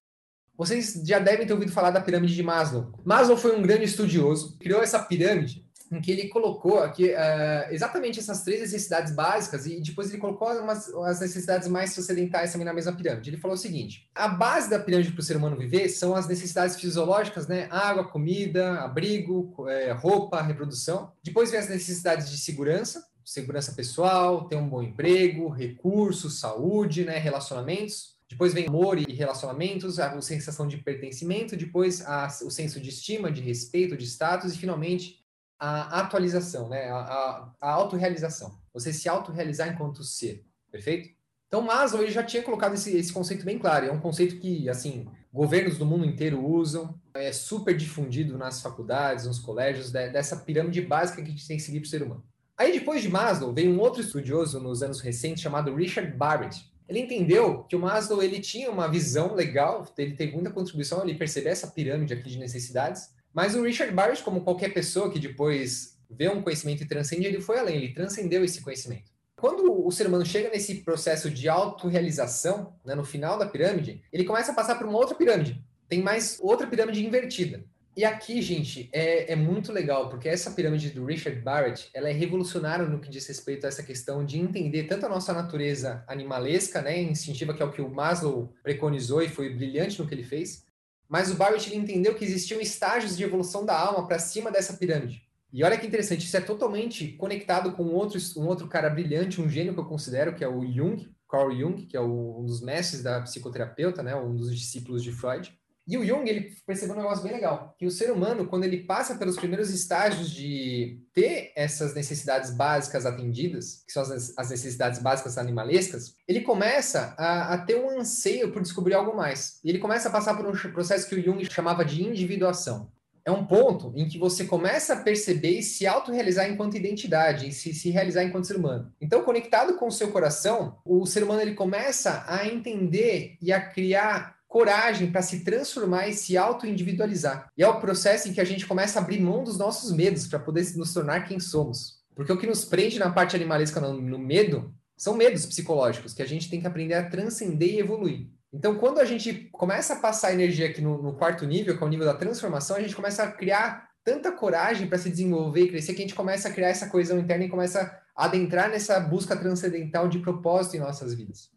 Vocês 0.56 1.02
já 1.04 1.18
devem 1.18 1.46
ter 1.46 1.52
ouvido 1.52 1.72
falar 1.72 1.90
da 1.90 2.00
pirâmide 2.00 2.34
de 2.34 2.42
Maslow. 2.42 2.92
Maslow 3.04 3.36
foi 3.36 3.56
um 3.56 3.62
grande 3.62 3.84
estudioso, 3.84 4.56
criou 4.58 4.82
essa 4.82 5.00
pirâmide 5.00 5.63
em 5.96 6.00
que 6.00 6.10
ele 6.10 6.28
colocou 6.28 6.78
aqui 6.78 7.10
uh, 7.10 7.72
exatamente 7.72 8.18
essas 8.18 8.42
três 8.42 8.60
necessidades 8.60 9.14
básicas 9.14 9.66
e 9.66 9.80
depois 9.80 10.10
ele 10.10 10.18
colocou 10.18 10.48
umas, 10.60 10.92
as 10.94 11.20
necessidades 11.20 11.68
mais 11.68 11.94
sociodentais 11.94 12.52
também 12.52 12.64
na 12.64 12.72
mesma 12.72 12.92
pirâmide. 12.92 13.30
Ele 13.30 13.36
falou 13.36 13.54
o 13.54 13.60
seguinte: 13.60 14.08
a 14.14 14.28
base 14.28 14.68
da 14.68 14.78
pirâmide 14.78 15.12
para 15.12 15.20
o 15.20 15.24
ser 15.24 15.36
humano 15.36 15.56
viver 15.56 15.88
são 15.88 16.14
as 16.14 16.26
necessidades 16.26 16.76
fisiológicas, 16.76 17.46
né? 17.46 17.68
Água, 17.70 18.04
comida, 18.04 18.80
abrigo, 18.80 19.68
é, 19.68 19.92
roupa, 19.92 20.42
reprodução. 20.42 21.12
Depois 21.22 21.50
vem 21.50 21.60
as 21.60 21.68
necessidades 21.68 22.30
de 22.30 22.38
segurança, 22.38 23.04
segurança 23.24 23.72
pessoal, 23.72 24.46
ter 24.48 24.56
um 24.56 24.68
bom 24.68 24.82
emprego, 24.82 25.48
recursos, 25.48 26.40
saúde, 26.40 27.04
né? 27.04 27.18
Relacionamentos. 27.18 28.14
Depois 28.28 28.54
vem 28.54 28.66
amor 28.66 28.98
e 28.98 29.12
relacionamentos, 29.12 30.00
a 30.00 30.20
sensação 30.20 30.66
de 30.66 30.78
pertencimento, 30.78 31.56
depois 31.56 32.04
a, 32.04 32.26
o 32.44 32.50
senso 32.50 32.80
de 32.80 32.88
estima, 32.88 33.30
de 33.30 33.40
respeito, 33.40 33.96
de 33.96 34.04
status, 34.06 34.54
e 34.54 34.58
finalmente 34.58 35.23
a 35.64 36.00
atualização, 36.00 36.68
né? 36.68 36.90
a, 36.90 36.96
a, 36.96 37.52
a 37.60 37.70
autorrealização. 37.72 38.58
Você 38.72 38.92
se 38.92 39.08
autorrealizar 39.08 39.68
enquanto 39.68 40.04
ser, 40.04 40.44
perfeito? 40.70 41.08
Então, 41.48 41.62
Maslow 41.62 42.02
ele 42.02 42.10
já 42.10 42.22
tinha 42.22 42.42
colocado 42.42 42.74
esse, 42.74 42.96
esse 42.96 43.12
conceito 43.12 43.44
bem 43.44 43.58
claro. 43.58 43.86
É 43.86 43.92
um 43.92 44.00
conceito 44.00 44.40
que, 44.40 44.68
assim, 44.68 45.06
governos 45.32 45.78
do 45.78 45.86
mundo 45.86 46.04
inteiro 46.04 46.44
usam, 46.44 46.98
é 47.14 47.32
super 47.32 47.76
difundido 47.76 48.36
nas 48.36 48.60
faculdades, 48.60 49.26
nos 49.26 49.38
colégios, 49.38 49.90
de, 49.90 50.08
dessa 50.08 50.36
pirâmide 50.36 50.82
básica 50.82 51.22
que 51.22 51.28
a 51.28 51.30
gente 51.30 51.46
tem 51.46 51.56
que 51.56 51.62
seguir 51.62 51.80
para 51.80 51.86
o 51.86 51.90
ser 51.90 52.02
humano. 52.02 52.24
Aí, 52.56 52.72
depois 52.72 53.02
de 53.02 53.08
Maslow, 53.08 53.52
veio 53.52 53.70
um 53.70 53.80
outro 53.80 54.00
estudioso 54.00 54.60
nos 54.60 54.82
anos 54.82 55.00
recentes 55.00 55.42
chamado 55.42 55.74
Richard 55.74 56.10
Barrett. 56.16 56.68
Ele 56.88 57.00
entendeu 57.00 57.62
que 57.64 57.76
o 57.76 57.78
Maslow 57.80 58.22
ele 58.22 58.40
tinha 58.40 58.70
uma 58.70 58.88
visão 58.88 59.34
legal, 59.34 59.86
ele 59.96 60.14
teve 60.14 60.32
muita 60.32 60.50
contribuição 60.50 61.00
ali 61.00 61.14
perceber 61.14 61.50
essa 61.50 61.68
pirâmide 61.68 62.12
aqui 62.12 62.28
de 62.28 62.38
necessidades, 62.38 63.14
mas 63.34 63.56
o 63.56 63.62
Richard 63.62 63.92
Barrett, 63.92 64.22
como 64.22 64.42
qualquer 64.42 64.72
pessoa 64.72 65.10
que 65.10 65.18
depois 65.18 65.98
vê 66.08 66.28
um 66.28 66.40
conhecimento 66.40 66.84
e 66.84 66.86
transcende, 66.86 67.26
ele 67.26 67.40
foi 67.40 67.58
além, 67.58 67.76
ele 67.76 67.92
transcendeu 67.92 68.44
esse 68.44 68.60
conhecimento. 68.60 69.12
Quando 69.36 69.84
o 69.84 69.90
ser 69.90 70.06
humano 70.06 70.24
chega 70.24 70.48
nesse 70.48 70.76
processo 70.76 71.28
de 71.28 71.48
autorrealização, 71.48 72.76
né, 72.84 72.94
no 72.94 73.04
final 73.04 73.36
da 73.36 73.46
pirâmide, 73.46 74.02
ele 74.12 74.24
começa 74.24 74.52
a 74.52 74.54
passar 74.54 74.76
por 74.76 74.86
uma 74.86 74.96
outra 74.96 75.16
pirâmide. 75.16 75.60
Tem 75.88 76.00
mais 76.00 76.38
outra 76.40 76.66
pirâmide 76.66 77.04
invertida. 77.04 77.64
E 77.96 78.04
aqui, 78.04 78.40
gente, 78.42 78.88
é, 78.92 79.32
é, 79.32 79.36
muito 79.36 79.72
legal, 79.72 80.08
porque 80.08 80.28
essa 80.28 80.50
pirâmide 80.50 80.90
do 80.90 81.04
Richard 81.04 81.40
Barrett, 81.40 81.90
ela 81.94 82.08
é 82.08 82.12
revolucionária 82.12 82.86
no 82.86 82.98
que 82.98 83.08
diz 83.08 83.26
respeito 83.26 83.64
a 83.64 83.68
essa 83.68 83.84
questão 83.84 84.24
de 84.24 84.38
entender 84.38 84.84
tanto 84.84 85.06
a 85.06 85.08
nossa 85.08 85.32
natureza 85.32 86.02
animalesca, 86.08 86.82
né, 86.82 87.00
instintiva, 87.00 87.54
que 87.54 87.62
é 87.62 87.66
o 87.66 87.70
que 87.70 87.82
o 87.82 87.88
Maslow 87.88 88.52
preconizou 88.62 89.22
e 89.22 89.28
foi 89.28 89.48
brilhante 89.54 90.00
no 90.00 90.08
que 90.08 90.14
ele 90.14 90.24
fez, 90.24 90.64
mas 91.08 91.30
o 91.30 91.36
Barrett 91.36 91.74
entendeu 91.74 92.14
que 92.14 92.24
existiam 92.24 92.60
estágios 92.60 93.16
de 93.16 93.24
evolução 93.24 93.64
da 93.64 93.78
alma 93.78 94.06
para 94.06 94.18
cima 94.18 94.50
dessa 94.50 94.74
pirâmide. 94.74 95.22
E 95.52 95.62
olha 95.62 95.78
que 95.78 95.86
interessante, 95.86 96.26
isso 96.26 96.36
é 96.36 96.40
totalmente 96.40 97.12
conectado 97.12 97.72
com 97.72 97.84
outro, 97.84 98.18
um 98.36 98.46
outro 98.46 98.66
cara 98.66 98.90
brilhante, 98.90 99.40
um 99.40 99.48
gênio 99.48 99.72
que 99.72 99.78
eu 99.78 99.84
considero, 99.84 100.34
que 100.34 100.42
é 100.42 100.48
o 100.48 100.66
Jung, 100.66 101.08
Carl 101.28 101.54
Jung, 101.56 101.86
que 101.86 101.96
é 101.96 102.00
o, 102.00 102.40
um 102.40 102.44
dos 102.44 102.60
mestres 102.60 103.02
da 103.02 103.20
psicoterapeuta, 103.20 104.02
né, 104.02 104.16
um 104.16 104.34
dos 104.34 104.56
discípulos 104.56 105.02
de 105.02 105.12
Freud. 105.12 105.56
E 105.86 105.98
o 105.98 106.04
Jung, 106.04 106.28
ele 106.28 106.56
percebeu 106.66 106.94
um 106.94 106.98
negócio 106.98 107.22
bem 107.22 107.32
legal, 107.32 107.74
que 107.78 107.84
o 107.84 107.90
ser 107.90 108.10
humano, 108.10 108.46
quando 108.46 108.64
ele 108.64 108.84
passa 108.84 109.16
pelos 109.16 109.36
primeiros 109.36 109.68
estágios 109.68 110.30
de 110.30 110.98
ter 111.12 111.52
essas 111.54 111.94
necessidades 111.94 112.50
básicas 112.50 113.04
atendidas, 113.04 113.84
que 113.86 113.92
são 113.92 114.02
as, 114.02 114.48
necessidades 114.48 115.00
básicas 115.00 115.36
animalescas, 115.36 116.16
ele 116.26 116.40
começa 116.40 117.14
a, 117.18 117.52
a, 117.52 117.58
ter 117.58 117.76
um 117.76 118.00
anseio 118.00 118.50
por 118.50 118.62
descobrir 118.62 118.94
algo 118.94 119.14
mais. 119.14 119.60
E 119.62 119.68
ele 119.68 119.78
começa 119.78 120.08
a 120.08 120.12
passar 120.12 120.34
por 120.34 120.46
um 120.46 120.52
processo 120.72 121.06
que 121.06 121.16
o 121.16 121.22
Jung 121.22 121.44
chamava 121.50 121.84
de 121.84 122.02
individuação. 122.02 122.90
É 123.26 123.30
um 123.30 123.44
ponto 123.46 123.92
em 123.96 124.06
que 124.06 124.18
você 124.18 124.44
começa 124.44 124.92
a 124.92 125.02
perceber 125.02 125.58
e 125.58 125.62
se 125.62 125.86
autorrealizar 125.86 126.50
enquanto 126.50 126.76
identidade, 126.76 127.48
e 127.48 127.52
se, 127.52 127.72
se 127.72 127.90
realizar 127.90 128.22
enquanto 128.22 128.46
ser 128.46 128.56
humano. 128.56 128.92
Então, 129.00 129.22
conectado 129.22 129.76
com 129.76 129.86
o 129.86 129.92
seu 129.92 130.10
coração, 130.10 130.78
o 130.84 131.06
ser 131.06 131.22
humano 131.22 131.40
ele 131.40 131.54
começa 131.54 132.22
a 132.26 132.46
entender 132.46 133.38
e 133.40 133.50
a 133.50 133.60
criar 133.60 134.34
coragem 134.54 135.10
para 135.10 135.20
se 135.20 135.40
transformar 135.40 136.06
e 136.06 136.14
se 136.14 136.36
auto-individualizar. 136.36 137.48
E 137.58 137.62
é 137.64 137.68
o 137.68 137.80
processo 137.80 138.28
em 138.28 138.32
que 138.32 138.40
a 138.40 138.44
gente 138.44 138.64
começa 138.64 139.00
a 139.00 139.02
abrir 139.02 139.20
mão 139.20 139.42
dos 139.42 139.58
nossos 139.58 139.90
medos 139.90 140.28
para 140.28 140.38
poder 140.38 140.64
nos 140.76 140.94
tornar 140.94 141.26
quem 141.26 141.40
somos. 141.40 141.98
Porque 142.14 142.32
o 142.32 142.38
que 142.38 142.46
nos 142.46 142.64
prende 142.64 142.96
na 142.96 143.10
parte 143.10 143.34
animalesca 143.34 143.80
no, 143.80 144.16
medo 144.16 144.72
são 144.96 145.16
medos 145.16 145.44
psicológicos 145.44 146.14
que 146.14 146.22
a 146.22 146.26
gente 146.26 146.48
tem 146.48 146.60
que 146.60 146.68
aprender 146.68 146.94
a 146.94 147.10
transcender 147.10 147.70
e 147.70 147.80
evoluir. 147.80 148.28
Então, 148.52 148.76
quando 148.76 149.00
a 149.00 149.04
gente 149.04 149.48
começa 149.50 149.94
a 149.94 149.98
passar 149.98 150.32
energia 150.32 150.66
aqui 150.66 150.80
no, 150.80 151.02
no 151.02 151.14
quarto 151.14 151.44
nível, 151.44 151.76
que 151.76 151.82
é 151.82 151.86
o 151.88 151.90
nível 151.90 152.06
da 152.06 152.14
transformação, 152.14 152.76
a 152.76 152.80
gente 152.80 152.94
começa 152.94 153.24
a 153.24 153.32
criar 153.32 153.88
tanta 154.04 154.30
coragem 154.30 154.86
para 154.86 154.98
se 154.98 155.10
desenvolver 155.10 155.62
e 155.62 155.68
crescer 155.70 155.94
que 155.94 156.02
a 156.02 156.04
gente 156.04 156.14
começa 156.14 156.48
a 156.48 156.52
criar 156.52 156.68
essa 156.68 156.88
coesão 156.88 157.18
interna 157.18 157.44
e 157.44 157.48
começa 157.48 158.00
a 158.16 158.26
adentrar 158.26 158.70
nessa 158.70 159.00
busca 159.00 159.34
transcendental 159.34 160.06
de 160.08 160.20
propósito 160.20 160.76
em 160.76 160.78
nossas 160.78 161.12
vidas. 161.12 161.53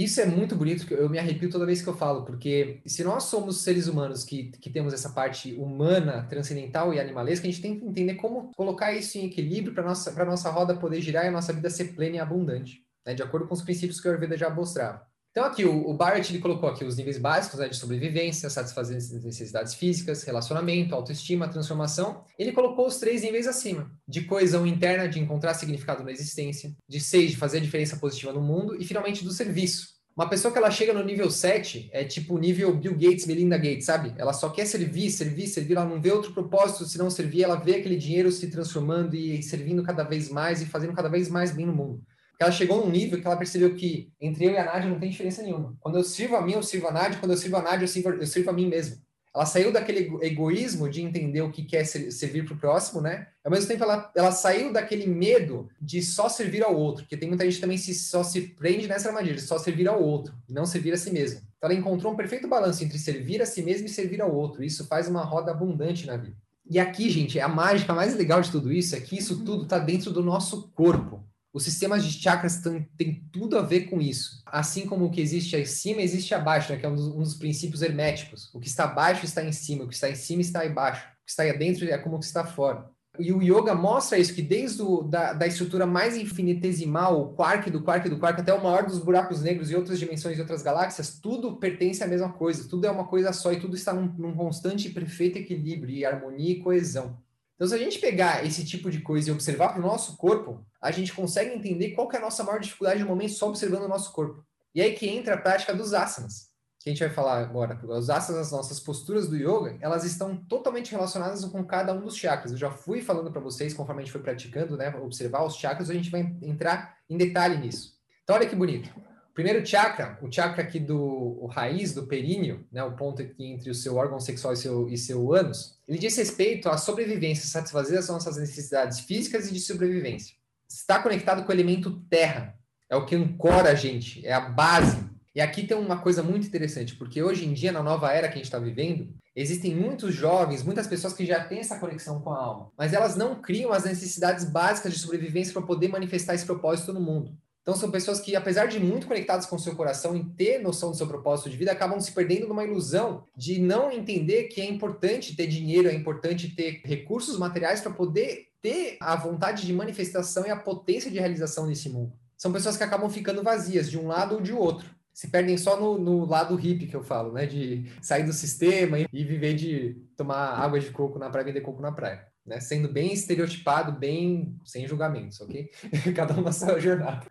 Isso 0.00 0.18
é 0.18 0.24
muito 0.24 0.56
bonito, 0.56 0.90
eu 0.94 1.10
me 1.10 1.18
arrepio 1.18 1.50
toda 1.50 1.66
vez 1.66 1.82
que 1.82 1.88
eu 1.90 1.94
falo, 1.94 2.24
porque 2.24 2.80
se 2.86 3.04
nós 3.04 3.24
somos 3.24 3.60
seres 3.60 3.86
humanos 3.86 4.24
que, 4.24 4.44
que 4.52 4.70
temos 4.70 4.94
essa 4.94 5.10
parte 5.10 5.52
humana, 5.52 6.26
transcendental 6.26 6.94
e 6.94 6.98
animalesca, 6.98 7.46
a 7.46 7.50
gente 7.50 7.60
tem 7.60 7.78
que 7.78 7.84
entender 7.84 8.14
como 8.14 8.50
colocar 8.56 8.94
isso 8.94 9.18
em 9.18 9.26
equilíbrio 9.26 9.74
para 9.74 9.82
a 9.82 9.88
nossa, 9.88 10.24
nossa 10.24 10.48
roda 10.48 10.74
poder 10.74 11.02
girar 11.02 11.26
e 11.26 11.28
a 11.28 11.30
nossa 11.30 11.52
vida 11.52 11.68
ser 11.68 11.94
plena 11.94 12.16
e 12.16 12.18
abundante, 12.18 12.82
né, 13.06 13.12
de 13.12 13.22
acordo 13.22 13.46
com 13.46 13.52
os 13.52 13.60
princípios 13.60 14.00
que 14.00 14.08
o 14.08 14.10
Ayurveda 14.10 14.38
já 14.38 14.48
mostrava. 14.48 15.06
Então 15.30 15.44
aqui, 15.44 15.64
o, 15.64 15.88
o 15.88 15.94
Barrett 15.94 16.32
ele 16.32 16.40
colocou 16.40 16.68
aqui 16.68 16.84
os 16.84 16.96
níveis 16.96 17.16
básicos 17.16 17.60
né, 17.60 17.68
de 17.68 17.76
sobrevivência, 17.76 18.50
satisfazer 18.50 18.96
necessidades 18.96 19.74
físicas, 19.74 20.24
relacionamento, 20.24 20.92
autoestima, 20.92 21.48
transformação. 21.48 22.24
Ele 22.36 22.50
colocou 22.50 22.88
os 22.88 22.96
três 22.96 23.22
níveis 23.22 23.46
acima, 23.46 23.88
de 24.08 24.22
coesão 24.22 24.66
interna, 24.66 25.08
de 25.08 25.20
encontrar 25.20 25.54
significado 25.54 26.02
na 26.02 26.10
existência, 26.10 26.74
de 26.88 27.00
seis, 27.00 27.30
de 27.30 27.36
fazer 27.36 27.58
a 27.58 27.60
diferença 27.60 27.96
positiva 27.96 28.32
no 28.32 28.40
mundo, 28.40 28.74
e 28.80 28.84
finalmente 28.84 29.22
do 29.22 29.30
serviço. 29.30 30.00
Uma 30.16 30.28
pessoa 30.28 30.50
que 30.50 30.58
ela 30.58 30.70
chega 30.70 30.92
no 30.92 31.04
nível 31.04 31.30
7 31.30 31.88
é 31.92 32.02
tipo 32.04 32.34
o 32.34 32.38
nível 32.38 32.76
Bill 32.76 32.94
Gates, 32.94 33.24
Melinda 33.24 33.56
Gates, 33.56 33.84
sabe? 33.84 34.12
Ela 34.18 34.32
só 34.32 34.50
quer 34.50 34.66
servir, 34.66 35.10
servir, 35.10 35.46
servir, 35.46 35.76
ela 35.76 35.86
não 35.86 36.00
vê 36.00 36.10
outro 36.10 36.34
propósito 36.34 36.84
se 36.84 36.98
não 36.98 37.08
servir, 37.08 37.44
ela 37.44 37.54
vê 37.54 37.76
aquele 37.76 37.96
dinheiro 37.96 38.32
se 38.32 38.50
transformando 38.50 39.14
e 39.14 39.40
servindo 39.44 39.84
cada 39.84 40.02
vez 40.02 40.28
mais 40.28 40.60
e 40.60 40.66
fazendo 40.66 40.92
cada 40.92 41.08
vez 41.08 41.28
mais 41.28 41.52
bem 41.52 41.66
no 41.66 41.72
mundo 41.72 42.02
ela 42.42 42.52
chegou 42.52 42.84
num 42.84 42.90
nível 42.90 43.20
que 43.20 43.26
ela 43.26 43.36
percebeu 43.36 43.74
que 43.74 44.10
entre 44.20 44.46
eu 44.46 44.52
e 44.52 44.56
a 44.56 44.64
Nádia 44.64 44.88
não 44.88 44.98
tem 44.98 45.10
diferença 45.10 45.42
nenhuma. 45.42 45.76
Quando 45.78 45.98
eu 45.98 46.04
sirvo 46.04 46.36
a 46.36 46.40
mim, 46.40 46.52
eu 46.54 46.62
sirvo 46.62 46.88
a 46.88 46.92
Nádia. 46.92 47.18
Quando 47.18 47.32
eu 47.32 47.36
sirvo 47.36 47.56
a 47.56 47.62
Nádia, 47.62 47.84
eu 47.84 47.88
sirvo, 47.88 48.08
eu 48.08 48.26
sirvo 48.26 48.48
a 48.48 48.52
mim 48.52 48.66
mesmo. 48.66 48.96
Ela 49.34 49.46
saiu 49.46 49.70
daquele 49.70 50.10
egoísmo 50.22 50.88
de 50.88 51.02
entender 51.02 51.42
o 51.42 51.52
que 51.52 51.62
quer 51.62 51.84
servir 51.84 52.44
para 52.44 52.54
o 52.54 52.58
próximo, 52.58 53.00
né? 53.00 53.28
Ao 53.44 53.50
mesmo 53.50 53.68
tempo, 53.68 53.84
ela, 53.84 54.10
ela 54.16 54.32
saiu 54.32 54.72
daquele 54.72 55.06
medo 55.06 55.68
de 55.80 56.02
só 56.02 56.28
servir 56.28 56.64
ao 56.64 56.74
outro, 56.74 57.04
porque 57.04 57.16
tem 57.16 57.28
muita 57.28 57.44
gente 57.44 57.60
também 57.60 57.78
que 57.78 57.94
só 57.94 58.24
se 58.24 58.40
prende 58.40 58.88
nessa 58.88 59.08
armadilha, 59.08 59.38
só 59.38 59.56
servir 59.56 59.86
ao 59.86 60.02
outro, 60.02 60.34
não 60.48 60.66
servir 60.66 60.92
a 60.92 60.96
si 60.96 61.12
mesmo. 61.12 61.42
Então, 61.56 61.70
ela 61.70 61.78
encontrou 61.78 62.12
um 62.12 62.16
perfeito 62.16 62.48
balanço 62.48 62.82
entre 62.82 62.98
servir 62.98 63.40
a 63.40 63.46
si 63.46 63.62
mesmo 63.62 63.86
e 63.86 63.90
servir 63.90 64.20
ao 64.20 64.34
outro. 64.34 64.64
Isso 64.64 64.86
faz 64.86 65.06
uma 65.06 65.22
roda 65.22 65.52
abundante 65.52 66.06
na 66.06 66.16
vida. 66.16 66.36
E 66.68 66.78
aqui, 66.80 67.08
gente, 67.08 67.38
a 67.38 67.48
mágica 67.48 67.92
mais 67.92 68.16
legal 68.16 68.40
de 68.40 68.50
tudo 68.50 68.72
isso 68.72 68.96
é 68.96 69.00
que 69.00 69.16
isso 69.16 69.44
tudo 69.44 69.64
está 69.64 69.78
dentro 69.78 70.10
do 70.10 70.22
nosso 70.22 70.70
corpo. 70.70 71.24
Os 71.52 71.64
sistemas 71.64 72.04
de 72.04 72.12
chakras 72.12 72.62
têm 72.96 73.24
tudo 73.32 73.58
a 73.58 73.62
ver 73.62 73.90
com 73.90 74.00
isso. 74.00 74.40
Assim 74.46 74.86
como 74.86 75.06
o 75.06 75.10
que 75.10 75.20
existe 75.20 75.56
acima, 75.56 76.00
existe 76.00 76.32
abaixo, 76.32 76.72
né? 76.72 76.78
que 76.78 76.86
é 76.86 76.88
um 76.88 76.94
dos, 76.94 77.08
um 77.08 77.18
dos, 77.22 77.34
princípios 77.34 77.82
herméticos. 77.82 78.48
O 78.54 78.60
que 78.60 78.68
está 78.68 78.84
abaixo 78.84 79.24
está 79.24 79.42
em 79.42 79.52
cima, 79.52 79.84
o 79.84 79.88
que 79.88 79.94
está 79.94 80.08
em 80.08 80.14
cima 80.14 80.42
está 80.42 80.64
embaixo. 80.64 81.04
O 81.06 81.24
que 81.24 81.30
está 81.30 81.44
dentro 81.52 81.84
é 81.84 81.98
como 81.98 82.16
o 82.16 82.18
que 82.20 82.24
está 82.24 82.44
fora. 82.44 82.88
E 83.18 83.32
o 83.32 83.42
yoga 83.42 83.74
mostra 83.74 84.18
isso, 84.18 84.32
que 84.32 84.40
desde 84.40 84.80
o, 84.82 85.02
da, 85.02 85.32
da 85.32 85.46
estrutura 85.46 85.84
mais 85.84 86.16
infinitesimal, 86.16 87.20
o 87.20 87.34
quark 87.34 87.68
do 87.68 87.82
quark 87.82 88.08
do 88.08 88.18
quark, 88.18 88.40
até 88.40 88.54
o 88.54 88.62
maior 88.62 88.86
dos 88.86 88.98
buracos 88.98 89.42
negros 89.42 89.70
e 89.70 89.74
outras 89.74 89.98
dimensões 89.98 90.38
e 90.38 90.40
outras 90.40 90.62
galáxias, 90.62 91.18
tudo 91.18 91.56
pertence 91.56 92.04
à 92.04 92.06
mesma 92.06 92.32
coisa, 92.32 92.68
tudo 92.68 92.86
é 92.86 92.90
uma 92.90 93.06
coisa 93.06 93.32
só 93.32 93.52
e 93.52 93.58
tudo 93.58 93.74
está 93.74 93.92
num, 93.92 94.06
num 94.16 94.34
constante 94.34 94.88
e 94.88 94.92
perfeito 94.92 95.38
equilíbrio 95.38 95.94
e 95.94 96.04
harmonia 96.04 96.52
e 96.52 96.60
coesão. 96.60 97.18
Então, 97.60 97.68
se 97.68 97.74
a 97.74 97.78
gente 97.78 97.98
pegar 97.98 98.42
esse 98.42 98.64
tipo 98.64 98.90
de 98.90 99.02
coisa 99.02 99.28
e 99.28 99.32
observar 99.32 99.68
para 99.68 99.80
o 99.80 99.86
nosso 99.86 100.16
corpo, 100.16 100.64
a 100.80 100.90
gente 100.90 101.12
consegue 101.12 101.54
entender 101.54 101.90
qual 101.90 102.10
é 102.10 102.16
a 102.16 102.20
nossa 102.20 102.42
maior 102.42 102.58
dificuldade 102.58 103.02
no 103.02 103.06
momento 103.06 103.34
só 103.34 103.50
observando 103.50 103.82
o 103.82 103.88
nosso 103.88 104.14
corpo. 104.14 104.42
E 104.74 104.80
aí 104.80 104.94
que 104.94 105.06
entra 105.06 105.34
a 105.34 105.38
prática 105.38 105.74
dos 105.74 105.92
asanas, 105.92 106.48
que 106.78 106.88
a 106.88 106.92
gente 106.92 107.04
vai 107.04 107.10
falar 107.10 107.38
agora. 107.38 107.78
Os 107.86 108.08
asanas, 108.08 108.46
as 108.46 108.50
nossas 108.50 108.80
posturas 108.80 109.28
do 109.28 109.36
yoga, 109.36 109.76
elas 109.82 110.04
estão 110.04 110.34
totalmente 110.34 110.90
relacionadas 110.90 111.44
com 111.44 111.62
cada 111.62 111.92
um 111.92 112.00
dos 112.00 112.16
chakras. 112.16 112.52
Eu 112.52 112.56
já 112.56 112.70
fui 112.70 113.02
falando 113.02 113.30
para 113.30 113.42
vocês, 113.42 113.74
conforme 113.74 114.00
a 114.00 114.04
gente 114.06 114.12
foi 114.12 114.22
praticando, 114.22 114.74
né, 114.78 114.88
observar 114.96 115.44
os 115.44 115.56
chakras, 115.56 115.90
a 115.90 115.94
gente 115.94 116.08
vai 116.08 116.34
entrar 116.40 116.96
em 117.10 117.18
detalhe 117.18 117.58
nisso. 117.58 117.94
Então, 118.22 118.36
olha 118.36 118.48
que 118.48 118.56
bonito. 118.56 118.88
Primeiro 119.34 119.64
chakra, 119.64 120.18
o 120.20 120.30
chakra 120.30 120.62
aqui 120.62 120.80
do 120.80 121.46
raiz 121.46 121.94
do 121.94 122.06
períneo, 122.06 122.66
né, 122.70 122.82
o 122.82 122.96
ponto 122.96 123.22
aqui 123.22 123.46
entre 123.46 123.70
o 123.70 123.74
seu 123.74 123.96
órgão 123.96 124.18
sexual 124.18 124.54
e 124.54 124.56
seu, 124.56 124.88
e 124.88 124.98
seu 124.98 125.32
ânus, 125.32 125.78
ele 125.86 125.98
diz 125.98 126.16
respeito 126.16 126.68
à 126.68 126.76
sobrevivência, 126.76 127.46
satisfazer 127.46 127.98
as 127.98 128.08
nossas 128.08 128.36
necessidades 128.36 129.00
físicas 129.00 129.48
e 129.48 129.52
de 129.52 129.60
sobrevivência. 129.60 130.34
Está 130.68 131.00
conectado 131.00 131.44
com 131.44 131.50
o 131.50 131.54
elemento 131.54 132.00
terra, 132.10 132.54
é 132.88 132.96
o 132.96 133.06
que 133.06 133.14
ancora 133.14 133.70
a 133.70 133.74
gente, 133.74 134.24
é 134.26 134.32
a 134.32 134.40
base. 134.40 134.98
E 135.32 135.40
aqui 135.40 135.64
tem 135.64 135.76
uma 135.76 136.00
coisa 136.00 136.24
muito 136.24 136.46
interessante, 136.46 136.96
porque 136.96 137.22
hoje 137.22 137.46
em 137.46 137.52
dia, 137.52 137.70
na 137.70 137.82
nova 137.82 138.12
era 138.12 138.26
que 138.26 138.34
a 138.34 138.36
gente 138.36 138.46
está 138.46 138.58
vivendo, 138.58 139.14
existem 139.34 139.74
muitos 139.74 140.12
jovens, 140.12 140.64
muitas 140.64 140.88
pessoas 140.88 141.12
que 141.12 141.24
já 141.24 141.44
têm 141.44 141.60
essa 141.60 141.78
conexão 141.78 142.20
com 142.20 142.32
a 142.32 142.38
alma, 142.38 142.72
mas 142.76 142.92
elas 142.92 143.14
não 143.14 143.40
criam 143.40 143.72
as 143.72 143.84
necessidades 143.84 144.44
básicas 144.44 144.92
de 144.92 144.98
sobrevivência 144.98 145.52
para 145.52 145.62
poder 145.62 145.86
manifestar 145.86 146.34
esse 146.34 146.44
propósito 146.44 146.92
no 146.92 147.00
mundo. 147.00 147.32
Então 147.62 147.74
são 147.74 147.90
pessoas 147.90 148.20
que, 148.20 148.34
apesar 148.34 148.66
de 148.66 148.80
muito 148.80 149.06
conectadas 149.06 149.46
com 149.46 149.56
o 149.56 149.58
seu 149.58 149.76
coração 149.76 150.16
e 150.16 150.24
ter 150.24 150.58
noção 150.58 150.90
do 150.90 150.96
seu 150.96 151.06
propósito 151.06 151.50
de 151.50 151.56
vida, 151.56 151.72
acabam 151.72 152.00
se 152.00 152.12
perdendo 152.12 152.48
numa 152.48 152.64
ilusão 152.64 153.24
de 153.36 153.60
não 153.60 153.90
entender 153.92 154.44
que 154.44 154.60
é 154.60 154.64
importante 154.64 155.36
ter 155.36 155.46
dinheiro, 155.46 155.88
é 155.88 155.94
importante 155.94 156.54
ter 156.54 156.80
recursos 156.84 157.38
materiais 157.38 157.80
para 157.80 157.92
poder 157.92 158.48
ter 158.62 158.96
a 159.00 159.14
vontade 159.16 159.66
de 159.66 159.72
manifestação 159.72 160.46
e 160.46 160.50
a 160.50 160.56
potência 160.56 161.10
de 161.10 161.18
realização 161.18 161.66
nesse 161.66 161.88
mundo. 161.88 162.12
São 162.36 162.52
pessoas 162.52 162.76
que 162.76 162.82
acabam 162.82 163.10
ficando 163.10 163.42
vazias 163.42 163.90
de 163.90 163.98
um 163.98 164.06
lado 164.06 164.36
ou 164.36 164.40
de 164.40 164.52
outro 164.52 164.88
se 165.12 165.28
perdem 165.28 165.58
só 165.58 165.78
no, 165.78 165.98
no, 165.98 166.24
lado 166.24 166.54
hippie 166.54 166.86
que 166.86 166.96
eu 166.96 167.02
falo, 167.02 167.32
né? 167.32 167.44
De 167.44 167.84
sair 168.00 168.24
do 168.24 168.32
sistema 168.32 168.98
e, 168.98 169.06
e 169.12 169.22
viver 169.22 169.54
de 169.54 169.94
tomar 170.16 170.54
água 170.54 170.80
de 170.80 170.90
coco 170.90 171.18
na 171.18 171.28
praia, 171.28 171.44
vender 171.44 171.60
coco 171.60 171.82
na 171.82 171.92
praia. 171.92 172.26
Né? 172.46 172.60
Sendo 172.60 172.92
bem 172.92 173.12
estereotipado, 173.12 173.92
bem 173.92 174.56
sem 174.64 174.86
julgamentos, 174.86 175.40
ok? 175.40 175.70
Cada 176.14 176.34
um 176.34 176.42
na 176.42 176.52
sua 176.52 176.78
jornada. 176.78 177.26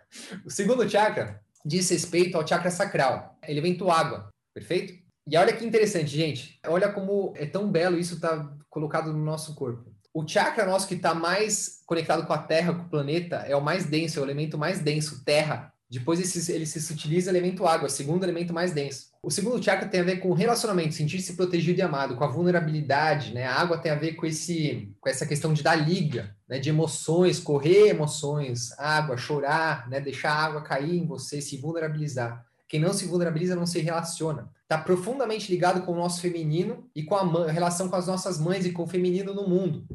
O 0.46 0.50
segundo 0.50 0.90
chakra 0.90 1.42
diz 1.66 1.90
respeito 1.90 2.38
ao 2.38 2.48
chakra 2.48 2.72
sacral, 2.72 3.38
elemento 3.48 3.90
água, 3.90 4.30
perfeito? 4.54 4.94
E 5.28 5.38
olha 5.38 5.56
que 5.56 5.66
interessante, 5.66 6.10
gente. 6.10 6.60
Olha 6.66 6.92
como 6.92 7.34
é 7.36 7.46
tão 7.46 7.72
belo 7.72 8.00
isso 8.00 8.20
tá 8.20 8.52
colocado 8.70 9.14
no 9.14 9.24
nosso 9.24 9.54
corpo. 9.56 9.94
O 10.12 10.28
chakra 10.28 10.66
nosso 10.66 10.88
que 10.88 10.96
está 10.96 11.14
mais 11.14 11.84
conectado 11.86 12.26
com 12.26 12.34
a 12.34 12.38
Terra, 12.40 12.74
com 12.74 12.84
o 12.84 12.90
planeta, 12.90 13.38
é 13.38 13.56
o 13.56 13.62
mais 13.62 13.86
denso, 13.86 14.18
é 14.18 14.22
o 14.22 14.26
elemento 14.26 14.58
mais 14.58 14.80
denso, 14.80 15.24
Terra. 15.24 15.72
Depois 15.90 16.20
ele 16.20 16.28
se, 16.28 16.52
ele 16.52 16.66
se 16.66 16.92
utiliza 16.92 17.30
elemento 17.30 17.68
água, 17.68 17.90
segundo 17.90 18.24
elemento 18.24 18.54
mais 18.54 18.72
denso. 18.72 19.09
O 19.22 19.30
segundo 19.30 19.62
chakra 19.62 19.90
tem 19.90 20.00
a 20.00 20.04
ver 20.04 20.18
com 20.18 20.32
relacionamento, 20.32 20.96
sentir-se 20.96 21.36
protegido 21.36 21.80
e 21.80 21.82
amado, 21.82 22.16
com 22.16 22.24
a 22.24 22.28
vulnerabilidade, 22.28 23.34
né? 23.34 23.44
A 23.44 23.56
água 23.56 23.78
tem 23.78 23.92
a 23.92 23.96
ver 23.96 24.14
com 24.14 24.26
esse 24.26 24.96
com 25.02 25.10
essa 25.10 25.26
questão 25.26 25.54
de 25.54 25.62
dar 25.62 25.76
liga, 25.76 26.34
né, 26.48 26.58
de 26.58 26.70
emoções, 26.70 27.38
correr 27.38 27.90
emoções, 27.90 28.72
água, 28.80 29.18
chorar, 29.18 29.90
né, 29.90 30.00
deixar 30.00 30.32
a 30.32 30.46
água 30.46 30.62
cair 30.62 30.96
em 30.96 31.06
você, 31.06 31.42
se 31.42 31.58
vulnerabilizar. 31.58 32.46
Quem 32.68 32.80
não 32.80 32.94
se 32.94 33.06
vulnerabiliza 33.06 33.56
não 33.56 33.66
se 33.66 33.80
relaciona. 33.80 34.50
Está 34.62 34.78
profundamente 34.78 35.52
ligado 35.52 35.82
com 35.82 35.92
o 35.92 35.98
nosso 35.98 36.22
feminino 36.22 36.90
e 36.96 37.04
com 37.04 37.16
a, 37.16 37.52
relação 37.52 37.90
com 37.90 37.96
as 37.98 38.08
nossas 38.08 38.40
mães 38.40 38.66
e 38.66 38.72
com 38.72 38.84
o 38.84 38.88
feminino 38.88 39.34
no 39.34 39.50
mundo. 39.50 39.86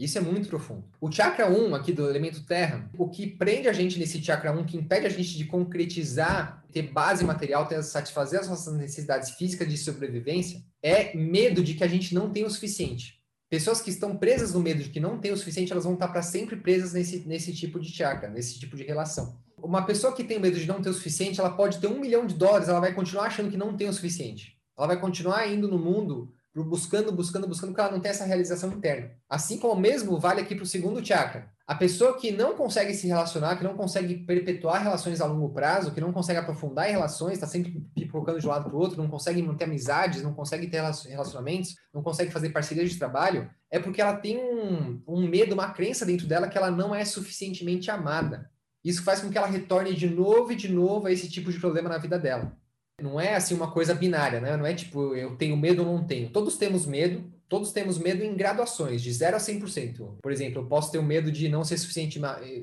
Isso 0.00 0.16
é 0.16 0.20
muito 0.22 0.48
profundo. 0.48 0.82
O 0.98 1.12
chakra 1.12 1.50
1 1.50 1.74
aqui 1.74 1.92
do 1.92 2.08
elemento 2.08 2.42
terra, 2.46 2.88
o 2.96 3.10
que 3.10 3.26
prende 3.26 3.68
a 3.68 3.72
gente 3.74 3.98
nesse 3.98 4.18
chakra 4.24 4.50
1, 4.50 4.64
que 4.64 4.78
impede 4.78 5.04
a 5.04 5.10
gente 5.10 5.36
de 5.36 5.44
concretizar, 5.44 6.64
ter 6.72 6.90
base 6.90 7.22
material, 7.22 7.66
ter, 7.66 7.82
satisfazer 7.82 8.40
as 8.40 8.48
nossas 8.48 8.74
necessidades 8.78 9.32
físicas 9.32 9.68
de 9.68 9.76
sobrevivência, 9.76 10.64
é 10.82 11.14
medo 11.14 11.62
de 11.62 11.74
que 11.74 11.84
a 11.84 11.86
gente 11.86 12.14
não 12.14 12.30
tem 12.30 12.46
o 12.46 12.50
suficiente. 12.50 13.20
Pessoas 13.50 13.82
que 13.82 13.90
estão 13.90 14.16
presas 14.16 14.54
no 14.54 14.60
medo 14.60 14.82
de 14.82 14.88
que 14.88 15.00
não 15.00 15.18
tem 15.18 15.32
o 15.32 15.36
suficiente, 15.36 15.70
elas 15.70 15.84
vão 15.84 15.92
estar 15.92 16.08
para 16.08 16.22
sempre 16.22 16.56
presas 16.56 16.94
nesse, 16.94 17.28
nesse 17.28 17.52
tipo 17.52 17.78
de 17.78 17.92
chakra, 17.92 18.30
nesse 18.30 18.58
tipo 18.58 18.78
de 18.78 18.84
relação. 18.84 19.38
Uma 19.58 19.84
pessoa 19.84 20.14
que 20.14 20.24
tem 20.24 20.38
medo 20.38 20.58
de 20.58 20.66
não 20.66 20.80
ter 20.80 20.88
o 20.88 20.94
suficiente, 20.94 21.40
ela 21.40 21.50
pode 21.50 21.78
ter 21.78 21.88
um 21.88 22.00
milhão 22.00 22.26
de 22.26 22.36
dólares, 22.36 22.70
ela 22.70 22.80
vai 22.80 22.94
continuar 22.94 23.24
achando 23.24 23.50
que 23.50 23.56
não 23.58 23.76
tem 23.76 23.86
o 23.86 23.92
suficiente. 23.92 24.56
Ela 24.78 24.86
vai 24.86 24.98
continuar 24.98 25.46
indo 25.46 25.68
no 25.68 25.78
mundo 25.78 26.32
buscando, 26.54 27.12
buscando, 27.12 27.46
buscando, 27.46 27.70
porque 27.70 27.80
ela 27.80 27.92
não 27.92 28.00
tem 28.00 28.10
essa 28.10 28.24
realização 28.24 28.72
interna. 28.72 29.12
Assim 29.28 29.58
como 29.58 29.74
o 29.74 29.80
mesmo 29.80 30.18
vale 30.18 30.40
aqui 30.40 30.54
para 30.54 30.64
o 30.64 30.66
segundo 30.66 31.04
chakra. 31.04 31.48
A 31.66 31.74
pessoa 31.76 32.18
que 32.18 32.32
não 32.32 32.54
consegue 32.54 32.92
se 32.94 33.06
relacionar, 33.06 33.56
que 33.56 33.62
não 33.62 33.76
consegue 33.76 34.16
perpetuar 34.26 34.82
relações 34.82 35.20
a 35.20 35.26
longo 35.26 35.50
prazo, 35.50 35.92
que 35.92 36.00
não 36.00 36.12
consegue 36.12 36.40
aprofundar 36.40 36.88
em 36.88 36.92
relações, 36.92 37.34
está 37.34 37.46
sempre 37.46 37.80
pipocando 37.94 38.40
de 38.40 38.46
um 38.46 38.50
lado 38.50 38.64
para 38.64 38.74
o 38.74 38.80
outro, 38.80 39.00
não 39.00 39.08
consegue 39.08 39.40
manter 39.40 39.64
amizades, 39.64 40.22
não 40.22 40.34
consegue 40.34 40.66
ter 40.66 40.82
relacionamentos, 41.08 41.76
não 41.94 42.02
consegue 42.02 42.32
fazer 42.32 42.50
parcerias 42.50 42.90
de 42.90 42.98
trabalho, 42.98 43.48
é 43.70 43.78
porque 43.78 44.00
ela 44.00 44.16
tem 44.16 44.36
um, 44.36 45.00
um 45.06 45.28
medo, 45.28 45.54
uma 45.54 45.70
crença 45.70 46.04
dentro 46.04 46.26
dela 46.26 46.48
que 46.48 46.58
ela 46.58 46.72
não 46.72 46.92
é 46.92 47.04
suficientemente 47.04 47.88
amada. 47.88 48.50
Isso 48.82 49.04
faz 49.04 49.20
com 49.20 49.30
que 49.30 49.38
ela 49.38 49.46
retorne 49.46 49.94
de 49.94 50.08
novo 50.08 50.50
e 50.50 50.56
de 50.56 50.68
novo 50.72 51.06
a 51.06 51.12
esse 51.12 51.30
tipo 51.30 51.52
de 51.52 51.60
problema 51.60 51.88
na 51.88 51.98
vida 51.98 52.18
dela. 52.18 52.56
Não 53.00 53.20
é 53.20 53.34
assim 53.34 53.54
uma 53.54 53.70
coisa 53.70 53.94
binária, 53.94 54.40
né? 54.40 54.56
Não 54.56 54.66
é 54.66 54.74
tipo, 54.74 55.14
eu 55.14 55.36
tenho 55.36 55.56
medo 55.56 55.82
ou 55.82 55.96
não 55.96 56.04
tenho. 56.04 56.30
Todos 56.30 56.56
temos 56.56 56.86
medo, 56.86 57.24
todos 57.48 57.72
temos 57.72 57.98
medo 57.98 58.22
em 58.22 58.36
graduações, 58.36 59.02
de 59.02 59.12
0 59.12 59.36
a 59.36 59.40
100%. 59.40 60.18
Por 60.22 60.32
exemplo, 60.32 60.62
eu 60.62 60.66
posso 60.66 60.92
ter 60.92 60.98
o 60.98 61.02
medo 61.02 61.32
de 61.32 61.48
não 61.48 61.64
ser 61.64 61.78
suficiente. 61.78 62.20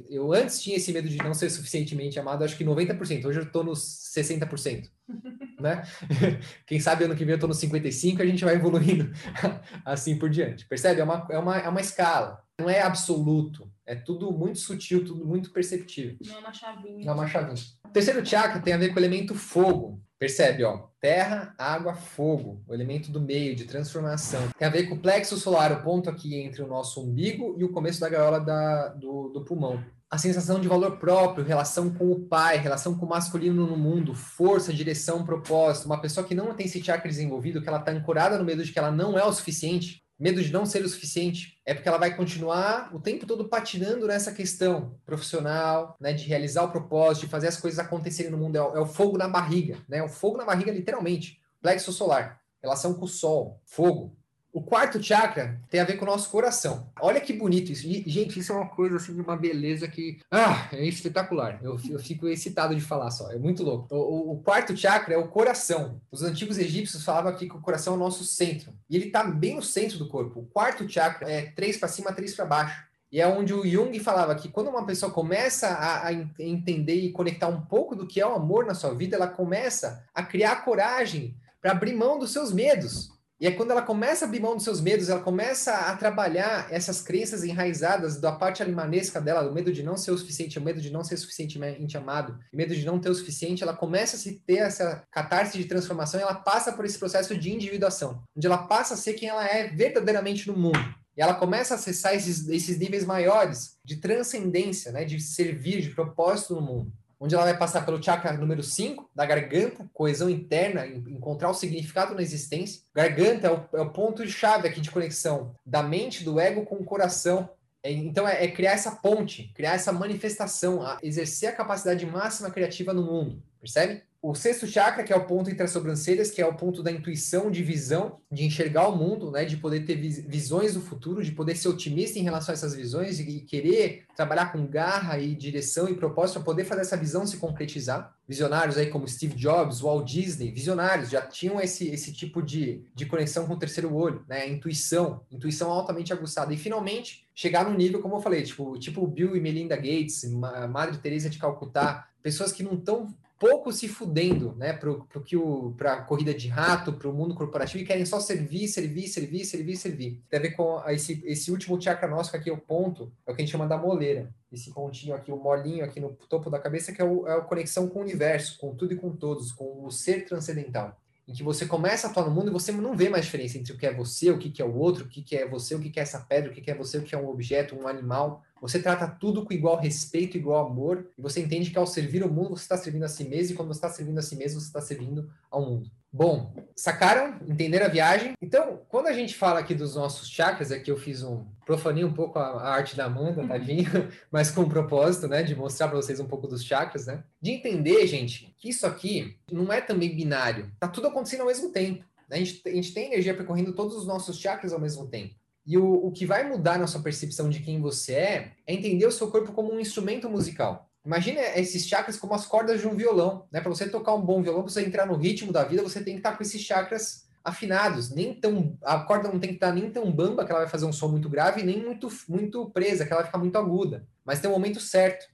Eu 0.09 0.33
antes 0.33 0.61
tinha 0.61 0.77
esse 0.77 0.91
medo 0.93 1.09
de 1.09 1.17
não 1.17 1.33
ser 1.33 1.49
suficientemente 1.49 2.19
amado, 2.19 2.43
acho 2.43 2.57
que 2.57 2.63
90%. 2.63 3.25
Hoje 3.25 3.39
eu 3.39 3.43
estou 3.43 3.63
nos 3.63 3.79
60%. 4.15 4.89
né? 5.59 5.83
Quem 6.65 6.79
sabe 6.79 7.03
ano 7.03 7.15
que 7.15 7.25
vem 7.25 7.33
eu 7.33 7.37
estou 7.37 7.47
nos 7.47 7.59
55% 7.59 8.21
a 8.21 8.25
gente 8.25 8.45
vai 8.45 8.55
evoluindo 8.55 9.11
assim 9.83 10.17
por 10.17 10.29
diante. 10.29 10.67
Percebe? 10.67 11.01
É 11.01 11.03
uma, 11.03 11.27
é, 11.29 11.37
uma, 11.37 11.57
é 11.57 11.69
uma 11.69 11.81
escala. 11.81 12.41
Não 12.59 12.69
é 12.69 12.81
absoluto. 12.81 13.71
É 13.85 13.95
tudo 13.95 14.31
muito 14.31 14.59
sutil, 14.59 15.05
tudo 15.05 15.25
muito 15.25 15.51
perceptível. 15.51 16.17
Não 16.25 16.35
é 16.35 16.39
uma 16.39 16.53
chavinha. 16.53 17.05
Não 17.05 17.13
é 17.13 17.15
uma 17.15 17.27
chavinha. 17.27 17.55
O 17.85 17.89
terceiro 17.89 18.25
chakra 18.25 18.61
tem 18.61 18.73
a 18.73 18.77
ver 18.77 18.89
com 18.89 18.95
o 18.95 18.99
elemento 18.99 19.35
fogo. 19.35 20.01
Percebe, 20.19 20.63
ó? 20.63 20.87
Terra, 20.99 21.53
água, 21.59 21.93
fogo, 21.93 22.63
o 22.67 22.73
elemento 22.73 23.11
do 23.11 23.21
meio, 23.21 23.55
de 23.55 23.65
transformação. 23.65 24.41
Tem 24.57 24.67
a 24.67 24.71
ver 24.71 24.87
com 24.87 24.95
o 24.95 24.99
plexo 24.99 25.37
solar, 25.37 25.71
o 25.71 25.83
ponto 25.83 26.09
aqui 26.09 26.35
entre 26.35 26.63
o 26.63 26.67
nosso 26.67 27.03
umbigo 27.03 27.55
e 27.57 27.63
o 27.63 27.71
começo 27.71 27.99
da 27.99 28.09
gaiola 28.09 28.39
da, 28.39 28.87
do, 28.89 29.29
do 29.29 29.45
pulmão. 29.45 29.83
A 30.09 30.17
sensação 30.17 30.59
de 30.59 30.67
valor 30.67 30.97
próprio, 30.97 31.45
relação 31.45 31.93
com 31.93 32.11
o 32.11 32.19
pai, 32.27 32.57
relação 32.57 32.97
com 32.97 33.05
o 33.05 33.09
masculino 33.09 33.67
no 33.67 33.77
mundo, 33.77 34.15
força, 34.15 34.73
direção, 34.73 35.23
propósito. 35.23 35.85
Uma 35.85 36.01
pessoa 36.01 36.25
que 36.25 36.33
não 36.33 36.55
tem 36.55 36.65
esse 36.65 36.81
chakra 36.81 37.09
desenvolvido, 37.09 37.61
que 37.61 37.67
ela 37.67 37.79
está 37.79 37.91
ancorada 37.91 38.39
no 38.39 38.45
medo 38.45 38.63
de 38.63 38.71
que 38.71 38.79
ela 38.79 38.89
não 38.89 39.19
é 39.19 39.23
o 39.23 39.33
suficiente, 39.33 40.01
medo 40.19 40.41
de 40.41 40.51
não 40.51 40.65
ser 40.65 40.83
o 40.83 40.89
suficiente, 40.89 41.59
é 41.65 41.73
porque 41.73 41.87
ela 41.87 41.97
vai 41.97 42.15
continuar 42.15 42.93
o 42.93 42.99
tempo 42.99 43.25
todo 43.25 43.47
patinando 43.47 44.07
nessa 44.07 44.31
questão 44.31 44.99
profissional, 45.05 45.95
né, 45.99 46.13
de 46.13 46.25
realizar 46.25 46.63
o 46.63 46.71
propósito, 46.71 47.25
de 47.25 47.31
fazer 47.31 47.47
as 47.47 47.57
coisas 47.57 47.79
acontecerem 47.79 48.31
no 48.31 48.37
mundo. 48.37 48.57
É 48.57 48.61
o, 48.61 48.75
é 48.77 48.79
o 48.79 48.85
fogo 48.85 49.17
na 49.17 49.27
barriga, 49.27 49.77
né? 49.87 50.01
O 50.01 50.09
fogo 50.09 50.37
na 50.37 50.45
barriga, 50.45 50.71
literalmente. 50.71 51.39
Plexo 51.61 51.91
solar, 51.91 52.41
relação 52.61 52.93
com 52.93 53.05
o 53.05 53.07
sol, 53.07 53.61
fogo. 53.65 54.16
O 54.57 54.61
quarto 54.63 55.01
chakra 55.03 55.61
tem 55.69 55.79
a 55.79 55.83
ver 55.83 55.97
com 55.97 56.05
o 56.05 56.07
nosso 56.07 56.31
coração. 56.31 56.89
Olha 56.99 57.21
que 57.21 57.31
bonito 57.31 57.71
isso. 57.71 57.83
Gente, 57.87 58.39
isso 58.39 58.51
é 58.51 58.55
uma 58.55 58.67
coisa 58.67 58.95
assim 58.95 59.13
de 59.13 59.21
uma 59.21 59.37
beleza 59.37 59.87
que. 59.87 60.19
Ah, 60.31 60.67
é 60.73 60.83
espetacular. 60.83 61.59
Eu, 61.61 61.79
eu 61.87 61.99
fico 61.99 62.27
excitado 62.27 62.73
de 62.73 62.81
falar 62.81 63.11
só. 63.11 63.31
É 63.31 63.37
muito 63.37 63.61
louco. 63.61 63.87
O, 63.95 64.31
o, 64.31 64.37
quarto 64.41 64.75
chakra 64.75 65.13
é 65.13 65.17
o 65.17 65.27
coração. 65.27 66.01
Os 66.11 66.23
antigos 66.23 66.57
egípcios 66.57 67.03
falavam 67.03 67.31
aqui 67.31 67.47
que 67.47 67.55
o 67.55 67.61
coração 67.61 67.93
é 67.93 67.97
o 67.97 67.99
nosso 67.99 68.23
centro. 68.23 68.73
E 68.89 68.95
ele 68.95 69.05
está 69.05 69.23
bem 69.23 69.57
no 69.57 69.61
centro 69.61 69.99
do 69.99 70.07
corpo. 70.07 70.39
O 70.39 70.47
quarto 70.47 70.89
chakra 70.89 71.29
é 71.29 71.51
três 71.51 71.77
para 71.77 71.87
cima, 71.87 72.11
três 72.11 72.35
para 72.35 72.45
baixo. 72.45 72.83
E 73.11 73.21
é 73.21 73.27
onde 73.27 73.53
o 73.53 73.63
Jung 73.63 73.99
falava 73.99 74.33
que 74.33 74.49
quando 74.49 74.71
uma 74.71 74.87
pessoa 74.87 75.11
começa 75.11 75.67
a, 75.67 76.07
a, 76.07 76.13
entender 76.39 76.95
e 76.95 77.11
conectar 77.11 77.47
um 77.47 77.61
pouco 77.61 77.95
do 77.95 78.07
que 78.07 78.19
é 78.19 78.25
o 78.25 78.33
amor 78.33 78.65
na 78.65 78.73
sua 78.73 78.95
vida, 78.95 79.17
ela 79.17 79.27
começa 79.27 80.03
a 80.15 80.23
criar 80.23 80.65
coragem 80.65 81.35
para 81.61 81.73
abrir 81.73 81.93
mão 81.93 82.17
dos 82.17 82.33
seus 82.33 82.51
medos. 82.51 83.15
E 83.39 83.45
é 83.45 83.51
quando 83.51 83.69
ela 83.69 83.83
começa 83.83 84.25
a 84.25 84.27
abrir 84.27 84.39
mão 84.39 84.55
dos 84.55 84.63
seus 84.63 84.81
medos, 84.81 85.09
ela 85.09 85.21
começa 85.21 85.71
a 85.71 85.95
trabalhar 85.95 86.67
essas 86.71 87.03
crenças 87.03 87.43
enraizadas 87.43 88.19
da 88.19 88.31
parte 88.31 88.63
alimanesca 88.63 89.21
dela, 89.21 89.47
o 89.47 89.53
medo 89.53 89.71
de 89.71 89.83
não 89.83 89.95
ser 89.95 90.09
o 90.09 90.17
suficiente, 90.17 90.57
o 90.57 90.61
medo 90.61 90.81
de 90.81 90.91
não 90.91 91.03
ser 91.03 91.17
suficientemente 91.17 91.95
amado, 91.95 92.39
o 92.51 92.57
medo 92.57 92.75
de 92.75 92.83
não 92.83 92.99
ter 92.99 93.11
o 93.11 93.15
suficiente, 93.15 93.61
ela 93.61 93.75
começa 93.75 94.15
a 94.15 94.19
se 94.19 94.39
ter 94.39 94.57
essa 94.57 95.03
catarse 95.11 95.55
de 95.55 95.65
transformação 95.65 96.19
e 96.19 96.23
ela 96.23 96.33
passa 96.33 96.73
por 96.73 96.83
esse 96.83 96.97
processo 96.97 97.37
de 97.37 97.53
individuação, 97.53 98.23
onde 98.35 98.47
ela 98.47 98.57
passa 98.57 98.95
a 98.95 98.97
ser 98.97 99.13
quem 99.13 99.29
ela 99.29 99.45
é 99.45 99.67
verdadeiramente 99.67 100.47
no 100.47 100.57
mundo. 100.57 100.79
E 101.15 101.21
ela 101.21 101.35
começa 101.35 101.75
a 101.75 101.77
acessar 101.77 102.15
esses, 102.15 102.47
esses 102.47 102.79
níveis 102.79 103.05
maiores 103.05 103.77
de 103.83 103.97
transcendência, 103.97 104.91
né, 104.91 105.05
de 105.05 105.19
servir, 105.19 105.81
de 105.81 105.89
propósito 105.91 106.55
no 106.55 106.61
mundo 106.61 106.91
onde 107.19 107.33
ela 107.33 107.43
vai 107.43 107.57
passar 107.57 107.85
pelo 107.85 108.01
chakra 108.01 108.33
número 108.33 108.61
5, 108.61 109.09
da 109.13 109.25
garganta, 109.25 109.89
coesão 109.93 110.29
interna, 110.29 110.85
encontrar 110.85 111.49
o 111.49 111.53
significado 111.53 112.13
na 112.13 112.21
existência. 112.21 112.81
Garganta 112.93 113.47
é 113.47 113.51
o, 113.51 113.65
é 113.73 113.81
o 113.81 113.89
ponto-chave 113.89 114.67
aqui 114.67 114.79
de 114.79 114.91
conexão 114.91 115.55
da 115.65 115.81
mente, 115.81 116.23
do 116.23 116.39
ego 116.39 116.65
com 116.65 116.75
o 116.75 116.85
coração. 116.85 117.49
É, 117.81 117.91
então, 117.91 118.27
é, 118.27 118.43
é, 118.43 118.47
criar 118.51 118.73
essa 118.73 118.91
ponte, 118.91 119.51
criar 119.55 119.73
essa 119.73 119.91
manifestação, 119.91 120.81
a 120.81 120.97
exercer 121.01 121.49
a 121.49 121.55
capacidade 121.55 122.05
máxima 122.05 122.51
criativa 122.51 122.93
no 122.93 123.03
mundo, 123.03 123.41
percebe? 123.59 124.03
O 124.29 124.35
sexto 124.35 124.67
chakra, 124.67 125.05
que 125.05 125.13
é 125.13 125.15
o 125.15 125.23
ponto 125.23 125.49
entre 125.49 125.63
as 125.63 125.71
sobrancelhas, 125.71 126.29
que 126.29 126.41
é 126.41 126.45
o 126.45 126.53
ponto 126.53 126.83
da 126.83 126.91
intuição, 126.91 127.49
de 127.49 127.63
visão, 127.63 128.19
de 128.29 128.43
enxergar 128.43 128.89
o 128.89 128.95
mundo, 128.97 129.31
né, 129.31 129.45
de 129.45 129.55
poder 129.55 129.85
ter 129.85 129.95
visões 129.95 130.73
do 130.73 130.81
futuro, 130.81 131.23
de 131.23 131.31
poder 131.31 131.55
ser 131.55 131.69
otimista 131.69 132.19
em 132.19 132.23
relação 132.23 132.51
a 132.51 132.57
essas 132.57 132.75
visões 132.75 133.21
e 133.21 133.39
querer 133.39 134.03
trabalhar 134.17 134.51
com 134.51 134.67
garra 134.67 135.17
e 135.17 135.33
direção 135.33 135.87
e 135.87 135.95
propósito 135.95 136.33
para 136.33 136.43
poder 136.43 136.65
fazer 136.65 136.81
essa 136.81 136.97
visão 136.97 137.25
se 137.25 137.37
concretizar. 137.37 138.13
Visionários 138.27 138.77
aí 138.77 138.87
como 138.87 139.07
Steve 139.07 139.33
Jobs, 139.33 139.79
Walt 139.79 140.05
Disney, 140.05 140.51
visionários 140.51 141.09
já 141.09 141.21
tinham 141.21 141.61
esse, 141.61 141.87
esse 141.87 142.11
tipo 142.11 142.41
de, 142.41 142.83
de 142.93 143.05
conexão 143.05 143.47
com 143.47 143.53
o 143.53 143.57
terceiro 143.57 143.95
olho, 143.95 144.25
né, 144.27 144.45
intuição, 144.45 145.21
intuição 145.31 145.71
altamente 145.71 146.11
aguçada. 146.11 146.53
E 146.53 146.57
finalmente 146.57 147.25
chegar 147.33 147.63
no 147.63 147.77
nível, 147.77 148.01
como 148.01 148.17
eu 148.17 148.19
falei, 148.19 148.43
tipo, 148.43 148.77
tipo 148.77 149.07
Bill 149.07 149.37
e 149.37 149.39
Melinda 149.39 149.77
Gates, 149.77 150.29
Madre 150.69 150.97
Teresa 150.97 151.29
de 151.29 151.39
Calcutá, 151.39 152.09
pessoas 152.21 152.51
que 152.51 152.61
não 152.61 152.73
estão 152.73 153.07
pouco 153.39 153.71
se 153.71 153.87
fudendo, 153.87 154.53
né, 154.57 154.73
pro 154.73 155.05
que 155.23 155.37
o 155.37 155.73
para 155.77 156.01
corrida 156.01 156.33
de 156.33 156.47
rato, 156.47 156.93
para 156.93 157.07
o 157.07 157.13
mundo 157.13 157.35
corporativo 157.35 157.83
e 157.83 157.85
querem 157.85 158.05
só 158.05 158.19
servir, 158.19 158.67
servir, 158.67 159.07
servir, 159.07 159.45
servir, 159.45 159.75
servir. 159.75 160.21
Tem 160.29 160.39
a 160.39 160.41
ver 160.41 160.51
com 160.51 160.81
esse, 160.89 161.21
esse 161.25 161.51
último 161.51 161.79
chakra 161.81 162.07
nosso 162.07 162.35
aqui, 162.35 162.49
o 162.49 162.57
ponto, 162.57 163.11
é 163.25 163.31
o 163.31 163.35
que 163.35 163.41
a 163.41 163.45
gente 163.45 163.51
chama 163.51 163.67
da 163.67 163.77
moleira. 163.77 164.33
Esse 164.51 164.71
pontinho 164.71 165.13
aqui, 165.15 165.31
o 165.31 165.37
molinho 165.37 165.83
aqui 165.83 165.99
no 165.99 166.09
topo 166.29 166.49
da 166.49 166.59
cabeça, 166.59 166.91
que 166.91 167.01
é, 167.01 167.05
o, 167.05 167.27
é 167.27 167.33
a 167.33 167.41
conexão 167.41 167.87
com 167.87 167.99
o 167.99 168.01
universo, 168.01 168.57
com 168.57 168.73
tudo 168.73 168.93
e 168.93 168.97
com 168.97 169.11
todos, 169.11 169.51
com 169.51 169.85
o 169.85 169.91
ser 169.91 170.25
transcendental 170.25 170.97
em 171.27 171.33
que 171.33 171.43
você 171.43 171.65
começa 171.65 172.07
a 172.07 172.09
atuar 172.09 172.25
no 172.25 172.31
mundo 172.31 172.47
e 172.47 172.53
você 172.53 172.71
não 172.71 172.95
vê 172.95 173.09
mais 173.09 173.25
diferença 173.25 173.57
entre 173.57 173.73
o 173.73 173.77
que 173.77 173.85
é 173.85 173.93
você, 173.93 174.31
o 174.31 174.37
que 174.37 174.61
é 174.61 174.65
o 174.65 174.73
outro, 174.73 175.03
o 175.03 175.07
que 175.09 175.35
é 175.35 175.45
você, 175.45 175.75
o 175.75 175.79
que 175.79 175.99
é 175.99 176.03
essa 176.03 176.21
pedra, 176.21 176.49
o 176.49 176.53
que 176.53 176.71
é 176.71 176.73
você, 176.73 176.97
o 176.97 177.03
que 177.03 177.13
é 177.13 177.17
um 177.17 177.27
objeto, 177.27 177.75
um 177.75 177.85
animal. 177.85 178.43
Você 178.61 178.81
trata 178.81 179.07
tudo 179.07 179.43
com 179.45 179.53
igual 179.53 179.77
respeito, 179.77 180.37
igual 180.37 180.67
amor, 180.67 181.09
e 181.17 181.21
você 181.21 181.41
entende 181.41 181.69
que 181.69 181.77
ao 181.77 181.87
servir 181.87 182.23
o 182.23 182.31
mundo, 182.31 182.57
você 182.57 182.63
está 182.63 182.77
servindo 182.77 183.03
a 183.03 183.07
si 183.07 183.23
mesmo, 183.23 183.53
e 183.53 183.55
quando 183.55 183.69
você 183.69 183.77
está 183.77 183.89
servindo 183.89 184.17
a 184.17 184.21
si 184.21 184.35
mesmo, 184.35 184.59
você 184.59 184.67
está 184.67 184.81
servindo 184.81 185.29
ao 185.49 185.61
mundo. 185.61 185.91
Bom, 186.11 186.53
sacaram? 186.75 187.39
Entenderam 187.47 187.85
a 187.85 187.89
viagem? 187.89 188.33
Então, 188.41 188.81
quando 188.87 189.07
a 189.07 189.13
gente 189.13 189.35
fala 189.35 189.59
aqui 189.59 189.75
dos 189.75 189.95
nossos 189.95 190.27
chakras, 190.29 190.71
aqui 190.71 190.89
eu 190.89 190.97
fiz 190.97 191.21
um. 191.21 191.45
profanei 191.65 192.03
um 192.03 192.13
pouco 192.13 192.39
a, 192.39 192.43
a 192.43 192.69
arte 192.69 192.95
da 192.95 193.05
Amanda, 193.05 193.45
tadinho, 193.45 193.89
mas 194.31 194.49
com 194.49 194.61
o 194.61 194.69
propósito, 194.69 195.27
né, 195.27 195.43
de 195.43 195.55
mostrar 195.55 195.89
para 195.89 195.97
vocês 195.97 196.19
um 196.19 196.27
pouco 196.27 196.47
dos 196.47 196.63
chakras, 196.63 197.05
né? 197.05 197.23
De 197.41 197.51
entender, 197.51 198.07
gente, 198.07 198.55
que 198.57 198.69
isso 198.69 198.87
aqui 198.87 199.37
não 199.51 199.71
é 199.71 199.81
também 199.81 200.15
binário. 200.15 200.71
Tá 200.79 200.87
tudo 200.87 201.07
acontecendo 201.07 201.41
ao 201.41 201.47
mesmo 201.47 201.71
tempo. 201.71 202.03
Né? 202.29 202.37
A 202.37 202.39
gente, 202.39 202.61
a 202.65 202.71
gente 202.71 202.93
tem 202.93 203.07
energia 203.07 203.35
percorrendo 203.35 203.73
todos 203.73 203.95
os 203.95 204.07
nossos 204.07 204.39
chakras 204.39 204.73
ao 204.73 204.79
mesmo 204.79 205.07
tempo. 205.07 205.35
E 205.67 205.77
o, 205.77 206.07
o 206.07 206.11
que 206.11 206.25
vai 206.25 206.47
mudar 206.47 206.79
na 206.79 206.87
sua 206.87 207.01
percepção 207.01 207.49
de 207.49 207.59
quem 207.59 207.81
você 207.81 208.13
é 208.13 208.51
é 208.65 208.73
entender 208.73 209.05
o 209.05 209.11
seu 209.11 209.29
corpo 209.29 209.51
como 209.51 209.73
um 209.73 209.79
instrumento 209.81 210.29
musical. 210.29 210.89
Imagina 211.05 211.41
esses 211.55 211.85
chakras 211.85 212.17
como 212.17 212.33
as 212.33 212.45
cordas 212.45 212.79
de 212.79 212.87
um 212.87 212.95
violão, 212.95 213.45
né? 213.51 213.59
Para 213.59 213.69
você 213.69 213.87
tocar 213.89 214.13
um 214.13 214.21
bom 214.21 214.41
violão, 214.41 214.63
para 214.63 214.71
você 214.71 214.85
entrar 214.85 215.05
no 215.05 215.15
ritmo 215.15 215.51
da 215.51 215.65
vida, 215.65 215.83
você 215.83 216.01
tem 216.01 216.13
que 216.13 216.19
estar 216.19 216.37
com 216.37 216.43
esses 216.43 216.61
chakras 216.61 217.27
afinados, 217.43 218.09
nem 218.09 218.33
tão 218.33 218.77
a 218.83 218.99
corda 218.99 219.29
não 219.29 219.39
tem 219.39 219.51
que 219.51 219.55
estar 219.55 219.71
nem 219.71 219.89
tão 219.89 220.11
bamba 220.11 220.45
que 220.45 220.51
ela 220.51 220.61
vai 220.61 220.69
fazer 220.69 220.85
um 220.85 220.91
som 220.91 221.07
muito 221.07 221.29
grave, 221.29 221.63
nem 221.63 221.81
muito 221.81 222.09
muito 222.27 222.69
presa 222.71 223.05
que 223.05 223.11
ela 223.11 223.21
vai 223.21 223.27
ficar 223.27 223.37
muito 223.37 223.57
aguda, 223.57 224.05
mas 224.25 224.39
tem 224.41 224.49
um 224.49 224.53
momento 224.53 224.81
certo. 224.81 225.25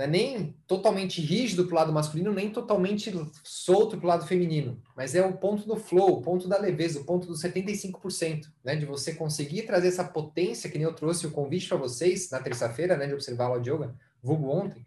É 0.00 0.06
nem 0.06 0.54
totalmente 0.66 1.20
rígido 1.20 1.66
para 1.66 1.72
o 1.72 1.76
lado 1.76 1.92
masculino, 1.92 2.32
nem 2.32 2.50
totalmente 2.50 3.12
solto 3.42 3.96
para 3.96 4.04
o 4.04 4.08
lado 4.08 4.26
feminino. 4.26 4.80
Mas 4.96 5.14
é 5.14 5.24
o 5.24 5.36
ponto 5.36 5.66
do 5.66 5.76
flow, 5.76 6.18
o 6.18 6.22
ponto 6.22 6.48
da 6.48 6.58
leveza, 6.58 7.00
o 7.00 7.04
ponto 7.04 7.26
dos 7.26 7.42
75%, 7.42 8.46
né? 8.64 8.76
De 8.76 8.86
você 8.86 9.14
conseguir 9.14 9.62
trazer 9.62 9.88
essa 9.88 10.04
potência, 10.04 10.70
que 10.70 10.78
nem 10.78 10.86
eu 10.86 10.94
trouxe 10.94 11.26
o 11.26 11.30
convite 11.30 11.68
para 11.68 11.76
vocês 11.76 12.30
na 12.30 12.40
terça-feira, 12.40 12.96
né? 12.96 13.06
De 13.06 13.14
observar 13.14 13.44
a 13.44 13.46
aula 13.48 13.60
de 13.60 13.70
yoga, 13.70 13.94
vulgo 14.22 14.48
ontem, 14.48 14.84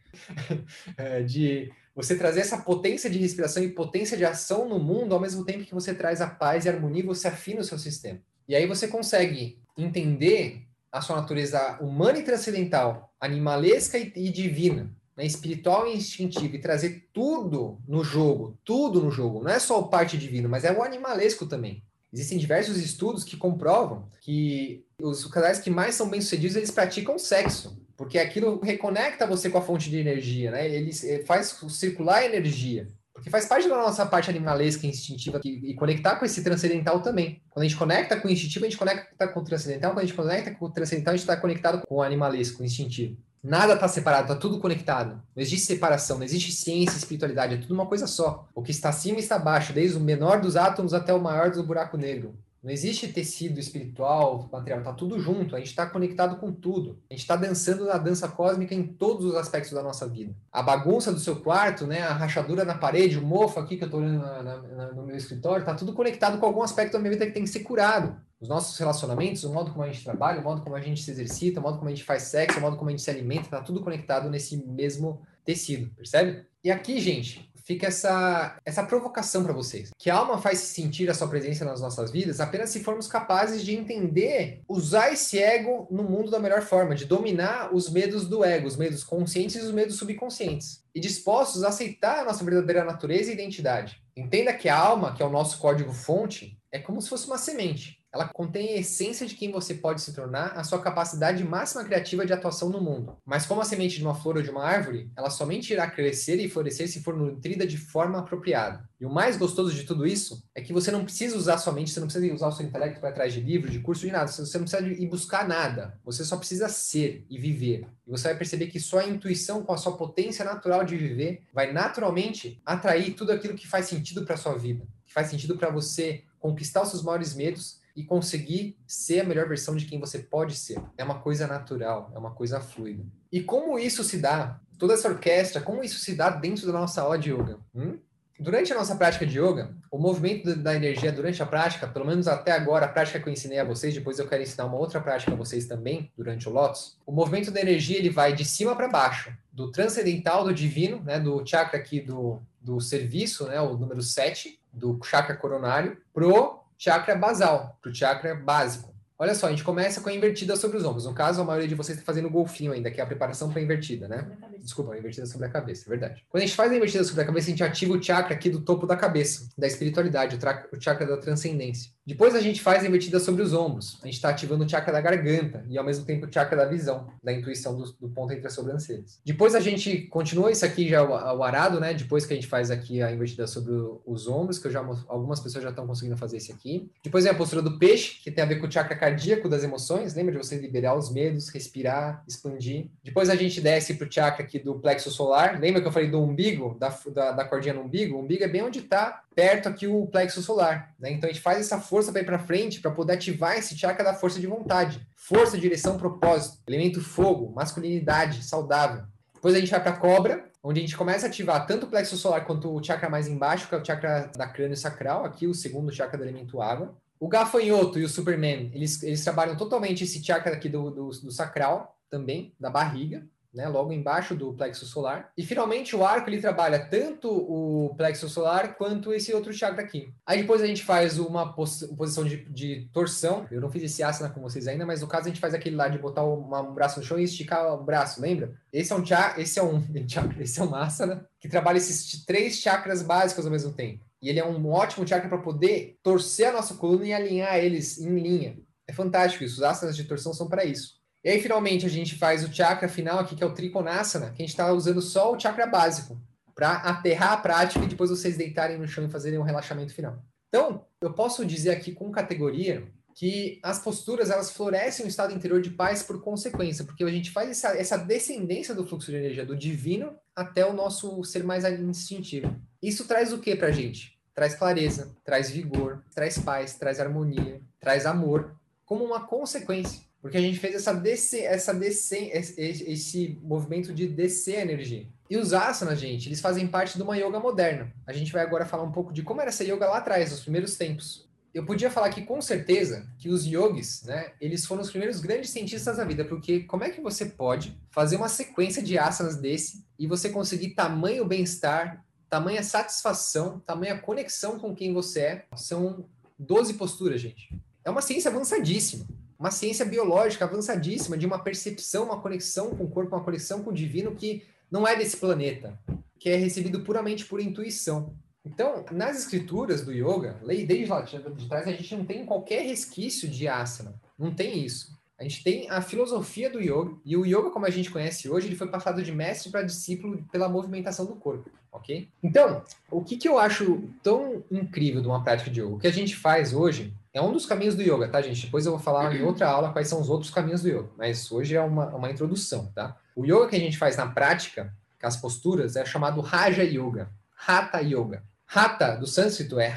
é, 0.98 1.22
de 1.22 1.72
você 1.96 2.18
trazer 2.18 2.42
essa 2.42 2.58
potência 2.58 3.10
de 3.10 3.20
respiração 3.20 3.64
e 3.64 3.70
potência 3.70 4.18
de 4.18 4.26
ação 4.26 4.68
no 4.68 4.80
mundo, 4.80 5.14
ao 5.14 5.22
mesmo 5.22 5.46
tempo 5.46 5.64
que 5.64 5.74
você 5.74 5.94
traz 5.94 6.22
a 6.22 6.28
paz 6.28 6.66
e 6.66 6.70
a 6.70 6.74
harmonia, 6.74 7.06
você 7.06 7.28
afina 7.28 7.62
o 7.62 7.64
seu 7.64 7.78
sistema. 7.78 8.20
E 8.48 8.56
aí 8.56 8.66
você 8.66 8.88
consegue 8.88 9.60
entender 9.78 10.64
a 10.92 11.02
sua 11.02 11.16
natureza 11.16 11.80
humana 11.82 12.20
e 12.20 12.24
transcendental, 12.24 13.14
animalesca 13.20 13.98
e 13.98 14.30
divina, 14.30 14.96
né, 15.16 15.26
espiritual 15.26 15.88
e 15.88 15.96
instintiva, 15.96 16.56
e 16.56 16.62
trazer 16.62 17.08
tudo 17.14 17.80
no 17.88 18.04
jogo, 18.04 18.58
tudo 18.64 19.02
no 19.02 19.12
jogo, 19.12 19.44
não 19.44 19.52
é 19.52 19.60
só 19.60 19.80
o 19.80 19.88
parte 19.88 20.18
divino, 20.18 20.50
mas 20.50 20.64
é 20.64 20.72
o 20.72 20.84
animalesco 20.84 21.46
também. 21.46 21.84
Existem 22.12 22.38
diversos 22.38 22.78
estudos 22.78 23.24
que 23.24 23.36
comprovam 23.36 24.08
que 24.22 24.86
os 25.02 25.26
casais 25.26 25.60
que 25.60 25.70
mais 25.70 25.96
são 25.96 26.10
bem-sucedidos, 26.10 26.56
eles 26.56 26.70
praticam 26.70 27.18
sexo, 27.18 27.82
porque 27.98 28.20
aquilo 28.20 28.60
reconecta 28.60 29.26
você 29.26 29.50
com 29.50 29.58
a 29.58 29.62
fonte 29.62 29.90
de 29.90 29.98
energia, 29.98 30.52
né? 30.52 30.70
Ele 30.70 30.92
faz 31.26 31.60
circular 31.70 32.18
a 32.18 32.26
energia. 32.26 32.88
Porque 33.14 33.30
faz 33.30 33.46
parte 33.46 33.70
da 33.70 33.78
nossa 33.78 34.06
parte 34.06 34.30
animalesca, 34.30 34.88
instintiva, 34.88 35.40
e 35.44 35.74
conectar 35.76 36.16
com 36.16 36.26
esse 36.26 36.44
transcendental 36.44 37.00
também. 37.02 37.42
Quando 37.50 37.64
a 37.64 37.68
gente 37.68 37.78
conecta 37.78 38.20
com 38.20 38.28
o 38.28 38.32
instintivo, 38.32 38.66
a 38.66 38.70
gente 38.70 38.78
conecta 38.78 39.28
com 39.28 39.40
o 39.40 39.44
transcendental. 39.44 39.92
Quando 39.92 40.00
a 40.00 40.06
gente 40.06 40.16
conecta 40.16 40.52
com 40.52 40.66
o 40.66 40.70
transcendental, 40.72 41.14
a 41.14 41.18
gente 41.18 41.24
está 41.24 41.38
conectado 41.38 41.82
com 41.88 41.96
o 41.96 42.02
animalesco, 42.02 42.58
com 42.58 42.64
o 42.64 42.66
instintivo. 42.66 43.16
Nada 43.44 43.74
está 43.74 43.90
separado, 43.90 44.24
está 44.24 44.36
tudo 44.36 44.58
conectado. 44.58 45.22
Não 45.36 45.44
existe 45.44 45.68
separação, 45.68 46.18
não 46.18 46.24
existe 46.24 46.54
ciência 46.54 46.96
e 46.96 46.98
espiritualidade, 46.98 47.56
é 47.56 47.58
tudo 47.58 47.74
uma 47.74 47.86
coisa 47.86 48.08
só. 48.08 48.48
O 48.56 48.64
que 48.64 48.72
está 48.72 48.88
acima 48.88 49.20
está 49.20 49.36
abaixo, 49.36 49.74
desde 49.74 49.98
o 49.98 50.00
menor 50.00 50.40
dos 50.40 50.56
átomos 50.56 50.94
até 50.94 51.14
o 51.14 51.22
maior 51.22 51.52
do 51.52 51.62
buraco 51.62 51.98
negro. 51.98 52.34
Não 52.64 52.72
existe 52.72 53.10
tecido 53.10 53.60
espiritual, 53.60 54.48
material, 54.52 54.80
está 54.80 54.94
tudo 54.94 55.20
junto, 55.20 55.54
a 55.54 55.60
gente 55.60 55.68
está 55.68 55.86
conectado 55.86 56.38
com 56.38 56.50
tudo. 56.52 56.98
A 57.10 57.14
gente 57.14 57.22
está 57.22 57.36
dançando 57.36 57.86
na 57.86 57.98
dança 57.98 58.28
cósmica 58.30 58.74
em 58.74 58.88
todos 58.88 59.26
os 59.26 59.36
aspectos 59.36 59.74
da 59.74 59.84
nossa 59.84 60.08
vida. 60.08 60.34
A 60.50 60.64
bagunça 60.64 61.12
do 61.12 61.20
seu 61.20 61.36
quarto, 61.36 61.86
né, 61.86 62.04
a 62.04 62.14
rachadura 62.14 62.64
na 62.64 62.76
parede, 62.76 63.20
o 63.20 63.22
mofo 63.22 63.60
aqui 63.60 63.76
que 63.76 63.84
eu 63.84 63.88
estou 63.88 64.00
olhando 64.00 64.20
na, 64.20 64.44
na, 64.44 64.92
no 64.94 65.06
meu 65.06 65.18
escritório, 65.18 65.60
está 65.60 65.76
tudo 65.76 65.92
conectado 65.92 66.40
com 66.40 66.46
algum 66.46 66.64
aspecto 66.64 66.94
da 66.94 67.00
minha 67.00 67.12
vida 67.12 67.26
que 67.26 67.34
tem 67.34 67.44
que 67.44 67.50
ser 67.50 67.60
curado 67.60 68.16
os 68.44 68.50
nossos 68.50 68.78
relacionamentos, 68.78 69.46
o 69.46 69.54
modo 69.54 69.72
como 69.72 69.86
a 69.86 69.88
gente 69.88 70.04
trabalha, 70.04 70.42
o 70.42 70.44
modo 70.44 70.62
como 70.62 70.76
a 70.76 70.82
gente 70.82 71.02
se 71.02 71.10
exercita, 71.10 71.62
o 71.62 71.64
modo 71.64 71.78
como 71.78 71.88
a 71.88 71.94
gente 71.94 72.04
faz 72.04 72.24
sexo, 72.24 72.60
o 72.60 72.62
modo 72.62 72.76
como 72.76 72.90
a 72.90 72.92
gente 72.92 73.02
se 73.02 73.10
alimenta, 73.10 73.50
tá 73.50 73.62
tudo 73.62 73.82
conectado 73.82 74.30
nesse 74.30 74.58
mesmo 74.68 75.22
tecido, 75.46 75.90
percebe? 75.96 76.46
E 76.62 76.70
aqui, 76.70 77.00
gente, 77.00 77.50
fica 77.64 77.88
essa, 77.88 78.58
essa 78.66 78.84
provocação 78.84 79.44
para 79.44 79.54
vocês. 79.54 79.92
Que 79.98 80.10
a 80.10 80.16
alma 80.16 80.38
faz 80.38 80.60
sentir 80.60 81.10
a 81.10 81.14
sua 81.14 81.28
presença 81.28 81.66
nas 81.66 81.82
nossas 81.82 82.12
vidas 82.12 82.40
apenas 82.40 82.70
se 82.70 82.84
formos 82.84 83.08
capazes 83.08 83.64
de 83.64 83.76
entender, 83.76 84.62
usar 84.68 85.12
esse 85.12 85.40
ego 85.40 85.88
no 85.90 86.04
mundo 86.04 86.30
da 86.30 86.40
melhor 86.40 86.62
forma, 86.62 86.96
de 86.96 87.06
dominar 87.06 87.74
os 87.74 87.90
medos 87.90 88.28
do 88.28 88.44
ego, 88.44 88.68
os 88.68 88.78
medos 88.78 89.04
conscientes 89.04 89.56
e 89.56 89.60
os 89.60 89.72
medos 89.72 89.96
subconscientes. 89.96 90.84
E 90.94 91.00
dispostos 91.00 91.64
a 91.64 91.70
aceitar 91.70 92.20
a 92.20 92.26
nossa 92.26 92.44
verdadeira 92.44 92.84
natureza 92.84 93.32
e 93.32 93.34
identidade. 93.34 94.02
Entenda 94.16 94.54
que 94.54 94.70
a 94.70 94.78
alma, 94.78 95.14
que 95.16 95.24
é 95.24 95.26
o 95.26 95.32
nosso 95.32 95.58
código-fonte, 95.58 96.58
é 96.72 96.78
como 96.78 97.02
se 97.02 97.10
fosse 97.10 97.26
uma 97.26 97.38
semente 97.38 98.03
ela 98.14 98.28
contém 98.28 98.70
a 98.70 98.80
essência 98.80 99.26
de 99.26 99.34
quem 99.34 99.52
você 99.52 99.74
pode 99.74 100.00
se 100.02 100.14
tornar, 100.14 100.54
a 100.56 100.64
sua 100.64 100.80
capacidade 100.80 101.44
máxima 101.44 101.84
criativa 101.84 102.24
de 102.24 102.32
atuação 102.32 102.70
no 102.70 102.80
mundo. 102.80 103.18
Mas 103.26 103.48
como 103.48 103.60
a 103.60 103.66
semente 103.66 103.98
de 103.98 104.04
uma 104.04 104.14
flor 104.14 104.38
ou 104.38 104.44
de 104.44 104.52
uma 104.52 104.64
árvore, 104.64 105.12
ela 105.18 105.32
somente 105.32 105.74
irá 105.74 105.90
crescer 105.90 106.40
e 106.40 106.48
florescer 106.48 106.88
se 106.88 107.02
for 107.02 107.18
nutrida 107.18 107.66
de 107.66 107.76
forma 107.76 108.20
apropriada. 108.20 108.88
E 109.02 109.06
o 109.06 109.10
mais 109.10 109.36
gostoso 109.36 109.74
de 109.74 109.84
tudo 109.84 110.06
isso 110.06 110.44
é 110.54 110.62
que 110.62 110.72
você 110.72 110.92
não 110.92 111.04
precisa 111.04 111.36
usar 111.36 111.58
sua 111.58 111.74
mente, 111.74 111.90
você 111.90 112.00
não 112.00 112.08
precisa 112.08 112.34
usar 112.34 112.48
o 112.50 112.52
seu 112.52 112.66
intelecto 112.66 113.02
para 113.02 113.12
trás 113.12 113.34
de 113.34 113.42
livro, 113.42 113.72
de 113.72 113.80
curso, 113.80 114.06
de 114.06 114.12
nada. 114.12 114.28
Você 114.28 114.58
não 114.60 114.66
precisa 114.66 114.88
ir 114.88 115.08
buscar 115.08 115.48
nada. 115.48 116.00
Você 116.06 116.24
só 116.24 116.38
precisa 116.38 116.70
ser 116.70 117.26
e 117.28 117.40
viver. 117.40 117.88
E 118.06 118.12
você 118.12 118.28
vai 118.28 118.38
perceber 118.38 118.68
que 118.68 118.80
só 118.80 119.00
a 119.00 119.08
intuição, 119.08 119.64
com 119.64 119.74
a 119.74 119.78
sua 119.78 119.98
potência 119.98 120.46
natural 120.46 120.86
de 120.86 120.96
viver, 120.96 121.42
vai 121.52 121.74
naturalmente 121.74 122.62
atrair 122.64 123.16
tudo 123.16 123.32
aquilo 123.32 123.56
que 123.56 123.68
faz 123.68 123.88
sentido 123.88 124.24
para 124.24 124.38
sua 124.38 124.56
vida, 124.56 124.86
que 125.04 125.12
faz 125.12 125.30
sentido 125.30 125.58
para 125.58 125.72
você 125.72 126.24
conquistar 126.40 126.84
os 126.84 126.90
seus 126.90 127.02
maiores 127.02 127.34
medos 127.34 127.82
e 127.96 128.04
conseguir 128.04 128.78
ser 128.88 129.22
a 129.22 129.24
melhor 129.24 129.48
versão 129.48 129.76
de 129.76 129.86
quem 129.86 130.00
você 130.00 130.20
pode 130.20 130.56
ser. 130.56 130.80
É 130.98 131.04
uma 131.04 131.20
coisa 131.20 131.48
natural, 131.48 132.12
é 132.14 132.18
uma 132.18 132.32
coisa 132.32 132.60
fluida. 132.60 133.04
E 133.32 133.42
como 133.42 133.78
isso 133.78 134.04
se 134.04 134.18
dá? 134.18 134.60
Toda 134.78 134.94
essa 134.94 135.08
orquestra, 135.08 135.62
como 135.62 135.84
isso 135.84 136.00
se 136.00 136.16
dá 136.16 136.30
dentro 136.30 136.66
da 136.66 136.74
nossa 136.74 137.02
aula 137.02 137.18
de 137.18 137.32
yoga? 137.32 137.60
Hum? 137.74 137.98
Durante 138.40 138.74
a 138.74 138.76
nossa 138.76 138.96
prática 138.96 139.26
de 139.26 139.40
yoga, 139.40 139.74
o 139.92 139.98
movimento 139.98 140.56
da 140.56 140.76
energia 140.76 141.12
durante 141.12 141.42
a 141.42 141.46
prática, 141.46 141.88
pelo 141.88 142.06
menos 142.06 142.28
até 142.28 142.52
agora, 142.52 142.86
a 142.86 142.90
prática 142.90 143.20
que 143.20 143.30
eu 143.30 143.32
ensinei 143.32 143.60
a 143.60 143.64
vocês, 143.64 143.94
depois 143.94 144.18
eu 144.18 144.28
quero 144.28 144.42
ensinar 144.42 144.66
uma 144.66 144.78
outra 144.78 145.00
prática 145.00 145.32
a 145.32 145.36
vocês 145.36 145.68
também, 145.68 146.12
durante 146.18 146.50
o 146.50 146.52
Lotus, 146.52 146.98
o 147.06 147.12
movimento 147.12 147.52
da 147.52 147.62
energia 147.62 147.98
ele 147.98 148.10
vai 148.10 148.34
de 148.34 148.44
cima 148.44 148.76
para 148.76 148.88
baixo, 148.88 149.32
do 149.52 149.72
transcendental, 149.72 150.44
do 150.44 150.54
divino, 150.54 151.02
né, 151.04 151.20
do 151.20 151.46
chakra 151.46 151.80
aqui 151.80 152.02
do, 152.02 152.42
do 152.60 152.82
serviço, 152.82 153.48
né, 153.48 153.62
o 153.62 153.78
número 153.78 154.02
7, 154.02 154.60
do 154.74 155.00
chakra 155.04 155.38
coronário, 155.38 155.98
pro 156.12 156.63
chakra 156.78 157.16
basal, 157.16 157.78
para 157.82 157.90
o 157.90 157.94
chakra 157.94 158.36
básico. 158.36 158.93
Olha 159.18 159.36
só, 159.36 159.48
a 159.48 159.50
gente 159.52 159.64
começa 159.64 160.02
com 160.02 160.10
a 160.10 160.14
invertida 160.14 160.56
sobre 160.56 160.78
os 160.78 160.84
ombros. 160.84 161.06
No 161.06 161.14
caso, 161.14 161.42
a 161.42 161.46
maioria 161.46 161.68
de 161.68 161.76
vocês 161.76 161.98
está 161.98 162.06
fazendo 162.06 162.30
golfinho 162.30 162.72
ainda, 162.72 162.90
que 162.90 163.00
é 163.00 163.04
a 163.04 163.08
preparação 163.08 163.50
para 163.50 163.60
a 163.60 163.64
invertida, 163.64 164.08
né? 164.08 164.28
Desculpa, 164.60 164.94
a 164.94 164.98
invertida 164.98 165.26
sobre 165.26 165.48
a 165.48 165.50
cabeça, 165.50 165.86
é 165.88 165.90
verdade. 165.90 166.26
Quando 166.30 166.44
a 166.44 166.46
gente 166.46 166.56
faz 166.56 166.72
a 166.72 166.76
invertida 166.76 167.04
sobre 167.04 167.22
a 167.22 167.26
cabeça, 167.26 167.48
a 167.48 167.50
gente 167.52 167.64
ativa 167.64 167.94
o 167.94 168.02
chakra 168.02 168.34
aqui 168.34 168.50
do 168.50 168.62
topo 168.62 168.88
da 168.88 168.96
cabeça, 168.96 169.50
da 169.58 169.68
espiritualidade, 169.68 170.38
o 170.72 170.82
chakra 170.82 171.06
da 171.06 171.18
transcendência. 171.18 171.92
Depois 172.06 172.36
a 172.36 172.42
gente 172.42 172.62
faz 172.62 172.84
a 172.84 172.88
invertida 172.88 173.20
sobre 173.20 173.42
os 173.42 173.54
ombros. 173.54 173.98
A 174.02 174.06
gente 174.06 174.16
está 174.16 174.30
ativando 174.30 174.66
o 174.66 174.70
chakra 174.70 174.92
da 174.92 175.00
garganta 175.00 175.66
e 175.70 175.78
ao 175.78 175.86
mesmo 175.86 176.06
tempo 176.06 176.26
o 176.26 176.34
chakra 176.34 176.58
da 176.58 176.66
visão, 176.66 177.08
da 177.24 177.32
intuição 177.32 177.78
do, 177.78 177.86
do 177.94 178.10
ponto 178.10 178.34
entre 178.34 178.46
as 178.46 178.54
sobrancelhas. 178.54 179.20
Depois 179.24 179.56
a 179.56 179.62
gente 179.62 180.02
continua 180.08 180.52
isso 180.52 180.66
aqui 180.66 180.90
já 180.90 181.02
o, 181.02 181.38
o, 181.38 181.44
arado, 181.44 181.80
né? 181.80 181.94
Depois 181.94 182.26
que 182.26 182.34
a 182.34 182.36
gente 182.36 182.48
faz 182.48 182.70
aqui 182.70 183.02
a 183.02 183.12
invertida 183.12 183.48
sobre 183.48 183.74
os 184.06 184.28
ombros, 184.28 184.60
que 184.60 184.68
eu 184.68 184.72
já 184.72 184.80
algumas 185.08 185.40
pessoas 185.40 185.64
já 185.64 185.70
estão 185.70 185.88
conseguindo 185.88 186.18
fazer 186.18 186.38
esse 186.38 186.52
aqui. 186.52 186.92
Depois 187.02 187.26
é 187.26 187.30
a 187.30 187.36
postura 187.36 187.62
do 187.62 187.80
peixe, 187.80 188.22
que 188.22 188.32
tem 188.32 188.44
a 188.44 188.48
ver 188.48 188.58
com 188.58 188.68
o 188.68 188.72
chakra 188.72 188.98
cardíaco 189.04 189.50
das 189.50 189.64
emoções. 189.64 190.14
Lembra 190.14 190.32
de 190.32 190.38
você 190.38 190.56
liberar 190.56 190.96
os 190.96 191.12
medos, 191.12 191.50
respirar, 191.50 192.24
expandir. 192.26 192.88
Depois 193.04 193.30
a 193.30 193.36
gente 193.36 193.60
desce 193.60 193.96
para 193.96 194.08
o 194.08 194.12
chakra 194.12 194.46
aqui 194.46 194.58
do 194.58 194.80
plexo 194.80 195.12
solar. 195.12 195.60
Lembra 195.60 195.82
que 195.82 195.88
eu 195.88 195.92
falei 195.92 196.10
do 196.10 196.22
umbigo, 196.22 196.78
da, 196.80 196.88
da, 197.14 197.32
da 197.34 197.46
cordinha 197.46 197.74
no 197.74 197.82
umbigo? 197.82 198.16
O 198.16 198.22
umbigo 198.22 198.44
é 198.46 198.48
bem 198.48 198.64
onde 198.64 198.80
está 198.80 199.24
perto 199.36 199.68
aqui 199.68 199.88
o 199.88 200.08
plexo 200.08 200.42
solar, 200.42 200.94
né? 200.98 201.12
Então 201.12 201.30
a 201.30 201.34
gente 201.34 201.42
faz 201.42 201.60
essa 201.60 201.80
força 201.80 202.12
para 202.12 202.22
ir 202.22 202.26
para 202.26 202.40
frente 202.40 202.80
para 202.80 202.92
poder 202.92 203.14
ativar 203.14 203.58
esse 203.58 203.78
chakra 203.78 204.06
da 204.06 204.14
força 204.14 204.40
de 204.40 204.48
vontade, 204.48 205.06
força, 205.16 205.58
direção, 205.58 205.98
propósito, 205.98 206.60
elemento 206.68 207.02
fogo, 207.02 207.52
masculinidade, 207.54 208.44
saudável. 208.44 209.04
Depois 209.34 209.56
a 209.56 209.60
gente 209.60 209.72
vai 209.72 209.82
para 209.82 209.92
a 209.92 209.98
cobra, 209.98 210.46
onde 210.64 210.80
a 210.80 210.84
gente 210.84 210.96
começa 210.96 211.26
a 211.26 211.30
ativar 211.30 211.68
tanto 211.68 211.86
o 211.86 211.90
plexo 211.90 212.16
solar 212.16 212.46
quanto 212.46 212.74
o 212.74 212.82
chakra 212.82 213.10
mais 213.10 213.28
embaixo, 213.28 213.68
que 213.68 213.76
é 213.76 213.78
o 213.78 213.84
chakra 213.84 214.32
da 214.38 214.48
crânio 214.48 214.78
sacral, 214.78 215.26
aqui 215.26 215.46
o 215.46 215.54
segundo 215.54 215.92
chakra 215.92 216.18
do 216.18 216.24
elemento 216.24 216.62
água. 216.62 216.96
O 217.24 217.30
gafanhoto 217.30 217.98
e 217.98 218.04
o 218.04 218.10
Superman, 218.10 218.70
eles, 218.74 219.02
eles 219.02 219.24
trabalham 219.24 219.56
totalmente 219.56 220.04
esse 220.04 220.22
chakra 220.22 220.56
aqui 220.56 220.68
do, 220.68 220.92
do, 220.92 221.08
do 221.08 221.32
sacral, 221.32 221.98
também, 222.10 222.54
da 222.60 222.70
barriga 222.70 223.26
né, 223.54 223.68
logo 223.68 223.94
embaixo 223.94 224.36
do 224.36 224.52
plexo 224.54 224.86
solar. 224.86 225.32
E 225.38 225.44
finalmente 225.44 225.96
o 225.96 226.04
arco 226.04 226.30
ele 226.30 226.42
trabalha 226.42 226.80
tanto 226.80 227.30
o 227.30 227.94
plexo 227.96 228.28
solar 228.28 228.76
quanto 228.76 229.14
esse 229.14 229.34
outro 229.34 229.54
chakra 229.54 229.84
aqui. 229.84 230.12
Aí 230.26 230.42
depois 230.42 230.62
a 230.62 230.68
gente 230.68 230.84
faz 230.84 231.20
uma 231.20 231.54
pos 231.54 231.84
posição 231.96 232.26
de, 232.26 232.44
de, 232.50 232.90
torção. 232.92 233.46
Eu 233.52 233.62
não 233.62 233.70
fiz 233.70 233.84
esse 233.84 234.02
asana 234.02 234.34
com 234.34 234.42
vocês 234.42 234.68
ainda, 234.68 234.86
mas 234.86 235.02
no 235.02 235.08
caso 235.08 235.26
a 235.26 235.30
gente 235.30 235.40
faz 235.40 235.54
aquele 235.54 235.76
lá 235.76 235.88
de 235.88 236.00
botar 236.00 236.24
uma, 236.24 236.62
um 236.62 236.74
braço 236.74 237.00
no 237.00 237.06
chão 237.06 237.20
e 237.20 237.24
esticar 237.24 237.74
o 237.74 237.84
braço, 237.84 238.22
lembra? 238.22 238.54
Esse 238.72 238.92
é 238.92 238.96
um 238.96 239.06
chakra, 239.06 239.42
esse 239.42 239.60
é 239.60 239.64
um 239.64 239.82
chakra, 240.08 240.42
esse 240.42 240.60
é 240.60 240.64
um 240.64 240.76
asana 240.76 241.26
que 241.40 241.48
trabalha 241.48 241.78
esses 241.78 242.26
três 242.26 242.58
chakras 242.58 243.04
básicos 243.04 243.46
ao 243.46 243.52
mesmo 243.52 243.72
tempo. 243.72 244.04
E 244.24 244.30
ele 244.30 244.40
é 244.40 244.46
um 244.46 244.70
ótimo 244.72 245.06
chakra 245.06 245.28
para 245.28 245.38
poder 245.38 246.00
torcer 246.02 246.48
a 246.48 246.54
nossa 246.54 246.76
coluna 246.76 247.06
e 247.06 247.14
alinhar 247.14 247.58
eles 247.58 248.00
em 248.00 248.18
linha. 248.18 248.58
É 248.88 248.94
fantástico 248.94 249.44
isso. 249.44 249.58
Os 249.58 249.64
asanas 249.64 249.98
de 249.98 250.06
torção 250.06 250.34
são 250.34 250.48
para 250.48 250.64
isso. 250.64 250.94
E 251.22 251.30
aí, 251.30 251.42
finalmente, 251.42 251.86
a 251.86 251.90
gente 251.90 252.16
faz 252.16 252.42
o 252.42 252.54
chakra 252.54 252.88
final 252.88 253.20
aqui, 253.20 253.36
que 253.36 253.44
é 253.44 253.46
o 253.46 253.54
Trikonasana, 253.54 254.28
que 254.28 254.42
a 254.42 254.46
gente 254.46 254.50
está 254.50 254.72
usando 254.72 255.02
só 255.02 255.34
o 255.34 255.40
chakra 255.40 255.68
básico, 255.68 256.18
para 256.56 256.72
aterrar 256.72 257.34
a 257.34 257.38
prática 257.38 257.84
e 257.84 257.88
depois 257.88 258.10
vocês 258.10 258.38
deitarem 258.38 258.78
no 258.78 258.88
chão 258.88 259.06
e 259.06 259.10
fazerem 259.10 259.38
um 259.38 259.44
relaxamento 259.44 259.94
final. 259.94 260.24
Então, 260.48 260.86
eu 261.02 261.14
posso 261.14 261.46
dizer 261.46 261.72
aqui 261.72 261.92
com 261.92 262.10
categoria 262.10 262.88
que 263.16 263.60
as 263.62 263.80
posturas 263.80 264.30
elas 264.30 264.52
florescem 264.52 265.06
o 265.06 265.10
estado 265.10 265.34
interior 265.34 265.62
de 265.62 265.70
paz 265.70 266.02
por 266.02 266.22
consequência, 266.22 266.86
porque 266.86 267.04
a 267.04 267.10
gente 267.10 267.30
faz 267.30 267.50
essa, 267.50 267.78
essa 267.78 267.98
descendência 267.98 268.74
do 268.74 268.86
fluxo 268.86 269.12
de 269.12 269.18
energia 269.18 269.46
do 269.46 269.56
divino 269.56 270.16
até 270.34 270.66
o 270.66 270.74
nosso 270.74 271.24
ser 271.24 271.44
mais 271.44 271.66
instintivo. 271.66 272.56
Isso 272.82 273.06
traz 273.06 273.32
o 273.32 273.40
que 273.40 273.56
para 273.56 273.68
a 273.68 273.72
gente? 273.72 274.13
Traz 274.34 274.56
clareza, 274.56 275.16
traz 275.24 275.50
vigor, 275.50 276.04
traz 276.14 276.38
paz, 276.40 276.76
traz 276.76 277.00
harmonia, 277.00 277.62
traz 277.80 278.06
amor, 278.06 278.56
como 278.86 279.04
uma 279.04 279.28
consequência. 279.28 280.02
Porque 280.22 280.38
a 280.38 280.42
gente 280.42 280.58
fez 280.58 280.74
essa 280.76 280.94
descer, 280.94 281.44
essa 281.44 281.74
descer, 281.74 282.32
esse, 282.34 282.90
esse 282.90 283.40
movimento 283.44 283.94
de 283.94 284.08
descer 284.08 284.58
a 284.58 284.62
energia. 284.62 285.06
E 285.30 285.36
os 285.36 285.52
asanas, 285.54 286.00
gente, 286.00 286.30
eles 286.30 286.40
fazem 286.40 286.66
parte 286.66 286.96
de 286.96 287.04
uma 287.04 287.18
yoga 287.18 287.40
moderna. 287.40 287.92
A 288.08 288.14
gente 288.14 288.32
vai 288.32 288.42
agora 288.42 288.66
falar 288.66 288.84
um 288.84 288.92
pouco 288.92 289.12
de 289.12 289.22
como 289.22 289.42
era 289.42 289.50
essa 289.50 289.64
yoga 289.64 289.86
lá 289.86 289.98
atrás, 289.98 290.32
nos 290.32 290.40
primeiros 290.40 290.78
tempos. 290.78 291.28
Eu 291.54 291.66
podia 291.66 291.92
falar 291.92 292.08
aqui 292.08 292.24
com 292.24 292.42
certeza 292.42 293.06
que 293.20 293.30
os 293.30 293.46
yogis, 293.46 294.04
né, 294.04 294.32
eles 294.42 294.66
foram 294.66 294.82
os 294.82 294.90
primeiros 294.90 295.20
grandes 295.20 295.52
cientistas 295.52 295.98
da 295.98 296.06
vida, 296.06 296.26
porque 296.26 296.62
como 296.62 296.84
é 296.84 296.90
que 296.90 297.02
você 297.02 297.26
pode 297.26 297.78
fazer 297.92 298.16
uma 298.16 298.30
sequência 298.30 298.82
de 298.82 298.98
asanas 298.98 299.36
desse 299.36 299.86
e 300.00 300.08
você 300.08 300.30
conseguir 300.30 300.70
tamanho 300.70 301.26
bem-estar, 301.26 302.04
tamanha 302.34 302.64
satisfação, 302.64 303.60
tamanha 303.60 304.00
conexão 304.00 304.58
com 304.58 304.76
quem 304.76 304.92
você 304.92 305.20
é? 305.20 305.46
São 305.56 306.06
12 306.40 306.74
posturas, 306.74 307.22
gente. 307.22 307.50
É 307.86 307.92
uma 307.92 308.02
ciência 308.02 308.32
avançadíssima 308.32 309.06
uma 309.38 309.52
ciência 309.52 309.84
biológica 309.84 310.46
avançadíssima 310.46 311.18
de 311.18 311.26
uma 311.26 311.38
percepção, 311.38 312.06
uma 312.06 312.22
conexão 312.22 312.74
com 312.78 312.86
o 312.86 312.90
corpo, 312.90 313.14
uma 313.14 313.26
conexão 313.26 313.62
com 313.62 313.72
o 313.72 313.74
divino 313.74 314.16
que 314.16 314.42
não 314.72 314.88
é 314.88 314.96
desse 314.96 315.18
planeta, 315.18 315.78
que 316.18 316.30
é 316.30 316.38
recebido 316.38 316.80
puramente 316.80 317.26
por 317.26 317.42
intuição. 317.42 318.16
Então, 318.46 318.86
nas 318.94 319.18
escrituras 319.18 319.82
do 319.82 319.92
yoga, 319.92 320.40
desde 320.46 320.86
lá 320.86 321.02
de 321.02 321.50
trás, 321.50 321.68
a 321.68 321.72
gente 321.74 321.94
não 321.94 322.06
tem 322.06 322.26
qualquer 322.26 322.62
resquício 322.62 323.28
de 323.28 323.46
asana. 323.46 324.00
Não 324.18 324.34
tem 324.34 324.64
isso. 324.64 324.98
A 325.24 325.28
gente 325.28 325.42
tem 325.42 325.70
a 325.70 325.82
filosofia 325.82 326.50
do 326.50 326.60
yoga, 326.60 326.98
e 327.06 327.16
o 327.16 327.26
yoga, 327.26 327.50
como 327.50 327.66
a 327.66 327.70
gente 327.70 327.90
conhece 327.90 328.30
hoje, 328.30 328.48
ele 328.48 328.58
foi 328.58 328.68
passado 328.68 329.02
de 329.02 329.10
mestre 329.10 329.50
para 329.50 329.62
discípulo 329.62 330.22
pela 330.30 330.50
movimentação 330.50 331.06
do 331.06 331.16
corpo, 331.16 331.50
ok? 331.72 332.10
Então, 332.22 332.62
o 332.92 333.02
que, 333.02 333.16
que 333.16 333.30
eu 333.30 333.40
acho 333.40 333.88
tão 334.04 334.44
incrível 334.52 335.02
de 335.02 335.08
uma 335.08 335.24
prática 335.24 335.50
de 335.50 335.62
yoga? 335.62 335.76
O 335.76 335.80
que 335.80 335.88
a 335.88 335.94
gente 335.94 336.14
faz 336.14 336.54
hoje 336.54 336.94
é 337.14 337.22
um 337.22 337.32
dos 337.32 337.46
caminhos 337.46 337.74
do 337.74 337.82
yoga, 337.82 338.10
tá, 338.10 338.22
gente? 338.22 338.48
Depois 338.48 338.66
eu 338.66 338.74
vou 338.74 338.82
falar 338.82 339.16
em 339.16 339.24
outra 339.24 339.48
aula 339.48 339.72
quais 339.72 339.88
são 339.88 340.02
os 340.02 340.10
outros 340.10 340.30
caminhos 340.30 340.62
do 340.62 340.68
yoga, 340.68 340.90
mas 340.98 341.32
hoje 341.32 341.56
é 341.56 341.62
uma, 341.62 341.88
uma 341.96 342.12
introdução, 342.12 342.70
tá? 342.76 342.98
O 343.16 343.24
yoga 343.24 343.48
que 343.48 343.56
a 343.56 343.60
gente 343.60 343.78
faz 343.78 343.96
na 343.96 344.08
prática, 344.08 344.76
com 345.00 345.08
as 345.08 345.16
posturas, 345.16 345.78
é 345.78 345.86
chamado 345.86 346.20
Raja 346.20 346.64
Yoga, 346.64 347.10
Hatha 347.48 347.80
Yoga. 347.80 348.24
Hatha, 348.46 348.98
do 348.98 349.08
sânscrito, 349.08 349.58
é 349.58 349.74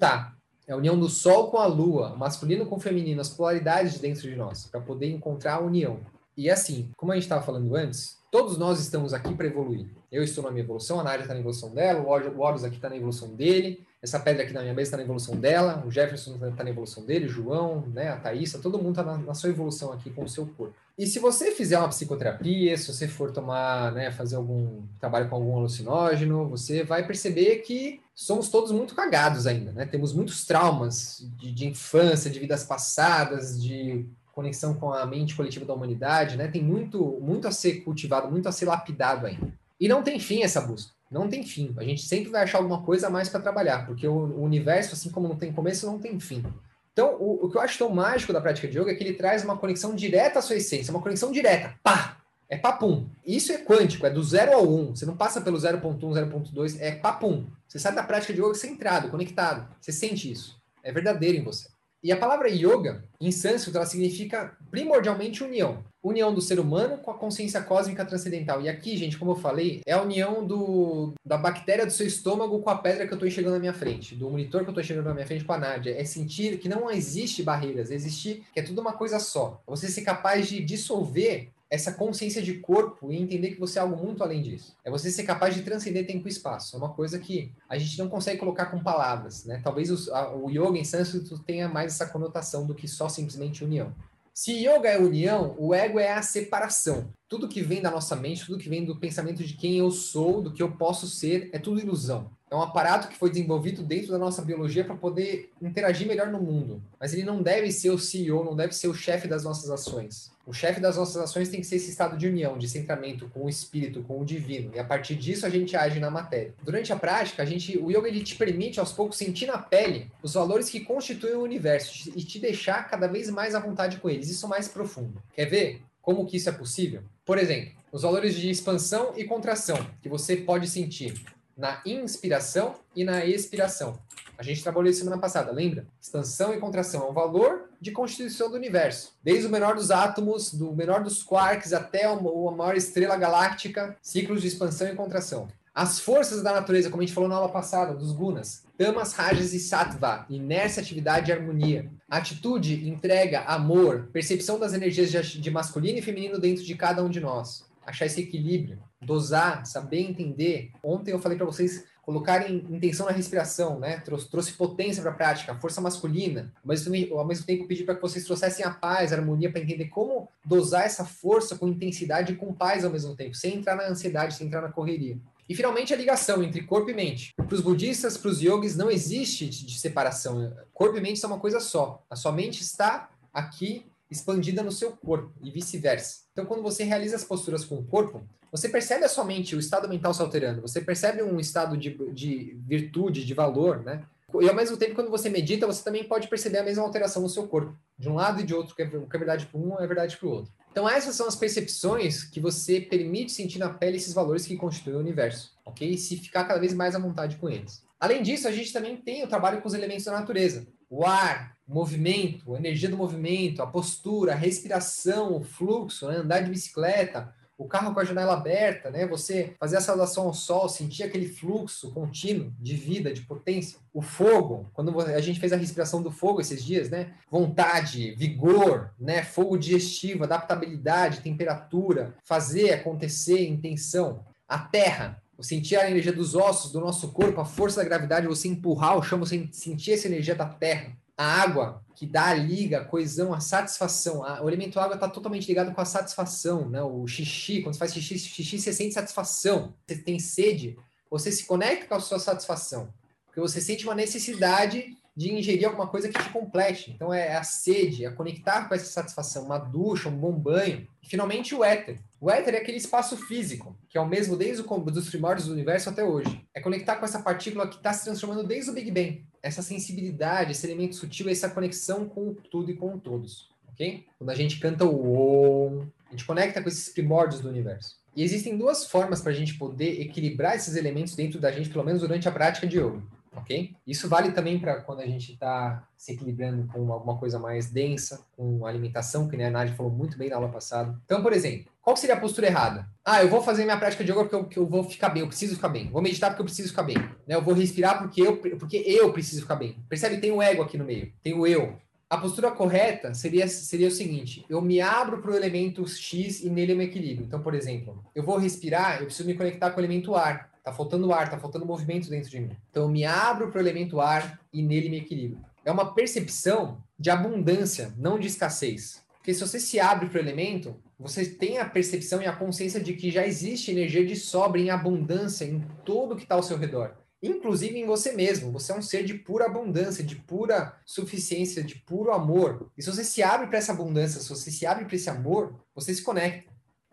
Ta. 0.00 0.32
É 0.34 0.37
a 0.72 0.76
união 0.76 0.98
do 0.98 1.08
sol 1.08 1.50
com 1.50 1.56
a 1.58 1.66
lua, 1.66 2.14
masculino 2.16 2.66
com 2.66 2.78
feminino, 2.78 3.20
as 3.20 3.30
polaridades 3.30 3.94
de 3.94 3.98
dentro 4.00 4.22
de 4.22 4.36
nós, 4.36 4.66
para 4.66 4.80
poder 4.80 5.10
encontrar 5.10 5.54
a 5.54 5.60
união. 5.60 6.00
E 6.36 6.50
assim, 6.50 6.90
como 6.96 7.12
a 7.12 7.14
gente 7.14 7.24
estava 7.24 7.42
falando 7.42 7.74
antes, 7.74 8.17
todos 8.30 8.58
nós 8.58 8.80
estamos 8.80 9.14
aqui 9.14 9.34
para 9.34 9.46
evoluir. 9.46 9.86
Eu 10.10 10.22
estou 10.22 10.44
na 10.44 10.50
minha 10.50 10.62
evolução, 10.62 11.00
a 11.00 11.04
Nádia 11.04 11.22
está 11.22 11.34
na 11.34 11.40
evolução 11.40 11.70
dela, 11.70 12.00
o 12.00 12.40
Horus 12.40 12.64
aqui 12.64 12.76
está 12.76 12.88
na 12.88 12.96
evolução 12.96 13.34
dele, 13.34 13.86
essa 14.00 14.20
pedra 14.20 14.44
aqui 14.44 14.52
na 14.52 14.62
minha 14.62 14.72
mesa 14.72 14.88
está 14.88 14.96
na 14.96 15.02
evolução 15.02 15.36
dela, 15.36 15.82
o 15.84 15.90
Jefferson 15.90 16.36
está 16.46 16.62
na 16.62 16.70
evolução 16.70 17.04
dele, 17.04 17.26
o 17.26 17.28
João, 17.28 17.84
né, 17.88 18.10
a 18.10 18.16
Thaísa, 18.16 18.58
todo 18.58 18.78
mundo 18.78 18.90
está 18.90 19.02
na, 19.02 19.18
na, 19.18 19.34
sua 19.34 19.50
evolução 19.50 19.92
aqui 19.92 20.08
com 20.08 20.22
o 20.22 20.28
seu 20.28 20.46
corpo. 20.46 20.74
E 20.96 21.06
se 21.06 21.18
você 21.18 21.50
fizer 21.50 21.78
uma 21.78 21.88
psicoterapia, 21.88 22.76
se 22.76 22.92
você 22.92 23.08
for 23.08 23.32
tomar, 23.32 23.92
né, 23.92 24.12
fazer 24.12 24.36
algum 24.36 24.82
trabalho 25.00 25.28
com 25.28 25.34
algum 25.34 25.56
alucinógeno, 25.56 26.48
você 26.48 26.84
vai 26.84 27.06
perceber 27.06 27.56
que 27.58 28.00
somos 28.14 28.48
todos 28.48 28.72
muito 28.72 28.94
cagados 28.94 29.46
ainda, 29.46 29.72
né? 29.72 29.86
Temos 29.86 30.12
muitos 30.12 30.44
traumas 30.44 31.24
de, 31.36 31.52
de 31.52 31.66
infância, 31.66 32.30
de 32.30 32.40
vidas 32.40 32.64
passadas, 32.64 33.60
de 33.62 34.06
conexão 34.38 34.72
com 34.74 34.92
a 34.92 35.04
mente 35.04 35.34
coletiva 35.34 35.64
da 35.64 35.74
humanidade, 35.74 36.36
né? 36.36 36.46
Tem 36.46 36.62
muito, 36.62 37.18
muito 37.20 37.48
a 37.48 37.50
ser 37.50 37.80
cultivado, 37.82 38.30
muito 38.30 38.48
a 38.48 38.52
ser 38.52 38.66
lapidado 38.66 39.26
ainda. 39.26 39.52
E 39.80 39.88
não 39.88 40.00
tem 40.00 40.20
fim 40.20 40.44
essa 40.44 40.60
busca. 40.60 40.92
Não 41.10 41.28
tem 41.28 41.42
fim. 41.42 41.74
A 41.76 41.82
gente 41.82 42.02
sempre 42.02 42.30
vai 42.30 42.44
achar 42.44 42.58
alguma 42.58 42.80
coisa 42.82 43.08
a 43.08 43.10
mais 43.10 43.28
para 43.28 43.40
trabalhar, 43.40 43.84
porque 43.84 44.06
o, 44.06 44.40
universo, 44.40 44.94
assim 44.94 45.10
como 45.10 45.26
não 45.26 45.34
tem 45.34 45.52
começo, 45.52 45.86
não 45.86 45.98
tem 45.98 46.20
fim. 46.20 46.44
Então, 46.92 47.16
o, 47.18 47.46
o, 47.46 47.50
que 47.50 47.56
eu 47.56 47.60
acho 47.60 47.78
tão 47.78 47.90
mágico 47.90 48.32
da 48.32 48.40
prática 48.40 48.68
de 48.68 48.78
yoga 48.78 48.92
é 48.92 48.94
que 48.94 49.02
ele 49.02 49.14
traz 49.14 49.42
uma 49.42 49.56
conexão 49.56 49.92
direta 49.92 50.38
à 50.38 50.42
sua 50.42 50.54
essência, 50.54 50.92
uma 50.92 51.02
conexão 51.02 51.32
direta. 51.32 51.74
Pá! 51.82 52.18
É 52.48 52.56
papum. 52.56 53.08
Isso 53.26 53.50
é 53.50 53.58
quântico, 53.58 54.06
é 54.06 54.10
do 54.10 54.22
0 54.22 54.52
ao 54.52 54.68
1. 54.68 54.80
Um. 54.80 54.94
Você 54.94 55.04
não 55.04 55.16
passa 55.16 55.40
pelo 55.40 55.58
0.1, 55.58 55.98
0.2, 55.98 56.76
é 56.78 56.92
papum. 56.92 57.46
Você 57.66 57.80
sai 57.80 57.92
da 57.92 58.04
prática 58.04 58.32
de 58.32 58.40
yoga 58.40 58.54
centrado, 58.54 59.08
conectado. 59.08 59.68
Você 59.80 59.90
sente 59.90 60.30
isso. 60.30 60.62
É 60.80 60.92
verdadeiro 60.92 61.36
em 61.36 61.42
você. 61.42 61.68
E 62.02 62.12
a 62.12 62.16
palavra 62.16 62.48
yoga, 62.48 63.04
em 63.20 63.32
sânscrito, 63.32 63.76
ela 63.76 63.86
significa 63.86 64.56
primordialmente 64.70 65.42
união. 65.42 65.84
União 66.00 66.32
do 66.32 66.40
ser 66.40 66.60
humano 66.60 66.98
com 66.98 67.10
a 67.10 67.18
consciência 67.18 67.60
cósmica 67.60 68.04
transcendental. 68.04 68.62
E 68.62 68.68
aqui, 68.68 68.96
gente, 68.96 69.18
como 69.18 69.32
eu 69.32 69.36
falei, 69.36 69.80
é 69.84 69.92
a 69.92 70.00
união 70.00 70.46
do, 70.46 71.12
da 71.26 71.36
bactéria 71.36 71.84
do 71.84 71.92
seu 71.92 72.06
estômago 72.06 72.60
com 72.60 72.70
a 72.70 72.78
pedra 72.78 73.04
que 73.04 73.12
eu 73.12 73.16
estou 73.16 73.26
enxergando 73.26 73.56
na 73.56 73.60
minha 73.60 73.72
frente, 73.72 74.14
do 74.14 74.30
monitor 74.30 74.60
que 74.60 74.68
eu 74.68 74.70
estou 74.70 74.82
enxergando 74.82 75.08
na 75.08 75.14
minha 75.14 75.26
frente 75.26 75.44
com 75.44 75.52
a 75.52 75.58
Nádia. 75.58 76.00
É 76.00 76.04
sentir 76.04 76.58
que 76.58 76.68
não 76.68 76.88
existe 76.88 77.42
barreiras, 77.42 77.90
existir 77.90 78.44
que 78.54 78.60
é 78.60 78.62
tudo 78.62 78.80
uma 78.80 78.92
coisa 78.92 79.18
só. 79.18 79.60
Você 79.66 79.88
ser 79.88 80.02
capaz 80.02 80.46
de 80.48 80.62
dissolver 80.62 81.50
essa 81.70 81.92
consciência 81.92 82.42
de 82.42 82.54
corpo 82.54 83.12
e 83.12 83.16
entender 83.16 83.50
que 83.50 83.60
você 83.60 83.78
é 83.78 83.82
algo 83.82 83.96
muito 83.96 84.22
além 84.22 84.40
disso. 84.42 84.76
É 84.84 84.90
você 84.90 85.10
ser 85.10 85.24
capaz 85.24 85.54
de 85.54 85.62
transcender 85.62 86.06
tempo 86.06 86.26
e 86.26 86.30
espaço. 86.30 86.76
É 86.76 86.78
uma 86.78 86.94
coisa 86.94 87.18
que 87.18 87.52
a 87.68 87.76
gente 87.76 87.98
não 87.98 88.08
consegue 88.08 88.38
colocar 88.38 88.66
com 88.66 88.82
palavras, 88.82 89.44
né? 89.44 89.60
Talvez 89.62 89.90
os, 89.90 90.08
a, 90.08 90.34
o 90.34 90.50
yoga 90.50 90.78
em 90.78 90.84
sânscrito 90.84 91.38
tenha 91.40 91.68
mais 91.68 91.92
essa 91.92 92.06
conotação 92.06 92.66
do 92.66 92.74
que 92.74 92.88
só 92.88 93.08
simplesmente 93.08 93.64
união. 93.64 93.92
Se 94.32 94.52
yoga 94.52 94.88
é 94.88 94.98
união, 94.98 95.56
o 95.58 95.74
ego 95.74 95.98
é 95.98 96.12
a 96.12 96.22
separação. 96.22 97.08
Tudo 97.28 97.48
que 97.48 97.60
vem 97.60 97.82
da 97.82 97.90
nossa 97.90 98.14
mente, 98.14 98.46
tudo 98.46 98.58
que 98.58 98.68
vem 98.68 98.84
do 98.84 98.96
pensamento 98.96 99.42
de 99.42 99.54
quem 99.54 99.78
eu 99.78 99.90
sou, 99.90 100.40
do 100.40 100.52
que 100.52 100.62
eu 100.62 100.70
posso 100.70 101.08
ser, 101.08 101.50
é 101.52 101.58
tudo 101.58 101.80
ilusão. 101.80 102.30
É 102.50 102.54
um 102.54 102.62
aparato 102.62 103.08
que 103.08 103.18
foi 103.18 103.30
desenvolvido 103.30 103.82
dentro 103.82 104.10
da 104.10 104.16
nossa 104.16 104.40
biologia 104.40 104.84
para 104.84 104.96
poder 104.96 105.50
interagir 105.60 106.06
melhor 106.06 106.28
no 106.28 106.40
mundo. 106.40 106.82
Mas 106.98 107.12
ele 107.12 107.24
não 107.24 107.42
deve 107.42 107.70
ser 107.72 107.90
o 107.90 107.98
CEO, 107.98 108.44
não 108.44 108.56
deve 108.56 108.72
ser 108.74 108.88
o 108.88 108.94
chefe 108.94 109.28
das 109.28 109.44
nossas 109.44 109.70
ações. 109.70 110.30
O 110.48 110.52
chefe 110.54 110.80
das 110.80 110.96
nossas 110.96 111.18
ações 111.18 111.50
tem 111.50 111.60
que 111.60 111.66
ser 111.66 111.76
esse 111.76 111.90
estado 111.90 112.16
de 112.16 112.26
união, 112.26 112.56
de 112.56 112.66
centramento 112.66 113.28
com 113.34 113.44
o 113.44 113.50
espírito, 113.50 114.02
com 114.04 114.18
o 114.18 114.24
divino. 114.24 114.70
E 114.74 114.78
a 114.78 114.84
partir 114.84 115.14
disso 115.14 115.44
a 115.44 115.50
gente 115.50 115.76
age 115.76 116.00
na 116.00 116.10
matéria. 116.10 116.54
Durante 116.62 116.90
a 116.90 116.96
prática, 116.96 117.42
a 117.42 117.44
gente, 117.44 117.76
o 117.76 117.90
yoga 117.90 118.08
ele 118.08 118.24
te 118.24 118.34
permite 118.34 118.80
aos 118.80 118.90
poucos 118.90 119.18
sentir 119.18 119.44
na 119.44 119.58
pele 119.58 120.10
os 120.22 120.32
valores 120.32 120.70
que 120.70 120.80
constituem 120.80 121.34
o 121.34 121.42
universo 121.42 122.10
e 122.16 122.24
te 122.24 122.38
deixar 122.38 122.88
cada 122.88 123.06
vez 123.06 123.28
mais 123.28 123.54
à 123.54 123.60
vontade 123.60 123.98
com 123.98 124.08
eles. 124.08 124.30
Isso 124.30 124.48
mais 124.48 124.68
profundo. 124.68 125.22
Quer 125.34 125.44
ver 125.44 125.82
como 126.00 126.24
que 126.24 126.38
isso 126.38 126.48
é 126.48 126.52
possível? 126.52 127.02
Por 127.26 127.36
exemplo, 127.36 127.74
os 127.92 128.00
valores 128.00 128.34
de 128.34 128.48
expansão 128.48 129.12
e 129.18 129.24
contração 129.24 129.76
que 130.00 130.08
você 130.08 130.34
pode 130.34 130.66
sentir 130.66 131.12
na 131.54 131.82
inspiração 131.84 132.76
e 132.96 133.04
na 133.04 133.22
expiração. 133.26 133.98
A 134.38 134.42
gente 134.42 134.62
trabalhou 134.62 134.88
isso 134.88 135.00
semana 135.00 135.20
passada, 135.20 135.52
lembra? 135.52 135.86
Expansão 136.00 136.54
e 136.54 136.58
contração 136.58 137.02
é 137.02 137.10
o 137.10 137.12
valor 137.12 137.67
de 137.80 137.90
constituição 137.90 138.50
do 138.50 138.56
universo. 138.56 139.12
Desde 139.22 139.46
o 139.46 139.50
menor 139.50 139.74
dos 139.74 139.90
átomos, 139.90 140.52
do 140.52 140.72
menor 140.72 141.02
dos 141.02 141.22
quarks 141.22 141.72
até 141.72 142.04
a 142.04 142.16
maior 142.16 142.76
estrela 142.76 143.16
galáctica, 143.16 143.96
ciclos 144.02 144.42
de 144.42 144.48
expansão 144.48 144.88
e 144.88 144.94
contração. 144.94 145.48
As 145.74 146.00
forças 146.00 146.42
da 146.42 146.52
natureza, 146.52 146.90
como 146.90 147.02
a 147.02 147.06
gente 147.06 147.14
falou 147.14 147.28
na 147.28 147.36
aula 147.36 147.50
passada, 147.50 147.94
dos 147.94 148.10
gunas, 148.10 148.64
tamas, 148.76 149.12
rajas 149.12 149.52
e 149.54 149.60
sattva, 149.60 150.26
inércia, 150.28 150.82
atividade 150.82 151.30
e 151.30 151.32
harmonia. 151.32 151.88
Atitude, 152.10 152.88
entrega, 152.88 153.42
amor, 153.42 154.08
percepção 154.12 154.58
das 154.58 154.72
energias 154.72 155.10
de 155.10 155.50
masculino 155.50 155.98
e 155.98 156.02
feminino 156.02 156.38
dentro 156.38 156.64
de 156.64 156.74
cada 156.74 157.04
um 157.04 157.08
de 157.08 157.20
nós 157.20 157.68
achar 157.88 158.06
esse 158.06 158.20
equilíbrio, 158.20 158.78
dosar, 159.00 159.64
saber 159.66 160.00
entender. 160.00 160.70
Ontem 160.82 161.12
eu 161.12 161.18
falei 161.18 161.36
para 161.36 161.46
vocês 161.46 161.84
colocarem 162.08 162.64
intenção 162.70 163.04
na 163.04 163.12
respiração, 163.12 163.78
né? 163.78 163.98
Trouxe, 163.98 164.30
trouxe 164.30 164.52
potência 164.54 165.02
para 165.02 165.10
a 165.10 165.14
prática, 165.14 165.54
força 165.56 165.78
masculina. 165.78 166.50
Mas 166.64 166.86
ao 166.86 167.26
mesmo 167.26 167.44
tempo 167.44 167.68
pedi 167.68 167.84
para 167.84 167.94
que 167.94 168.00
vocês 168.00 168.24
trouxessem 168.24 168.64
a 168.64 168.70
paz, 168.70 169.12
a 169.12 169.16
harmonia 169.16 169.52
para 169.52 169.60
entender 169.60 169.88
como 169.88 170.26
dosar 170.42 170.86
essa 170.86 171.04
força 171.04 171.54
com 171.58 171.68
intensidade 171.68 172.32
e 172.32 172.36
com 172.36 172.54
paz 172.54 172.82
ao 172.82 172.90
mesmo 172.90 173.14
tempo, 173.14 173.34
sem 173.34 173.56
entrar 173.56 173.76
na 173.76 173.86
ansiedade, 173.86 174.36
sem 174.36 174.46
entrar 174.46 174.62
na 174.62 174.72
correria. 174.72 175.18
E 175.46 175.54
finalmente 175.54 175.92
a 175.92 175.98
ligação 175.98 176.42
entre 176.42 176.62
corpo 176.62 176.88
e 176.88 176.94
mente. 176.94 177.34
Para 177.36 177.54
os 177.54 177.60
budistas, 177.60 178.16
para 178.16 178.30
os 178.30 178.40
yogis, 178.40 178.74
não 178.74 178.90
existe 178.90 179.46
de 179.46 179.78
separação. 179.78 180.50
Corpo 180.72 180.96
e 180.96 181.02
mente 181.02 181.18
são 181.18 181.28
uma 181.28 181.38
coisa 181.38 181.60
só. 181.60 182.02
A 182.08 182.16
sua 182.16 182.32
mente 182.32 182.62
está 182.62 183.10
aqui 183.34 183.84
expandida 184.10 184.62
no 184.62 184.72
seu 184.72 184.92
corpo 184.92 185.32
e 185.42 185.50
vice-versa. 185.50 186.22
Então, 186.32 186.46
quando 186.46 186.62
você 186.62 186.84
realiza 186.84 187.16
as 187.16 187.24
posturas 187.24 187.64
com 187.64 187.76
o 187.76 187.84
corpo, 187.84 188.26
você 188.50 188.68
percebe 188.68 189.04
a 189.04 189.08
sua 189.08 189.24
mente, 189.24 189.54
o 189.54 189.60
estado 189.60 189.88
mental 189.88 190.14
se 190.14 190.22
alterando, 190.22 190.62
você 190.62 190.80
percebe 190.80 191.22
um 191.22 191.38
estado 191.38 191.76
de, 191.76 191.90
de 192.12 192.58
virtude, 192.66 193.24
de 193.24 193.34
valor, 193.34 193.82
né? 193.82 194.04
E 194.40 194.48
ao 194.48 194.54
mesmo 194.54 194.76
tempo, 194.76 194.94
quando 194.94 195.10
você 195.10 195.30
medita, 195.30 195.66
você 195.66 195.82
também 195.82 196.04
pode 196.04 196.28
perceber 196.28 196.58
a 196.58 196.62
mesma 196.62 196.84
alteração 196.84 197.22
no 197.22 197.30
seu 197.30 197.48
corpo, 197.48 197.74
de 197.98 198.08
um 198.10 198.14
lado 198.14 198.40
e 198.40 198.44
de 198.44 198.54
outro, 198.54 198.74
que 198.74 198.82
é, 198.82 198.86
que 198.86 198.96
é 198.96 199.18
verdade 199.18 199.46
para 199.46 199.58
um, 199.58 199.80
é 199.80 199.86
verdade 199.86 200.16
para 200.18 200.28
o 200.28 200.32
outro. 200.32 200.52
Então, 200.70 200.88
essas 200.88 201.16
são 201.16 201.26
as 201.26 201.34
percepções 201.34 202.24
que 202.24 202.38
você 202.38 202.78
permite 202.78 203.32
sentir 203.32 203.58
na 203.58 203.70
pele 203.70 203.96
esses 203.96 204.12
valores 204.12 204.46
que 204.46 204.56
constituem 204.56 204.96
o 204.96 205.00
universo, 205.00 205.52
ok? 205.64 205.88
E 205.90 205.96
se 205.96 206.18
ficar 206.18 206.44
cada 206.44 206.60
vez 206.60 206.74
mais 206.74 206.94
à 206.94 206.98
vontade 206.98 207.36
com 207.36 207.48
eles. 207.48 207.82
Além 207.98 208.22
disso, 208.22 208.46
a 208.46 208.52
gente 208.52 208.72
também 208.72 208.96
tem 208.96 209.24
o 209.24 209.28
trabalho 209.28 209.60
com 209.60 209.66
os 209.66 209.74
elementos 209.74 210.04
da 210.04 210.12
natureza. 210.12 210.66
O 210.90 211.04
ar, 211.04 211.56
o 211.66 211.74
movimento, 211.74 212.54
a 212.54 212.58
energia 212.58 212.88
do 212.88 212.96
movimento, 212.96 213.62
a 213.62 213.66
postura, 213.66 214.32
a 214.32 214.36
respiração, 214.36 215.36
o 215.36 215.42
fluxo, 215.42 216.08
né? 216.08 216.16
andar 216.16 216.40
de 216.40 216.50
bicicleta, 216.50 217.34
o 217.58 217.66
carro 217.66 217.92
com 217.92 217.98
a 217.98 218.04
janela 218.04 218.34
aberta, 218.34 218.88
né? 218.88 219.04
Você 219.08 219.56
fazer 219.58 219.76
a 219.76 219.80
saudação 219.80 220.26
ao 220.26 220.32
sol, 220.32 220.68
sentir 220.68 221.02
aquele 221.02 221.28
fluxo 221.28 221.90
contínuo 221.92 222.52
de 222.56 222.76
vida, 222.76 223.12
de 223.12 223.22
potência. 223.22 223.80
O 223.92 224.00
fogo, 224.00 224.70
quando 224.72 224.98
a 225.00 225.20
gente 225.20 225.40
fez 225.40 225.52
a 225.52 225.56
respiração 225.56 226.00
do 226.00 226.12
fogo 226.12 226.40
esses 226.40 226.64
dias, 226.64 226.88
né? 226.88 227.14
Vontade, 227.28 228.12
vigor, 228.12 228.94
né? 228.96 229.24
Fogo 229.24 229.58
digestivo, 229.58 230.22
adaptabilidade, 230.22 231.20
temperatura, 231.20 232.14
fazer 232.22 232.74
acontecer, 232.74 233.48
intenção. 233.48 234.24
A 234.46 234.60
terra, 234.60 235.20
sentir 235.42 235.76
a 235.76 235.90
energia 235.90 236.12
dos 236.12 236.34
ossos, 236.34 236.72
do 236.72 236.80
nosso 236.80 237.12
corpo, 237.12 237.40
a 237.40 237.44
força 237.44 237.82
da 237.82 237.88
gravidade, 237.88 238.26
você 238.26 238.48
empurrar 238.48 238.96
o 238.98 239.02
chão, 239.02 239.18
você 239.18 239.48
sentir 239.52 239.92
essa 239.92 240.06
energia 240.06 240.34
da 240.34 240.46
terra 240.46 240.96
a 241.18 241.24
água 241.24 241.82
que 241.96 242.06
dá 242.06 242.26
a 242.26 242.34
liga, 242.34 242.78
a 242.78 242.84
coesão, 242.84 243.34
a 243.34 243.40
satisfação. 243.40 244.20
O 244.20 244.48
elemento 244.48 244.78
água 244.78 244.94
está 244.94 245.08
totalmente 245.08 245.48
ligado 245.48 245.74
com 245.74 245.80
a 245.80 245.84
satisfação, 245.84 246.70
né? 246.70 246.80
O 246.80 247.04
xixi, 247.08 247.60
quando 247.60 247.74
você 247.74 247.80
faz 247.80 247.92
xixi, 247.92 248.16
xixi, 248.16 248.60
você 248.60 248.72
sente 248.72 248.94
satisfação. 248.94 249.74
Você 249.84 249.96
tem 249.96 250.20
sede, 250.20 250.78
você 251.10 251.32
se 251.32 251.44
conecta 251.44 251.86
com 251.86 251.94
a 251.96 252.00
sua 252.00 252.20
satisfação. 252.20 252.94
Porque 253.26 253.40
você 253.40 253.60
sente 253.60 253.84
uma 253.84 253.96
necessidade 253.96 254.96
de 255.16 255.34
ingerir 255.34 255.66
alguma 255.66 255.88
coisa 255.88 256.08
que 256.08 256.22
te 256.22 256.30
complete. 256.30 256.92
Então 256.92 257.12
é 257.12 257.34
a 257.34 257.42
sede, 257.42 258.04
é 258.04 258.10
conectar 258.12 258.68
com 258.68 258.74
essa 258.76 258.86
satisfação, 258.86 259.44
uma 259.44 259.58
ducha, 259.58 260.08
um 260.08 260.16
bom 260.16 260.32
banho. 260.32 260.86
E 261.02 261.08
finalmente 261.08 261.52
o 261.52 261.64
éter. 261.64 261.98
O 262.20 262.30
éter 262.30 262.54
é 262.54 262.58
aquele 262.58 262.78
espaço 262.78 263.16
físico, 263.16 263.78
que 263.88 263.96
é 263.96 264.00
o 264.00 264.08
mesmo 264.08 264.36
desde 264.36 264.62
o, 264.62 264.78
dos 264.80 265.08
primórdios 265.08 265.46
do 265.46 265.52
universo 265.52 265.88
até 265.88 266.02
hoje. 266.02 266.44
É 266.52 266.60
conectar 266.60 266.96
com 266.96 267.04
essa 267.04 267.22
partícula 267.22 267.68
que 267.68 267.76
está 267.76 267.92
se 267.92 268.04
transformando 268.04 268.42
desde 268.42 268.70
o 268.70 268.74
Big 268.74 268.90
Bang. 268.90 269.24
Essa 269.40 269.62
sensibilidade, 269.62 270.50
esse 270.50 270.66
elemento 270.66 270.96
sutil, 270.96 271.28
essa 271.28 271.48
conexão 271.48 272.08
com 272.08 272.34
tudo 272.34 272.72
e 272.72 272.76
com 272.76 272.98
todos. 272.98 273.50
Ok? 273.72 274.04
Quando 274.18 274.30
a 274.30 274.34
gente 274.34 274.58
canta 274.58 274.84
o 274.84 275.76
Om, 275.76 275.86
a 276.08 276.10
gente 276.10 276.24
conecta 276.24 276.60
com 276.60 276.68
esses 276.68 276.88
primórdios 276.88 277.40
do 277.40 277.48
universo. 277.48 277.96
E 278.16 278.24
existem 278.24 278.58
duas 278.58 278.84
formas 278.86 279.20
para 279.20 279.30
a 279.30 279.34
gente 279.34 279.54
poder 279.54 280.00
equilibrar 280.00 280.56
esses 280.56 280.74
elementos 280.74 281.14
dentro 281.14 281.38
da 281.38 281.52
gente, 281.52 281.68
pelo 281.68 281.84
menos 281.84 282.00
durante 282.00 282.28
a 282.28 282.32
prática 282.32 282.66
de 282.66 282.78
yoga 282.78 283.00
ok? 283.34 283.74
Isso 283.86 284.08
vale 284.08 284.32
também 284.32 284.58
para 284.58 284.80
quando 284.80 285.00
a 285.00 285.06
gente 285.06 285.32
está 285.32 285.86
se 285.96 286.12
equilibrando 286.12 286.66
com 286.72 286.92
alguma 286.92 287.16
coisa 287.18 287.38
mais 287.38 287.70
densa, 287.70 288.24
com 288.36 288.64
alimentação, 288.66 289.28
que 289.28 289.36
né, 289.36 289.46
a 289.46 289.50
Nádia 289.50 289.74
falou 289.74 289.92
muito 289.92 290.16
bem 290.16 290.30
na 290.30 290.36
aula 290.36 290.48
passada. 290.48 290.98
Então, 291.04 291.22
por 291.22 291.32
exemplo, 291.32 291.72
qual 291.82 291.96
seria 291.96 292.16
a 292.16 292.20
postura 292.20 292.46
errada? 292.46 292.86
Ah, 293.04 293.22
eu 293.22 293.28
vou 293.28 293.42
fazer 293.42 293.64
minha 293.64 293.78
prática 293.78 294.04
de 294.04 294.12
yoga 294.12 294.22
porque 294.22 294.34
eu, 294.34 294.44
porque 294.44 294.58
eu 294.58 294.66
vou 294.66 294.84
ficar 294.84 295.08
bem, 295.08 295.22
eu 295.22 295.28
preciso 295.28 295.54
ficar 295.54 295.68
bem. 295.68 295.88
Vou 295.90 296.02
meditar 296.02 296.30
porque 296.30 296.42
eu 296.42 296.46
preciso 296.46 296.68
ficar 296.68 296.82
bem. 296.82 296.98
Né? 297.26 297.34
Eu 297.34 297.42
vou 297.42 297.54
respirar 297.54 297.98
porque 297.98 298.20
eu, 298.20 298.36
porque 298.36 298.76
eu 298.76 299.12
preciso 299.12 299.42
ficar 299.42 299.56
bem. 299.56 299.76
Percebe? 299.88 300.18
Tem 300.18 300.30
o 300.30 300.42
ego 300.42 300.62
aqui 300.62 300.76
no 300.76 300.84
meio, 300.84 301.12
tem 301.22 301.34
o 301.34 301.46
eu. 301.46 301.76
A 302.10 302.16
postura 302.16 302.50
correta 302.50 303.12
seria, 303.12 303.46
seria 303.48 303.88
o 303.88 303.90
seguinte: 303.90 304.44
eu 304.48 304.62
me 304.62 304.80
abro 304.80 305.20
para 305.20 305.30
o 305.30 305.36
elemento 305.36 305.86
X 305.86 306.42
e 306.42 306.48
nele 306.48 306.72
eu 306.72 306.76
me 306.76 306.84
equilibro. 306.84 307.24
Então, 307.24 307.40
por 307.40 307.54
exemplo, 307.54 308.02
eu 308.14 308.22
vou 308.22 308.38
respirar, 308.38 309.00
eu 309.00 309.06
preciso 309.06 309.28
me 309.28 309.34
conectar 309.34 309.70
com 309.70 309.76
o 309.76 309.80
elemento 309.80 310.14
ar. 310.14 310.50
Tá 310.68 310.74
faltando 310.74 311.10
ar, 311.14 311.30
tá 311.30 311.38
faltando 311.38 311.64
movimento 311.64 312.10
dentro 312.10 312.28
de 312.28 312.40
mim. 312.40 312.50
Então 312.70 312.82
eu 312.82 312.88
me 312.90 313.02
abro 313.02 313.50
para 313.50 313.56
o 313.56 313.62
elemento 313.62 314.02
ar 314.02 314.38
e 314.52 314.62
nele 314.62 314.90
me 314.90 314.98
equilibro. 314.98 315.40
É 315.64 315.72
uma 315.72 315.94
percepção 315.94 316.84
de 316.98 317.08
abundância, 317.08 317.94
não 317.96 318.18
de 318.18 318.26
escassez. 318.26 319.02
Porque 319.14 319.32
se 319.32 319.40
você 319.40 319.58
se 319.58 319.80
abre 319.80 320.10
para 320.10 320.18
o 320.18 320.20
elemento, 320.20 320.76
você 320.98 321.24
tem 321.24 321.56
a 321.56 321.64
percepção 321.64 322.20
e 322.20 322.26
a 322.26 322.36
consciência 322.36 322.80
de 322.80 322.92
que 322.92 323.10
já 323.10 323.26
existe 323.26 323.70
energia 323.70 324.04
de 324.04 324.14
sobra 324.14 324.60
em 324.60 324.68
abundância 324.68 325.46
em 325.46 325.64
tudo 325.86 326.16
que 326.16 326.24
está 326.24 326.34
ao 326.34 326.42
seu 326.42 326.58
redor. 326.58 326.94
Inclusive 327.22 327.78
em 327.78 327.86
você 327.86 328.12
mesmo. 328.12 328.52
Você 328.52 328.70
é 328.70 328.74
um 328.74 328.82
ser 328.82 329.04
de 329.04 329.14
pura 329.14 329.46
abundância, 329.46 330.04
de 330.04 330.16
pura 330.16 330.78
suficiência, 330.84 331.64
de 331.64 331.76
puro 331.76 332.12
amor. 332.12 332.70
E 332.76 332.82
se 332.82 332.90
você 332.90 333.02
se 333.02 333.22
abre 333.22 333.46
para 333.46 333.56
essa 333.56 333.72
abundância, 333.72 334.20
se 334.20 334.28
você 334.28 334.50
se 334.50 334.66
abre 334.66 334.84
para 334.84 334.96
esse 334.96 335.08
amor, 335.08 335.58
você 335.74 335.94
se 335.94 336.02
conecta. 336.02 336.47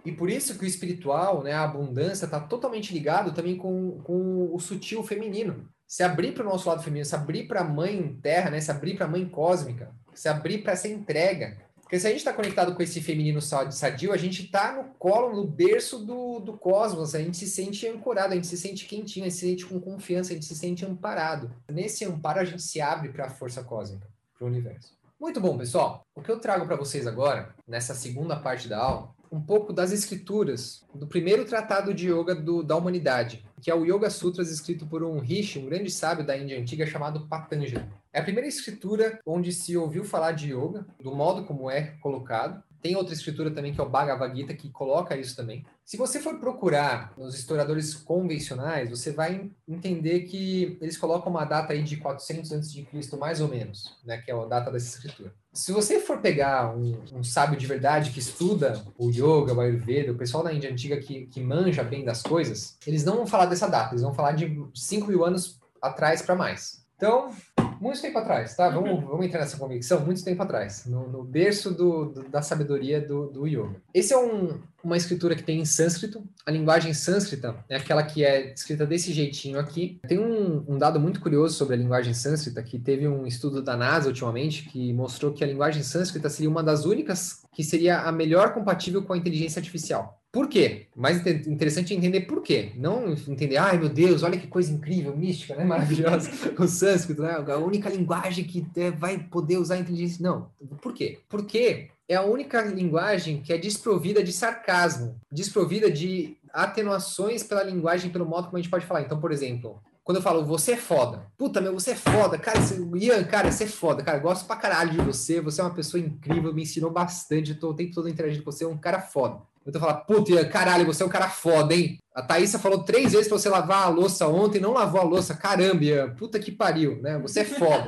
E 0.05 0.11
por 0.11 0.29
isso 0.29 0.57
que 0.57 0.63
o 0.63 0.67
espiritual, 0.67 1.43
né, 1.43 1.51
a 1.51 1.63
abundância, 1.63 2.25
está 2.25 2.39
totalmente 2.39 2.93
ligado 2.93 3.33
também 3.33 3.57
com, 3.57 3.99
com 4.03 4.53
o 4.53 4.59
sutil 4.59 5.03
feminino. 5.03 5.67
Se 5.87 6.03
abrir 6.03 6.33
para 6.33 6.45
o 6.45 6.49
nosso 6.49 6.69
lado 6.69 6.83
feminino, 6.83 7.05
se 7.05 7.15
abrir 7.15 7.47
para 7.47 7.61
a 7.61 7.63
mãe 7.63 8.17
terra, 8.21 8.51
né, 8.51 8.61
se 8.61 8.69
abrir 8.69 8.95
para 8.95 9.07
a 9.07 9.09
mãe 9.09 9.27
cósmica, 9.27 9.91
se 10.13 10.29
abrir 10.29 10.59
para 10.59 10.73
essa 10.73 10.87
entrega. 10.87 11.57
Porque 11.81 11.99
se 11.99 12.07
a 12.07 12.09
gente 12.09 12.19
está 12.19 12.33
conectado 12.33 12.73
com 12.73 12.81
esse 12.81 12.99
feminino 12.99 13.39
sadio, 13.41 14.11
a 14.11 14.17
gente 14.17 14.43
está 14.43 14.73
no 14.73 14.85
colo, 14.95 15.35
no 15.35 15.47
berço 15.47 15.99
do, 16.03 16.39
do 16.39 16.57
cosmos, 16.57 17.13
a 17.13 17.19
gente 17.19 17.37
se 17.37 17.47
sente 17.47 17.87
ancorado, 17.87 18.33
a 18.33 18.35
gente 18.35 18.47
se 18.47 18.57
sente 18.57 18.85
quentinho, 18.85 19.25
a 19.25 19.29
gente 19.29 19.39
se 19.39 19.47
sente 19.47 19.65
com 19.67 19.79
confiança, 19.79 20.31
a 20.31 20.33
gente 20.33 20.47
se 20.47 20.55
sente 20.55 20.83
amparado. 20.83 21.53
Nesse 21.71 22.03
amparo, 22.03 22.39
a 22.39 22.45
gente 22.45 22.63
se 22.63 22.81
abre 22.81 23.09
para 23.09 23.25
a 23.25 23.29
força 23.29 23.63
cósmica, 23.63 24.07
para 24.35 24.45
o 24.45 24.47
universo. 24.47 24.95
Muito 25.19 25.39
bom, 25.39 25.57
pessoal. 25.57 26.05
O 26.15 26.21
que 26.21 26.29
eu 26.29 26.39
trago 26.39 26.65
para 26.65 26.75
vocês 26.75 27.05
agora, 27.05 27.55
nessa 27.67 27.93
segunda 27.93 28.35
parte 28.35 28.67
da 28.67 28.79
aula, 28.79 29.14
um 29.35 29.41
pouco 29.41 29.73
das 29.73 29.91
escrituras 29.91 30.85
do 30.93 31.05
primeiro 31.05 31.43
tratado 31.43 31.93
de 31.93 32.09
yoga 32.09 32.33
do, 32.33 32.63
da 32.63 32.77
humanidade, 32.77 33.45
que 33.61 33.69
é 33.69 33.75
o 33.75 33.83
Yoga 33.83 34.09
Sutras, 34.09 34.49
escrito 34.49 34.85
por 34.85 35.03
um 35.03 35.19
rishi, 35.19 35.59
um 35.59 35.65
grande 35.65 35.91
sábio 35.91 36.25
da 36.25 36.37
Índia 36.37 36.57
antiga 36.57 36.87
chamado 36.87 37.27
Patanjali. 37.27 37.85
É 38.13 38.19
a 38.21 38.23
primeira 38.23 38.47
escritura 38.47 39.19
onde 39.25 39.51
se 39.51 39.75
ouviu 39.75 40.05
falar 40.05 40.31
de 40.31 40.53
yoga, 40.53 40.85
do 41.01 41.13
modo 41.13 41.43
como 41.43 41.69
é 41.69 41.97
colocado, 41.99 42.63
tem 42.81 42.95
outra 42.95 43.13
escritura 43.13 43.51
também 43.51 43.73
que 43.73 43.81
é 43.81 43.83
o 43.83 43.89
Bhagavad 43.89 44.33
Gita 44.33 44.53
que 44.53 44.69
coloca 44.69 45.17
isso 45.17 45.35
também. 45.35 45.65
Se 45.83 45.97
você 45.97 46.19
for 46.21 46.39
procurar 46.39 47.13
nos 47.17 47.35
historiadores 47.35 47.93
convencionais, 47.93 48.89
você 48.89 49.11
vai 49.11 49.51
entender 49.67 50.21
que 50.21 50.77
eles 50.79 50.95
colocam 50.95 51.31
uma 51.31 51.43
data 51.43 51.73
aí 51.73 51.83
de 51.83 51.97
400 51.97 52.53
a.C., 52.53 53.17
mais 53.17 53.41
ou 53.41 53.47
menos, 53.47 53.97
né, 54.05 54.19
que 54.19 54.31
é 54.31 54.33
a 54.33 54.45
data 54.45 54.71
dessa 54.71 54.97
escritura. 54.97 55.33
Se 55.55 55.71
você 55.71 56.01
for 56.01 56.19
pegar 56.19 56.75
um, 56.75 57.01
um, 57.13 57.23
sábio 57.23 57.57
de 57.57 57.65
verdade 57.65 58.11
que 58.11 58.19
estuda 58.19 58.85
o 58.97 59.09
yoga, 59.09 59.53
o 59.53 59.61
ayurveda, 59.61 60.11
o 60.11 60.17
pessoal 60.17 60.43
da 60.43 60.53
Índia 60.53 60.69
antiga 60.69 60.97
que, 60.97 61.27
que 61.27 61.39
manja 61.39 61.81
bem 61.81 62.03
das 62.03 62.21
coisas, 62.21 62.77
eles 62.85 63.05
não 63.05 63.15
vão 63.15 63.25
falar 63.25 63.45
dessa 63.45 63.69
data, 63.69 63.93
eles 63.93 64.01
vão 64.01 64.13
falar 64.13 64.33
de 64.33 64.61
5 64.75 65.07
mil 65.07 65.23
anos 65.23 65.57
atrás 65.81 66.21
para 66.21 66.35
mais. 66.35 66.85
Então, 66.97 67.31
muito 67.79 68.01
tempo 68.01 68.17
atrás, 68.17 68.55
tá? 68.55 68.69
Vamos, 68.69 68.91
uhum. 68.91 69.01
vamos 69.01 69.25
entrar 69.25 69.39
nessa 69.39 69.57
convicção, 69.57 70.05
muito 70.05 70.23
tempo 70.23 70.41
atrás, 70.41 70.85
no, 70.85 71.07
no 71.09 71.23
berço 71.23 71.71
do, 71.71 72.05
do, 72.05 72.29
da 72.29 72.41
sabedoria 72.41 73.01
do, 73.01 73.27
do 73.27 73.47
yoga. 73.47 73.75
Esse 73.93 74.13
é 74.13 74.17
um, 74.17 74.59
uma 74.83 74.97
escritura 74.97 75.35
que 75.35 75.43
tem 75.43 75.59
em 75.59 75.65
sânscrito. 75.65 76.23
A 76.45 76.51
linguagem 76.51 76.93
sânscrita 76.93 77.55
é 77.69 77.75
aquela 77.75 78.03
que 78.03 78.23
é 78.23 78.53
escrita 78.53 78.85
desse 78.85 79.11
jeitinho 79.11 79.59
aqui. 79.59 79.99
Tem 80.07 80.19
um, 80.19 80.63
um 80.67 80.77
dado 80.77 80.99
muito 80.99 81.19
curioso 81.19 81.55
sobre 81.55 81.75
a 81.75 81.77
linguagem 81.77 82.13
sânscrita, 82.13 82.61
que 82.61 82.77
teve 82.79 83.07
um 83.07 83.25
estudo 83.25 83.61
da 83.61 83.75
NASA 83.75 84.07
ultimamente, 84.07 84.69
que 84.69 84.93
mostrou 84.93 85.33
que 85.33 85.43
a 85.43 85.47
linguagem 85.47 85.83
sânscrita 85.83 86.29
seria 86.29 86.49
uma 86.49 86.63
das 86.63 86.85
únicas 86.85 87.43
que 87.53 87.63
seria 87.63 88.01
a 88.01 88.11
melhor 88.11 88.53
compatível 88.53 89.01
com 89.03 89.13
a 89.13 89.17
inteligência 89.17 89.59
artificial. 89.59 90.21
Por 90.35 90.49
quê? 90.49 90.87
Mais 90.93 91.25
interessante 91.47 91.93
é 91.93 91.97
entender 91.97 92.19
por 92.19 92.41
quê. 92.41 92.73
Não 92.75 93.13
entender, 93.13 93.55
ai 93.55 93.77
meu 93.77 93.87
Deus, 93.87 94.21
olha 94.21 94.37
que 94.37 94.47
coisa 94.47 94.69
incrível, 94.69 95.15
mística, 95.15 95.55
né? 95.55 95.63
Maravilhosa. 95.63 96.29
o 96.59 96.67
sânscrito, 96.67 97.21
né? 97.21 97.41
A 97.47 97.57
única 97.57 97.87
linguagem 97.89 98.43
que 98.43 98.67
vai 98.97 99.17
poder 99.17 99.57
usar 99.57 99.75
a 99.75 99.79
inteligência. 99.79 100.21
Não. 100.21 100.49
Por 100.81 100.91
quê? 100.91 101.19
Porque 101.29 101.87
é 102.09 102.15
a 102.15 102.23
única 102.23 102.61
linguagem 102.63 103.41
que 103.41 103.53
é 103.53 103.57
desprovida 103.57 104.21
de 104.21 104.33
sarcasmo, 104.33 105.17
desprovida 105.31 105.89
de 105.89 106.35
atenuações 106.51 107.41
pela 107.41 107.63
linguagem, 107.63 108.11
pelo 108.11 108.25
modo 108.25 108.47
como 108.47 108.57
a 108.57 108.61
gente 108.61 108.69
pode 108.69 108.85
falar. 108.85 109.03
Então, 109.03 109.21
por 109.21 109.31
exemplo, 109.31 109.81
quando 110.03 110.17
eu 110.17 110.21
falo, 110.21 110.43
você 110.43 110.73
é 110.73 110.77
foda. 110.77 111.27
Puta, 111.37 111.61
meu, 111.61 111.73
você 111.73 111.91
é 111.91 111.95
foda. 111.95 112.37
Cara, 112.37 112.59
você, 112.59 112.77
Ian, 112.97 113.23
cara, 113.23 113.49
você 113.49 113.63
é 113.63 113.67
foda. 113.67 114.03
Cara, 114.03 114.19
gosto 114.19 114.45
pra 114.45 114.57
caralho 114.57 114.91
de 114.91 114.97
você. 114.97 115.39
Você 115.39 115.61
é 115.61 115.63
uma 115.63 115.73
pessoa 115.73 116.03
incrível, 116.03 116.53
me 116.53 116.63
ensinou 116.63 116.91
bastante. 116.91 117.51
Eu 117.51 117.59
tô 117.59 117.69
o 117.69 117.73
tempo 117.73 117.95
todo 117.95 118.09
interagindo 118.09 118.43
com 118.43 118.51
você. 118.51 118.65
É 118.65 118.67
um 118.67 118.77
cara 118.77 118.99
foda. 118.99 119.41
Eu 119.65 119.79
falar, 119.79 119.95
puta, 120.01 120.45
caralho, 120.47 120.85
você 120.85 121.01
é 121.01 121.05
um 121.05 121.09
cara 121.09 121.27
foda, 121.27 121.73
hein? 121.73 121.97
A 122.13 122.21
Thaísa 122.21 122.59
falou 122.59 122.83
três 122.83 123.13
vezes 123.13 123.27
pra 123.27 123.37
você 123.37 123.49
lavar 123.49 123.83
a 123.83 123.89
louça 123.89 124.27
ontem, 124.27 124.61
não 124.61 124.73
lavou 124.73 125.01
a 125.01 125.03
louça. 125.03 125.35
Caramba, 125.35 126.13
puta 126.17 126.39
que 126.39 126.51
pariu, 126.51 127.01
né? 127.01 127.17
Você 127.17 127.39
é 127.39 127.45
foda. 127.45 127.87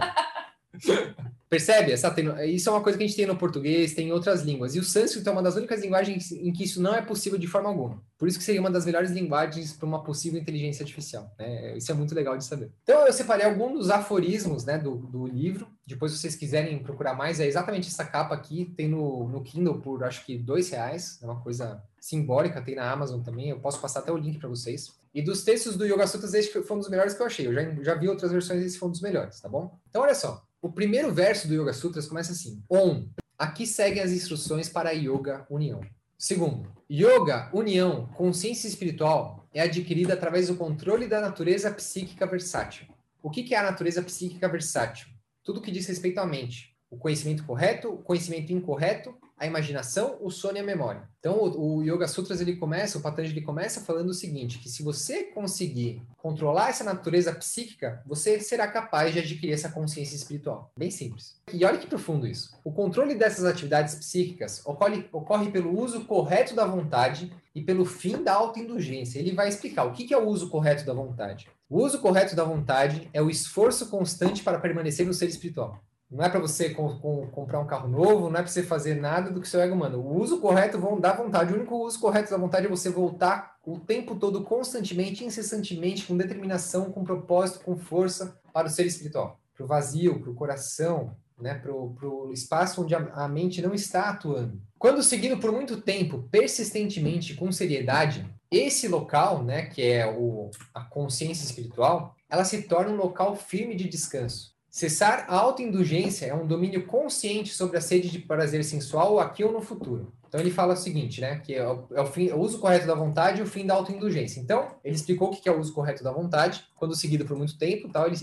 Percebe? 1.49 1.93
Essa 1.93 2.13
isso 2.45 2.67
é 2.67 2.71
uma 2.71 2.81
coisa 2.81 2.97
que 2.97 3.03
a 3.03 3.07
gente 3.07 3.15
tem 3.15 3.25
no 3.25 3.37
português, 3.37 3.93
tem 3.93 4.09
em 4.09 4.11
outras 4.11 4.41
línguas. 4.41 4.75
E 4.75 4.79
o 4.79 4.83
sânscrito 4.83 5.29
é 5.29 5.31
uma 5.31 5.41
das 5.41 5.55
únicas 5.55 5.81
linguagens 5.81 6.31
em 6.31 6.51
que 6.51 6.65
isso 6.65 6.81
não 6.81 6.93
é 6.93 7.01
possível 7.01 7.39
de 7.39 7.47
forma 7.47 7.69
alguma. 7.69 8.03
Por 8.17 8.27
isso 8.27 8.37
que 8.37 8.43
seria 8.43 8.59
uma 8.59 8.69
das 8.69 8.85
melhores 8.85 9.11
linguagens 9.11 9.71
para 9.71 9.87
uma 9.87 10.03
possível 10.03 10.39
inteligência 10.39 10.83
artificial. 10.83 11.33
Né? 11.39 11.77
Isso 11.77 11.89
é 11.89 11.95
muito 11.95 12.13
legal 12.13 12.37
de 12.37 12.43
saber. 12.43 12.71
Então 12.83 13.05
eu 13.07 13.13
separei 13.13 13.45
alguns 13.45 13.79
dos 13.79 13.89
aforismos 13.89 14.65
né, 14.65 14.77
do, 14.77 14.97
do 14.97 15.25
livro. 15.25 15.67
Depois, 15.85 16.11
se 16.11 16.17
vocês 16.17 16.35
quiserem 16.35 16.79
procurar 16.79 17.13
mais, 17.13 17.39
é 17.39 17.47
exatamente 17.47 17.87
essa 17.87 18.03
capa 18.03 18.35
aqui. 18.35 18.73
Tem 18.75 18.89
no, 18.89 19.29
no 19.29 19.41
Kindle 19.41 19.79
por 19.79 20.03
acho 20.03 20.25
que 20.25 20.37
dois 20.37 20.69
reais. 20.69 21.17
É 21.21 21.25
uma 21.25 21.39
coisa 21.39 21.81
simbólica, 21.97 22.61
tem 22.61 22.75
na 22.75 22.91
Amazon 22.91 23.21
também. 23.21 23.49
Eu 23.49 23.59
posso 23.59 23.79
passar 23.79 23.99
até 23.99 24.11
o 24.11 24.17
link 24.17 24.37
para 24.37 24.49
vocês. 24.49 24.97
E 25.13 25.21
dos 25.21 25.43
textos 25.43 25.77
do 25.77 25.85
Yoga 25.85 26.05
Sutras, 26.05 26.33
esse 26.33 26.51
foi 26.51 26.75
um 26.75 26.79
dos 26.79 26.89
melhores 26.89 27.13
que 27.13 27.21
eu 27.21 27.25
achei. 27.25 27.47
Eu 27.47 27.53
já, 27.53 27.63
já 27.81 27.95
vi 27.95 28.09
outras 28.09 28.31
versões, 28.31 28.63
esse 28.63 28.77
foi 28.77 28.89
um 28.89 28.91
dos 28.91 29.01
melhores, 29.01 29.39
tá 29.39 29.47
bom? 29.47 29.79
Então, 29.89 30.01
olha 30.01 30.13
só. 30.13 30.46
O 30.61 30.71
primeiro 30.71 31.13
verso 31.13 31.47
do 31.47 31.53
Yoga 31.53 31.73
Sutras 31.73 32.07
começa 32.07 32.31
assim: 32.31 32.63
Om. 32.69 33.07
Aqui 33.37 33.67
seguem 33.67 34.01
as 34.01 34.11
instruções 34.11 34.67
para 34.67 34.89
a 34.89 34.93
Yoga 34.93 35.45
União. 35.49 35.81
Segundo, 36.17 36.67
Yoga, 36.91 37.51
união, 37.53 38.07
consciência 38.15 38.67
espiritual 38.67 39.47
é 39.53 39.61
adquirida 39.61 40.15
através 40.15 40.47
do 40.47 40.55
controle 40.55 41.05
da 41.05 41.21
natureza 41.21 41.69
psíquica 41.69 42.25
versátil. 42.25 42.87
O 43.21 43.29
que 43.29 43.53
é 43.53 43.57
a 43.57 43.63
natureza 43.63 44.01
psíquica 44.01 44.49
versátil? 44.49 45.07
Tudo 45.43 45.61
que 45.61 45.71
diz 45.71 45.85
respeito 45.85 46.19
à 46.19 46.25
mente. 46.25 46.75
O 46.89 46.97
conhecimento 46.97 47.43
correto, 47.43 47.89
o 47.89 47.97
conhecimento 47.97 48.51
incorreto 48.51 49.15
a 49.37 49.45
imaginação, 49.45 50.17
o 50.19 50.31
sono 50.31 50.57
e 50.57 50.59
a 50.59 50.63
memória. 50.63 51.03
Então, 51.19 51.37
o, 51.37 51.77
o 51.77 51.83
Yoga 51.83 52.07
Sutras 52.07 52.41
ele 52.41 52.55
começa, 52.55 52.97
o 52.97 53.01
Patanjali 53.01 53.41
começa 53.41 53.81
falando 53.81 54.09
o 54.09 54.13
seguinte, 54.13 54.57
que 54.57 54.69
se 54.69 54.81
você 54.81 55.25
conseguir 55.25 56.01
controlar 56.17 56.69
essa 56.69 56.83
natureza 56.83 57.31
psíquica, 57.33 58.01
você 58.05 58.39
será 58.39 58.67
capaz 58.67 59.13
de 59.13 59.19
adquirir 59.19 59.53
essa 59.53 59.69
consciência 59.69 60.15
espiritual. 60.15 60.71
Bem 60.77 60.89
simples. 60.89 61.35
E 61.53 61.63
olha 61.63 61.77
que 61.77 61.87
profundo 61.87 62.25
isso. 62.25 62.57
O 62.63 62.71
controle 62.71 63.13
dessas 63.13 63.45
atividades 63.45 63.95
psíquicas 63.95 64.65
ocorre, 64.65 65.07
ocorre 65.11 65.51
pelo 65.51 65.79
uso 65.79 66.05
correto 66.05 66.55
da 66.55 66.65
vontade 66.65 67.31
e 67.53 67.61
pelo 67.61 67.85
fim 67.85 68.23
da 68.23 68.33
autoindulgência. 68.33 69.19
Ele 69.19 69.33
vai 69.33 69.47
explicar 69.47 69.85
o 69.85 69.93
que 69.93 70.13
é 70.13 70.17
o 70.17 70.27
uso 70.27 70.49
correto 70.49 70.85
da 70.85 70.93
vontade. 70.93 71.47
O 71.69 71.83
uso 71.83 71.99
correto 71.99 72.35
da 72.35 72.43
vontade 72.43 73.09
é 73.13 73.21
o 73.21 73.29
esforço 73.29 73.89
constante 73.89 74.41
para 74.41 74.59
permanecer 74.59 75.05
no 75.05 75.13
ser 75.13 75.27
espiritual. 75.27 75.79
Não 76.09 76.23
é 76.23 76.29
para 76.29 76.39
você 76.39 76.69
com, 76.69 76.97
com, 76.99 77.27
comprar 77.27 77.59
um 77.59 77.67
carro 77.67 77.89
novo, 77.89 78.29
não 78.29 78.39
é 78.39 78.41
para 78.41 78.47
você 78.47 78.63
fazer 78.63 78.95
nada 78.95 79.29
do 79.29 79.41
que 79.41 79.47
seu 79.47 79.59
ego 79.59 79.75
manda. 79.75 79.97
O 79.97 80.21
uso 80.21 80.39
correto 80.39 80.79
vão 80.79 80.97
dar 80.97 81.17
vontade. 81.17 81.51
O 81.51 81.57
único 81.57 81.75
uso 81.75 81.99
correto 81.99 82.31
da 82.31 82.37
vontade 82.37 82.65
é 82.65 82.69
você 82.69 82.89
voltar 82.89 83.57
o 83.65 83.77
tempo 83.77 84.15
todo, 84.15 84.41
constantemente, 84.43 85.25
incessantemente, 85.25 86.05
com 86.05 86.15
determinação, 86.15 86.91
com 86.91 87.03
propósito, 87.03 87.59
com 87.59 87.75
força 87.75 88.39
para 88.53 88.67
o 88.67 88.69
ser 88.69 88.85
espiritual, 88.85 89.37
para 89.53 89.65
o 89.65 89.67
vazio, 89.67 90.21
para 90.21 90.31
o 90.31 90.35
coração, 90.35 91.13
né, 91.37 91.53
para 91.53 91.73
o 91.73 92.31
espaço 92.31 92.83
onde 92.83 92.95
a, 92.95 92.99
a 93.13 93.27
mente 93.27 93.61
não 93.61 93.73
está 93.73 94.09
atuando. 94.09 94.61
Quando 94.79 95.03
seguido 95.03 95.37
por 95.37 95.51
muito 95.51 95.81
tempo, 95.81 96.25
persistentemente, 96.31 97.33
com 97.33 97.51
seriedade, 97.51 98.25
esse 98.49 98.87
local, 98.87 99.43
né, 99.43 99.65
que 99.65 99.83
é 99.83 100.07
o, 100.07 100.49
a 100.73 100.81
consciência 100.85 101.43
espiritual, 101.43 102.15
ela 102.29 102.45
se 102.45 102.63
torna 102.63 102.93
um 102.93 102.97
local 102.97 103.35
firme 103.35 103.75
de 103.75 103.89
descanso 103.89 104.56
Cessar 104.77 105.25
a 105.27 105.35
autoindulgência 105.35 106.27
é 106.27 106.35
um 106.35 106.45
domínio 106.45 106.85
consciente 106.85 107.51
sobre 107.51 107.79
a 107.79 107.81
sede 107.81 108.11
de 108.11 108.19
prazer 108.19 108.63
sensual 108.63 109.19
aqui 109.19 109.43
ou 109.43 109.51
no 109.51 109.59
futuro. 109.59 110.13
Então 110.27 110.39
ele 110.39 110.51
fala 110.51 110.75
o 110.75 110.77
seguinte, 110.77 111.19
né? 111.19 111.39
Que 111.39 111.55
é 111.55 111.67
o, 111.67 111.87
é 111.95 111.99
o, 111.99 112.05
fim, 112.05 112.29
o 112.29 112.37
uso 112.37 112.59
correto 112.59 112.85
da 112.85 112.93
vontade 112.93 113.39
e 113.39 113.41
o 113.41 113.47
fim 113.47 113.65
da 113.65 113.73
autoindulgência. 113.73 114.39
Então, 114.39 114.75
ele 114.83 114.93
explicou 114.93 115.29
o 115.29 115.31
que 115.31 115.49
é 115.49 115.51
o 115.51 115.59
uso 115.59 115.73
correto 115.73 116.03
da 116.03 116.11
vontade, 116.11 116.63
quando 116.75 116.95
seguido 116.95 117.25
por 117.25 117.35
muito 117.35 117.57
tempo, 117.57 117.89
tal, 117.89 118.05
ele, 118.05 118.17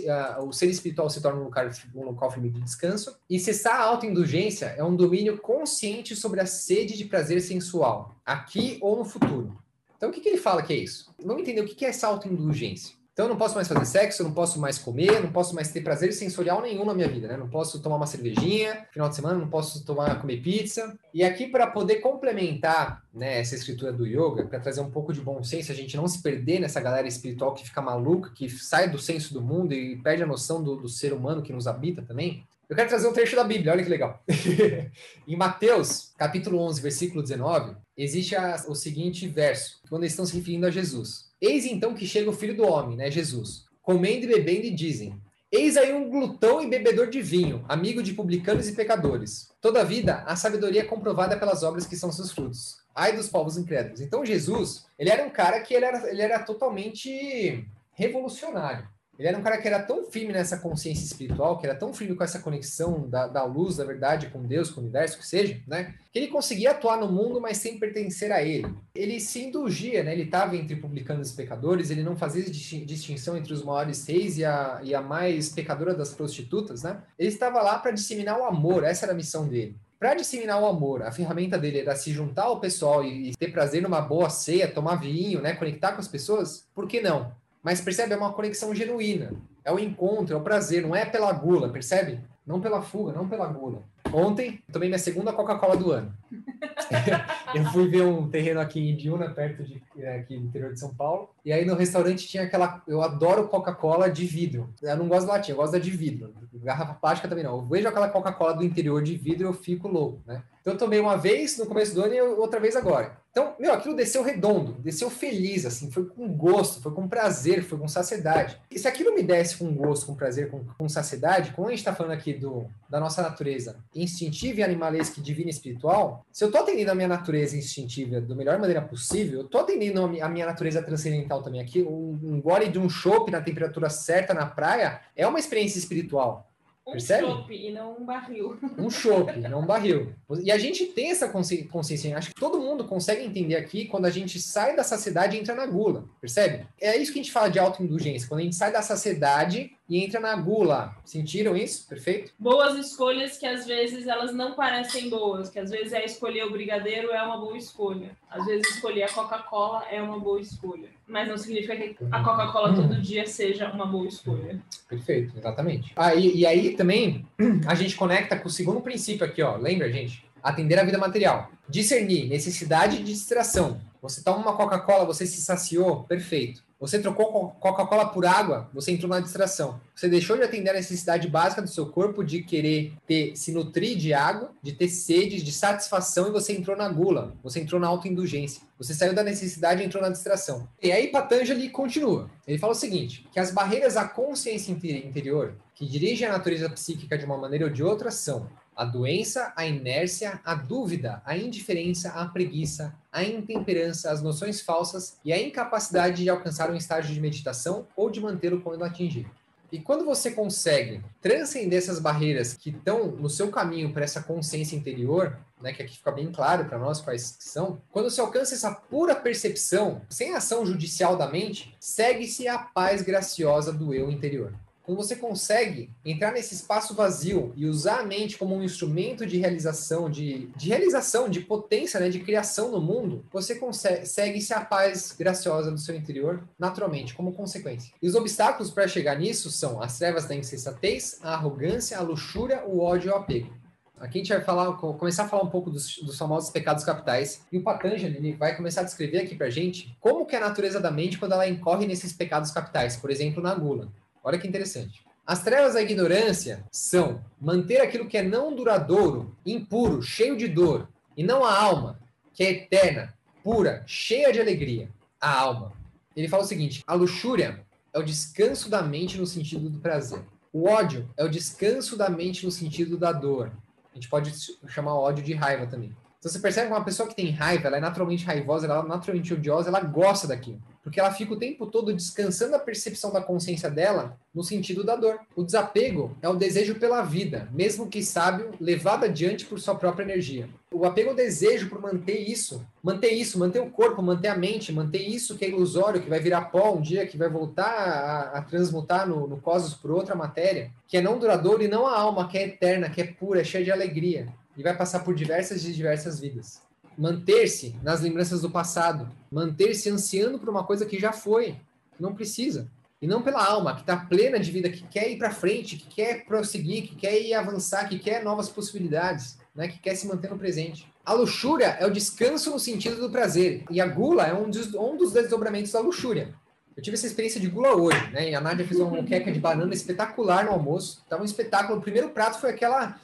o 0.46 0.52
ser 0.52 0.66
espiritual 0.66 1.10
se 1.10 1.20
torna 1.20 1.40
um 1.40 1.44
local, 1.46 1.68
um 1.92 2.04
local 2.04 2.30
firme 2.30 2.50
de 2.50 2.60
descanso. 2.60 3.18
E 3.28 3.40
cessar 3.40 3.80
a 3.80 3.86
autoindulgência 3.86 4.66
é 4.78 4.84
um 4.84 4.94
domínio 4.94 5.38
consciente 5.38 6.14
sobre 6.14 6.40
a 6.40 6.46
sede 6.46 6.96
de 6.96 7.04
prazer 7.06 7.40
sensual, 7.40 8.14
aqui 8.24 8.78
ou 8.80 8.96
no 8.96 9.04
futuro. 9.04 9.58
Então, 9.96 10.08
o 10.08 10.12
que, 10.12 10.20
que 10.20 10.28
ele 10.28 10.38
fala 10.38 10.62
que 10.62 10.72
é 10.72 10.76
isso? 10.76 11.12
Vamos 11.20 11.42
entender 11.42 11.62
o 11.62 11.64
que, 11.64 11.74
que 11.74 11.84
é 11.84 11.88
essa 11.88 12.06
autoindulgência. 12.06 12.94
Então 13.14 13.26
eu 13.26 13.28
não 13.28 13.36
posso 13.36 13.54
mais 13.54 13.68
fazer 13.68 13.84
sexo, 13.84 14.22
eu 14.22 14.26
não 14.26 14.34
posso 14.34 14.58
mais 14.58 14.76
comer, 14.76 15.22
não 15.22 15.30
posso 15.30 15.54
mais 15.54 15.70
ter 15.70 15.82
prazer 15.82 16.12
sensorial 16.12 16.60
nenhum 16.60 16.84
na 16.84 16.92
minha 16.92 17.06
vida, 17.06 17.28
né? 17.28 17.36
Não 17.36 17.48
posso 17.48 17.80
tomar 17.80 17.94
uma 17.94 18.08
cervejinha, 18.08 18.88
final 18.92 19.08
de 19.08 19.14
semana 19.14 19.38
não 19.38 19.48
posso 19.48 19.84
tomar 19.84 20.20
comer 20.20 20.38
pizza. 20.38 20.98
E 21.14 21.22
aqui 21.22 21.46
para 21.46 21.68
poder 21.68 22.00
complementar, 22.00 23.04
né, 23.14 23.38
essa 23.38 23.54
escritura 23.54 23.92
do 23.92 24.04
yoga, 24.04 24.46
para 24.46 24.58
trazer 24.58 24.80
um 24.80 24.90
pouco 24.90 25.12
de 25.12 25.20
bom 25.20 25.44
senso, 25.44 25.70
a 25.70 25.74
gente 25.76 25.96
não 25.96 26.08
se 26.08 26.20
perder 26.20 26.58
nessa 26.58 26.80
galera 26.80 27.06
espiritual 27.06 27.54
que 27.54 27.64
fica 27.64 27.80
maluca, 27.80 28.32
que 28.34 28.50
sai 28.50 28.90
do 28.90 28.98
senso 28.98 29.32
do 29.32 29.40
mundo 29.40 29.72
e 29.72 29.94
perde 30.02 30.24
a 30.24 30.26
noção 30.26 30.60
do, 30.60 30.74
do 30.74 30.88
ser 30.88 31.12
humano 31.12 31.40
que 31.40 31.52
nos 31.52 31.68
habita 31.68 32.02
também. 32.02 32.44
Eu 32.68 32.74
quero 32.74 32.88
trazer 32.88 33.06
um 33.06 33.12
trecho 33.12 33.36
da 33.36 33.44
Bíblia, 33.44 33.70
olha 33.70 33.84
que 33.84 33.90
legal. 33.90 34.24
em 35.28 35.36
Mateus, 35.36 36.12
capítulo 36.18 36.58
11, 36.58 36.80
versículo 36.80 37.22
19, 37.22 37.76
existe 37.96 38.34
a, 38.34 38.56
o 38.66 38.74
seguinte 38.74 39.28
verso, 39.28 39.80
quando 39.88 40.02
eles 40.02 40.12
estão 40.12 40.26
se 40.26 40.36
referindo 40.36 40.66
a 40.66 40.70
Jesus. 40.70 41.32
Eis 41.44 41.66
então 41.66 41.92
que 41.92 42.06
chega 42.06 42.30
o 42.30 42.32
filho 42.32 42.56
do 42.56 42.66
homem, 42.66 42.96
né, 42.96 43.10
Jesus, 43.10 43.66
comendo 43.82 44.24
e 44.24 44.28
bebendo, 44.28 44.64
e 44.64 44.70
dizem: 44.70 45.20
Eis 45.52 45.76
aí 45.76 45.92
um 45.92 46.08
glutão 46.08 46.62
e 46.62 46.66
bebedor 46.66 47.08
de 47.10 47.20
vinho, 47.20 47.62
amigo 47.68 48.02
de 48.02 48.14
publicanos 48.14 48.66
e 48.66 48.74
pecadores. 48.74 49.50
Toda 49.60 49.84
vida, 49.84 50.24
a 50.26 50.36
sabedoria 50.36 50.80
é 50.80 50.84
comprovada 50.84 51.36
pelas 51.36 51.62
obras 51.62 51.84
que 51.84 51.96
são 51.96 52.10
seus 52.10 52.32
frutos. 52.32 52.78
Ai 52.94 53.14
dos 53.14 53.28
povos 53.28 53.58
incrédulos. 53.58 54.00
Então, 54.00 54.24
Jesus, 54.24 54.86
ele 54.98 55.10
era 55.10 55.22
um 55.22 55.28
cara 55.28 55.60
que 55.60 55.74
ele 55.74 55.84
era, 55.84 56.10
ele 56.10 56.22
era 56.22 56.38
totalmente 56.38 57.68
revolucionário. 57.92 58.88
Ele 59.18 59.28
era 59.28 59.38
um 59.38 59.42
cara 59.42 59.58
que 59.58 59.68
era 59.68 59.82
tão 59.82 60.04
firme 60.04 60.32
nessa 60.32 60.58
consciência 60.58 61.04
espiritual, 61.04 61.58
que 61.58 61.66
era 61.66 61.74
tão 61.74 61.92
firme 61.92 62.16
com 62.16 62.24
essa 62.24 62.40
conexão 62.40 63.08
da, 63.08 63.26
da 63.26 63.44
luz, 63.44 63.76
da 63.76 63.84
verdade 63.84 64.28
com 64.28 64.42
Deus, 64.42 64.70
com 64.70 64.80
o 64.80 64.84
universo, 64.84 65.18
que 65.18 65.26
seja, 65.26 65.60
né? 65.66 65.94
Que 66.12 66.18
ele 66.18 66.28
conseguia 66.28 66.72
atuar 66.72 66.98
no 66.98 67.10
mundo, 67.10 67.40
mas 67.40 67.58
sem 67.58 67.78
pertencer 67.78 68.32
a 68.32 68.42
ele. 68.42 68.74
Ele 68.94 69.20
se 69.20 69.44
indulgia, 69.44 70.02
né? 70.02 70.12
Ele 70.12 70.24
estava 70.24 70.56
entre 70.56 70.76
publicanos 70.76 71.30
e 71.30 71.36
pecadores, 71.36 71.90
ele 71.90 72.02
não 72.02 72.16
fazia 72.16 72.42
distinção 72.44 73.36
entre 73.36 73.52
os 73.52 73.62
maiores 73.62 74.06
reis 74.06 74.38
e 74.38 74.44
a, 74.44 74.80
e 74.82 74.94
a 74.94 75.00
mais 75.00 75.48
pecadora 75.48 75.94
das 75.94 76.12
prostitutas, 76.12 76.82
né? 76.82 77.02
Ele 77.18 77.28
estava 77.28 77.62
lá 77.62 77.78
para 77.78 77.92
disseminar 77.92 78.38
o 78.38 78.44
amor, 78.44 78.84
essa 78.84 79.04
era 79.04 79.12
a 79.12 79.16
missão 79.16 79.48
dele 79.48 79.76
para 80.04 80.16
disseminar 80.16 80.60
o 80.60 80.66
amor, 80.66 81.02
a 81.02 81.10
ferramenta 81.10 81.56
dele 81.56 81.80
era 81.80 81.96
se 81.96 82.12
juntar 82.12 82.42
ao 82.42 82.60
pessoal 82.60 83.02
e, 83.02 83.32
ter 83.38 83.50
prazer 83.50 83.80
numa 83.80 84.02
boa 84.02 84.28
ceia, 84.28 84.70
tomar 84.70 84.96
vinho, 84.96 85.40
né, 85.40 85.54
conectar 85.54 85.92
com 85.92 86.00
as 86.00 86.08
pessoas, 86.08 86.68
por 86.74 86.86
que 86.86 87.00
não? 87.00 87.32
Mas 87.64 87.80
percebe? 87.80 88.12
É 88.12 88.16
uma 88.16 88.34
conexão 88.34 88.74
genuína. 88.74 89.32
É 89.64 89.72
o 89.72 89.78
encontro, 89.78 90.34
é 90.34 90.36
o 90.36 90.42
prazer, 90.42 90.82
não 90.82 90.94
é 90.94 91.06
pela 91.06 91.32
gula, 91.32 91.70
percebe? 91.70 92.20
Não 92.46 92.60
pela 92.60 92.82
fuga, 92.82 93.14
não 93.14 93.26
pela 93.26 93.46
gula. 93.46 93.82
Ontem, 94.12 94.62
tomei 94.70 94.90
minha 94.90 94.98
segunda 94.98 95.32
Coca-Cola 95.32 95.74
do 95.74 95.90
ano. 95.90 96.14
eu 97.54 97.64
fui 97.72 97.88
ver 97.88 98.02
um 98.02 98.28
terreno 98.28 98.60
aqui 98.60 98.78
em 98.78 98.90
Ibiúna, 98.90 99.30
perto 99.30 99.64
de 99.64 99.82
é, 99.96 100.18
aqui 100.18 100.38
no 100.38 100.44
interior 100.44 100.74
de 100.74 100.78
São 100.78 100.94
Paulo. 100.94 101.30
E 101.42 101.50
aí 101.50 101.64
no 101.64 101.74
restaurante 101.74 102.28
tinha 102.28 102.42
aquela. 102.42 102.82
Eu 102.86 103.00
adoro 103.00 103.48
Coca-Cola 103.48 104.10
de 104.10 104.26
vidro. 104.26 104.68
Eu 104.82 104.96
não 104.98 105.08
gosto 105.08 105.26
da 105.26 105.32
latinha, 105.32 105.54
eu 105.54 105.56
gosto 105.56 105.72
da 105.72 105.78
de 105.78 105.90
vidro. 105.90 106.34
Garrafa 106.52 106.94
plástica 106.94 107.26
também 107.26 107.44
não. 107.44 107.56
Eu 107.56 107.66
vejo 107.66 107.88
aquela 107.88 108.10
Coca-Cola 108.10 108.52
do 108.52 108.62
interior 108.62 109.02
de 109.02 109.16
vidro 109.16 109.48
eu 109.48 109.54
fico 109.54 109.88
louco, 109.88 110.22
né? 110.26 110.42
Então 110.60 110.74
eu 110.74 110.78
tomei 110.78 111.00
uma 111.00 111.16
vez 111.16 111.56
no 111.58 111.66
começo 111.66 111.94
do 111.94 112.02
ano 112.02 112.14
e 112.14 112.20
outra 112.20 112.60
vez 112.60 112.76
agora. 112.76 113.23
Então, 113.34 113.56
meu, 113.58 113.72
aquilo 113.72 113.96
desceu 113.96 114.22
redondo, 114.22 114.74
desceu 114.74 115.10
feliz, 115.10 115.66
assim, 115.66 115.90
foi 115.90 116.06
com 116.06 116.28
gosto, 116.28 116.80
foi 116.80 116.92
com 116.92 117.08
prazer, 117.08 117.64
foi 117.64 117.76
com 117.76 117.88
saciedade. 117.88 118.60
E 118.70 118.78
se 118.78 118.86
aquilo 118.86 119.12
me 119.12 119.24
desce 119.24 119.56
com 119.56 119.74
gosto, 119.74 120.06
com 120.06 120.14
prazer, 120.14 120.48
com, 120.48 120.64
com 120.64 120.88
saciedade, 120.88 121.50
como 121.50 121.66
a 121.66 121.70
gente 121.70 121.80
está 121.80 121.92
falando 121.92 122.12
aqui 122.12 122.32
do, 122.32 122.70
da 122.88 123.00
nossa 123.00 123.22
natureza 123.22 123.76
instintiva 123.92 124.60
e 124.60 124.62
animalesca, 124.62 125.20
divina 125.20 125.48
e 125.48 125.50
espiritual, 125.50 126.24
se 126.30 126.44
eu 126.44 126.46
estou 126.46 126.62
atendendo 126.62 126.92
a 126.92 126.94
minha 126.94 127.08
natureza 127.08 127.56
instintiva 127.56 128.20
da 128.20 128.36
melhor 128.36 128.56
maneira 128.56 128.80
possível, 128.80 129.40
eu 129.40 129.46
estou 129.46 129.62
atendendo 129.62 130.04
a 130.04 130.28
minha 130.28 130.46
natureza 130.46 130.80
transcendental 130.80 131.42
também 131.42 131.60
aqui. 131.60 131.82
Um, 131.82 132.16
um 132.22 132.40
gole 132.40 132.68
de 132.68 132.78
um 132.78 132.88
chopp 132.88 133.32
na 133.32 133.40
temperatura 133.40 133.90
certa 133.90 134.32
na 134.32 134.46
praia 134.46 135.00
é 135.16 135.26
uma 135.26 135.40
experiência 135.40 135.80
espiritual. 135.80 136.48
Um 136.86 136.92
Percebe? 136.92 137.26
chopp 137.26 137.54
e 137.54 137.72
não 137.72 137.96
um 137.98 138.04
barril. 138.04 138.58
Um 138.76 138.90
chopp, 138.90 139.38
não 139.38 139.60
um 139.60 139.66
barril. 139.66 140.12
E 140.42 140.52
a 140.52 140.58
gente 140.58 140.86
tem 140.86 141.10
essa 141.10 141.28
consciência. 141.28 142.16
Acho 142.16 142.28
que 142.28 142.40
todo 142.40 142.60
mundo 142.60 142.84
consegue 142.84 143.24
entender 143.24 143.56
aqui 143.56 143.86
quando 143.86 144.04
a 144.04 144.10
gente 144.10 144.38
sai 144.38 144.76
da 144.76 144.84
saciedade 144.84 145.36
e 145.36 145.40
entra 145.40 145.54
na 145.54 145.64
gula. 145.64 146.04
Percebe? 146.20 146.66
É 146.78 146.96
isso 146.96 147.12
que 147.12 147.18
a 147.18 147.22
gente 147.22 147.32
fala 147.32 147.48
de 147.48 147.58
autoindulgência. 147.58 148.28
Quando 148.28 148.40
a 148.40 148.44
gente 148.44 148.56
sai 148.56 148.70
da 148.70 148.82
saciedade 148.82 149.72
e 149.88 150.02
entra 150.02 150.20
na 150.20 150.34
gula. 150.36 150.94
Sentiram 151.04 151.56
isso? 151.56 151.86
Perfeito? 151.88 152.32
Boas 152.38 152.76
escolhas 152.76 153.36
que 153.38 153.46
às 153.46 153.66
vezes 153.66 154.06
elas 154.06 154.34
não 154.34 154.54
parecem 154.54 155.10
boas, 155.10 155.50
que 155.50 155.58
às 155.58 155.70
vezes 155.70 155.92
é 155.92 156.04
escolher 156.04 156.44
o 156.44 156.50
brigadeiro 156.50 157.10
é 157.10 157.22
uma 157.22 157.38
boa 157.38 157.56
escolha. 157.56 158.10
Às 158.30 158.44
vezes 158.46 158.68
escolher 158.74 159.04
a 159.04 159.12
Coca-Cola 159.12 159.84
é 159.90 160.00
uma 160.00 160.18
boa 160.18 160.40
escolha. 160.40 160.88
Mas 161.06 161.28
não 161.28 161.36
significa 161.36 161.76
que 161.76 161.96
a 162.10 162.22
Coca-Cola 162.22 162.74
todo 162.74 163.00
dia 163.00 163.26
seja 163.26 163.70
uma 163.70 163.86
boa 163.86 164.06
escolha. 164.06 164.58
Perfeito, 164.88 165.36
exatamente. 165.36 165.92
Ah, 165.96 166.14
e, 166.14 166.38
e 166.38 166.46
aí 166.46 166.74
também 166.76 167.26
a 167.66 167.74
gente 167.74 167.96
conecta 167.96 168.38
com 168.38 168.48
o 168.48 168.50
segundo 168.50 168.80
princípio 168.80 169.26
aqui, 169.26 169.42
ó. 169.42 169.56
Lembra, 169.56 169.92
gente? 169.92 170.24
atender 170.44 170.78
a 170.78 170.84
vida 170.84 170.98
material. 170.98 171.50
Discernir 171.66 172.28
necessidade 172.28 172.98
de 172.98 173.04
distração. 173.04 173.80
Você 174.02 174.22
toma 174.22 174.36
uma 174.36 174.54
Coca-Cola, 174.54 175.06
você 175.06 175.26
se 175.26 175.40
saciou, 175.40 176.04
perfeito. 176.04 176.62
Você 176.80 176.98
trocou 176.98 177.50
Coca-Cola 177.60 178.08
por 178.08 178.26
água, 178.26 178.68
você 178.74 178.92
entrou 178.92 179.08
na 179.08 179.20
distração. 179.20 179.80
Você 179.94 180.08
deixou 180.08 180.36
de 180.36 180.42
atender 180.42 180.70
a 180.70 180.74
necessidade 180.74 181.28
básica 181.28 181.62
do 181.62 181.68
seu 181.68 181.86
corpo 181.86 182.22
de 182.24 182.42
querer 182.42 182.92
ter, 183.06 183.36
se 183.36 183.52
nutrir 183.52 183.96
de 183.96 184.12
água, 184.12 184.50
de 184.62 184.72
ter 184.72 184.88
sede, 184.88 185.42
de 185.42 185.52
satisfação, 185.52 186.28
e 186.28 186.32
você 186.32 186.52
entrou 186.52 186.76
na 186.76 186.88
gula, 186.88 187.34
você 187.42 187.60
entrou 187.60 187.80
na 187.80 187.86
autoindulgência. 187.86 188.62
Você 188.76 188.92
saiu 188.92 189.14
da 189.14 189.22
necessidade 189.22 189.82
e 189.82 189.86
entrou 189.86 190.02
na 190.02 190.10
distração. 190.10 190.68
E 190.82 190.90
aí 190.90 191.08
Patanjali 191.08 191.70
continua. 191.70 192.28
Ele 192.46 192.58
fala 192.58 192.72
o 192.72 192.76
seguinte, 192.76 193.26
que 193.32 193.38
as 193.38 193.50
barreiras 193.50 193.96
à 193.96 194.06
consciência 194.06 194.72
interior, 194.72 195.54
que 195.74 195.86
dirigem 195.86 196.28
a 196.28 196.32
natureza 196.32 196.68
psíquica 196.68 197.16
de 197.16 197.24
uma 197.24 197.38
maneira 197.38 197.66
ou 197.66 197.70
de 197.70 197.82
outra, 197.82 198.10
são 198.10 198.48
a 198.76 198.84
doença, 198.84 199.52
a 199.56 199.66
inércia, 199.66 200.40
a 200.44 200.54
dúvida, 200.54 201.22
a 201.24 201.36
indiferença, 201.36 202.10
a 202.10 202.26
preguiça, 202.26 202.94
a 203.12 203.22
intemperança, 203.22 204.10
as 204.10 204.22
noções 204.22 204.60
falsas 204.60 205.18
e 205.24 205.32
a 205.32 205.40
incapacidade 205.40 206.22
de 206.22 206.28
alcançar 206.28 206.70
um 206.70 206.76
estágio 206.76 207.14
de 207.14 207.20
meditação 207.20 207.86
ou 207.96 208.10
de 208.10 208.20
mantê-lo 208.20 208.60
quando 208.60 208.84
atingido. 208.84 209.30
E 209.74 209.80
quando 209.80 210.04
você 210.04 210.30
consegue 210.30 211.02
transcender 211.20 211.78
essas 211.78 211.98
barreiras 211.98 212.54
que 212.54 212.70
estão 212.70 213.08
no 213.08 213.28
seu 213.28 213.50
caminho 213.50 213.92
para 213.92 214.04
essa 214.04 214.22
consciência 214.22 214.76
interior, 214.76 215.36
né, 215.60 215.72
que 215.72 215.82
aqui 215.82 215.96
fica 215.96 216.12
bem 216.12 216.30
claro 216.30 216.66
para 216.66 216.78
nós 216.78 217.00
quais 217.00 217.36
são, 217.40 217.82
quando 217.90 218.08
você 218.08 218.20
alcança 218.20 218.54
essa 218.54 218.70
pura 218.70 219.16
percepção, 219.16 220.02
sem 220.08 220.32
ação 220.32 220.64
judicial 220.64 221.16
da 221.16 221.26
mente, 221.26 221.74
segue-se 221.80 222.46
a 222.46 222.56
paz 222.56 223.02
graciosa 223.02 223.72
do 223.72 223.92
eu 223.92 224.12
interior. 224.12 224.54
Quando 224.84 224.98
você 224.98 225.16
consegue 225.16 225.90
entrar 226.04 226.30
nesse 226.30 226.54
espaço 226.54 226.94
vazio 226.94 227.54
e 227.56 227.66
usar 227.66 228.00
a 228.00 228.04
mente 228.04 228.36
como 228.36 228.54
um 228.54 228.62
instrumento 228.62 229.24
de 229.24 229.38
realização, 229.38 230.10
de, 230.10 230.50
de 230.54 230.68
realização, 230.68 231.26
de 231.26 231.40
potência, 231.40 231.98
né, 231.98 232.10
de 232.10 232.20
criação 232.20 232.70
no 232.70 232.82
mundo, 232.82 233.24
você 233.32 233.54
consegue 233.54 234.04
segue-se 234.06 234.52
a 234.52 234.60
paz 234.60 235.14
graciosa 235.18 235.70
do 235.70 235.78
seu 235.78 235.94
interior 235.94 236.46
naturalmente, 236.58 237.14
como 237.14 237.32
consequência. 237.32 237.94
E 238.02 238.06
os 238.06 238.14
obstáculos 238.14 238.70
para 238.70 238.86
chegar 238.86 239.18
nisso 239.18 239.50
são 239.50 239.82
as 239.82 239.98
trevas 239.98 240.26
da 240.26 240.34
insensatez, 240.34 241.18
a 241.22 241.32
arrogância, 241.32 241.96
a 241.96 242.02
luxúria, 242.02 242.62
o 242.66 242.80
ódio 242.80 243.08
e 243.08 243.12
o 243.12 243.16
apego. 243.16 243.64
Aqui 243.98 244.18
a 244.18 244.22
gente 244.22 244.32
vai 244.34 244.42
falar, 244.42 244.70
começar 244.74 245.24
a 245.24 245.28
falar 245.28 245.44
um 245.44 245.50
pouco 245.50 245.70
dos, 245.70 245.96
dos 245.98 246.18
famosos 246.18 246.50
pecados 246.50 246.84
capitais. 246.84 247.42
E 247.50 247.56
o 247.56 247.62
Patanjali 247.62 248.32
vai 248.32 248.54
começar 248.54 248.82
a 248.82 248.84
descrever 248.84 249.20
aqui 249.20 249.34
pra 249.34 249.48
gente 249.48 249.96
como 249.98 250.26
que 250.26 250.34
é 250.34 250.38
a 250.38 250.46
natureza 250.46 250.78
da 250.78 250.90
mente 250.90 251.16
quando 251.16 251.32
ela 251.32 251.48
incorre 251.48 251.86
nesses 251.86 252.12
pecados 252.12 252.50
capitais, 252.50 252.96
por 252.96 253.10
exemplo, 253.10 253.42
na 253.42 253.54
gula. 253.54 253.88
Olha 254.24 254.38
que 254.38 254.48
interessante. 254.48 255.04
As 255.26 255.42
trevas 255.42 255.74
da 255.74 255.82
ignorância 255.82 256.64
são 256.72 257.22
manter 257.38 257.82
aquilo 257.82 258.08
que 258.08 258.16
é 258.16 258.22
não 258.22 258.56
duradouro, 258.56 259.36
impuro, 259.44 260.00
cheio 260.00 260.34
de 260.36 260.48
dor, 260.48 260.88
e 261.14 261.22
não 261.22 261.44
a 261.44 261.54
alma, 261.54 262.00
que 262.32 262.42
é 262.42 262.50
eterna, 262.50 263.14
pura, 263.42 263.84
cheia 263.86 264.32
de 264.32 264.40
alegria, 264.40 264.88
a 265.20 265.40
alma. 265.40 265.72
Ele 266.16 266.28
fala 266.28 266.42
o 266.42 266.46
seguinte: 266.46 266.82
a 266.86 266.94
luxúria 266.94 267.64
é 267.92 267.98
o 267.98 268.02
descanso 268.02 268.70
da 268.70 268.82
mente 268.82 269.18
no 269.18 269.26
sentido 269.26 269.68
do 269.68 269.78
prazer. 269.78 270.24
O 270.52 270.68
ódio 270.68 271.08
é 271.16 271.24
o 271.24 271.28
descanso 271.28 271.96
da 271.96 272.08
mente 272.08 272.46
no 272.46 272.50
sentido 272.50 272.96
da 272.96 273.12
dor. 273.12 273.52
A 273.92 273.94
gente 273.94 274.08
pode 274.08 274.32
chamar 274.68 274.94
ódio 274.94 275.22
de 275.22 275.34
raiva 275.34 275.66
também. 275.66 275.94
Então 276.24 276.32
você 276.32 276.38
percebe 276.38 276.68
que 276.68 276.72
uma 276.72 276.82
pessoa 276.82 277.06
que 277.06 277.14
tem 277.14 277.28
raiva, 277.28 277.66
ela 277.66 277.76
é 277.76 277.80
naturalmente 277.80 278.24
raivosa, 278.24 278.64
ela 278.64 278.82
é 278.82 278.88
naturalmente 278.88 279.34
odiosa, 279.34 279.68
ela 279.68 279.80
gosta 279.80 280.26
daquilo. 280.26 280.58
Porque 280.82 280.98
ela 280.98 281.12
fica 281.12 281.34
o 281.34 281.38
tempo 281.38 281.66
todo 281.66 281.92
descansando 281.92 282.56
a 282.56 282.58
percepção 282.58 283.12
da 283.12 283.20
consciência 283.20 283.70
dela 283.70 284.18
no 284.34 284.42
sentido 284.42 284.82
da 284.82 284.96
dor. 284.96 285.20
O 285.36 285.42
desapego 285.42 286.16
é 286.22 286.28
o 286.28 286.34
desejo 286.34 286.76
pela 286.76 287.02
vida, 287.02 287.46
mesmo 287.52 287.88
que 287.88 288.02
sábio, 288.02 288.52
levado 288.58 289.04
adiante 289.04 289.44
por 289.44 289.60
sua 289.60 289.74
própria 289.74 290.02
energia. 290.02 290.48
O 290.72 290.86
apego 290.86 291.10
é 291.10 291.12
o 291.12 291.16
desejo 291.16 291.68
por 291.68 291.78
manter 291.78 292.18
isso, 292.18 292.66
manter 292.82 293.12
isso, 293.12 293.38
manter 293.38 293.60
o 293.60 293.68
corpo, 293.68 294.00
manter 294.00 294.28
a 294.28 294.36
mente, 294.36 294.72
manter 294.72 295.02
isso 295.06 295.36
que 295.36 295.44
é 295.44 295.50
ilusório, 295.50 296.00
que 296.00 296.08
vai 296.08 296.20
virar 296.20 296.46
pó 296.46 296.72
um 296.72 296.80
dia, 296.80 297.06
que 297.06 297.18
vai 297.18 297.28
voltar 297.28 297.68
a, 297.68 298.38
a 298.38 298.42
transmutar 298.42 299.06
no, 299.06 299.28
no 299.28 299.36
cosmos 299.42 299.74
por 299.74 299.90
outra 299.90 300.14
matéria, 300.14 300.70
que 300.88 300.96
é 300.96 301.02
não 301.02 301.18
duradouro 301.18 301.62
e 301.62 301.68
não 301.68 301.86
a 301.86 301.98
alma, 301.98 302.26
que 302.28 302.38
é 302.38 302.44
eterna, 302.44 302.88
que 302.88 303.02
é 303.02 303.04
pura, 303.04 303.42
é 303.42 303.44
cheia 303.44 303.64
de 303.64 303.70
alegria 303.70 304.32
e 304.56 304.62
vai 304.62 304.76
passar 304.76 305.00
por 305.00 305.14
diversas 305.14 305.64
e 305.64 305.72
diversas 305.72 306.20
vidas. 306.20 306.60
Manter-se 306.96 307.74
nas 307.82 308.00
lembranças 308.00 308.40
do 308.40 308.50
passado, 308.50 309.10
manter-se 309.30 309.90
ansiando 309.90 310.38
por 310.38 310.48
uma 310.48 310.64
coisa 310.64 310.86
que 310.86 310.98
já 310.98 311.12
foi, 311.12 311.56
não 311.98 312.14
precisa. 312.14 312.68
E 313.02 313.06
não 313.06 313.22
pela 313.22 313.44
alma, 313.44 313.74
que 313.74 313.82
está 313.82 313.96
plena 313.96 314.38
de 314.38 314.50
vida, 314.50 314.70
que 314.70 314.82
quer 314.84 315.10
ir 315.10 315.18
para 315.18 315.30
frente, 315.30 315.76
que 315.76 315.86
quer 315.86 316.24
prosseguir, 316.24 316.88
que 316.88 316.94
quer 316.94 317.20
ir 317.20 317.34
avançar, 317.34 317.88
que 317.88 317.98
quer 317.98 318.24
novas 318.24 318.48
possibilidades, 318.48 319.36
né? 319.54 319.68
que 319.68 319.78
quer 319.78 319.94
se 319.94 320.06
manter 320.06 320.30
no 320.30 320.38
presente. 320.38 320.88
A 321.04 321.12
luxúria 321.12 321.76
é 321.78 321.86
o 321.86 321.90
descanso 321.90 322.50
no 322.50 322.58
sentido 322.58 322.98
do 322.98 323.10
prazer, 323.10 323.64
e 323.70 323.80
a 323.80 323.86
gula 323.86 324.26
é 324.26 324.32
um 324.32 324.48
dos, 324.48 324.72
um 324.74 324.96
dos 324.96 325.12
desdobramentos 325.12 325.72
da 325.72 325.80
luxúria. 325.80 326.34
Eu 326.76 326.82
tive 326.82 326.96
essa 326.96 327.06
experiência 327.06 327.40
de 327.40 327.46
gula 327.46 327.76
hoje, 327.76 328.10
né? 328.10 328.30
E 328.30 328.34
a 328.34 328.40
Nádia 328.40 328.66
fez 328.66 328.80
uma 328.80 329.02
queca 329.04 329.30
de 329.30 329.38
banana 329.38 329.72
espetacular 329.72 330.44
no 330.44 330.50
almoço. 330.50 331.04
Tava 331.08 331.22
um 331.22 331.24
espetáculo. 331.24 331.78
O 331.78 331.82
primeiro 331.82 332.08
prato 332.08 332.40
foi 332.40 332.50
aquela 332.50 332.98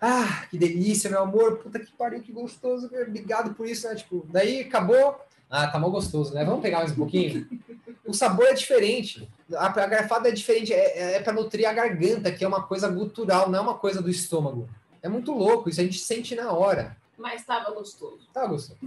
ah, 0.00 0.46
que 0.50 0.56
delícia, 0.56 1.10
meu 1.10 1.22
amor. 1.22 1.58
Puta 1.58 1.78
que 1.78 1.90
pariu, 1.92 2.22
que 2.22 2.32
gostoso. 2.32 2.86
Obrigado 2.86 3.54
por 3.54 3.66
isso, 3.66 3.88
né? 3.88 3.94
Tipo, 3.94 4.26
daí 4.30 4.60
acabou. 4.60 5.20
Ah, 5.50 5.66
tá 5.66 5.78
mal 5.78 5.90
gostoso, 5.90 6.34
né? 6.34 6.44
Vamos 6.44 6.60
pegar 6.60 6.78
mais 6.78 6.92
um 6.92 6.96
pouquinho? 6.96 7.48
O 8.04 8.12
sabor 8.12 8.46
é 8.46 8.54
diferente. 8.54 9.28
A, 9.56 9.68
garfada 9.86 10.28
é 10.28 10.32
diferente. 10.32 10.72
É, 10.72 10.98
é, 10.98 11.14
é 11.14 11.20
para 11.20 11.32
nutrir 11.32 11.68
a 11.68 11.72
garganta, 11.72 12.30
que 12.30 12.44
é 12.44 12.48
uma 12.48 12.62
coisa 12.62 12.88
gutural, 12.88 13.50
não 13.50 13.58
é 13.58 13.62
uma 13.62 13.78
coisa 13.78 14.02
do 14.02 14.10
estômago. 14.10 14.68
É 15.02 15.08
muito 15.08 15.32
louco, 15.32 15.68
isso 15.68 15.80
a 15.80 15.84
gente 15.84 15.98
sente 15.98 16.34
na 16.34 16.52
hora. 16.52 16.96
Mas 17.16 17.40
estava 17.40 17.70
gostoso. 17.70 18.28
Tava 18.32 18.48
gostoso. 18.48 18.78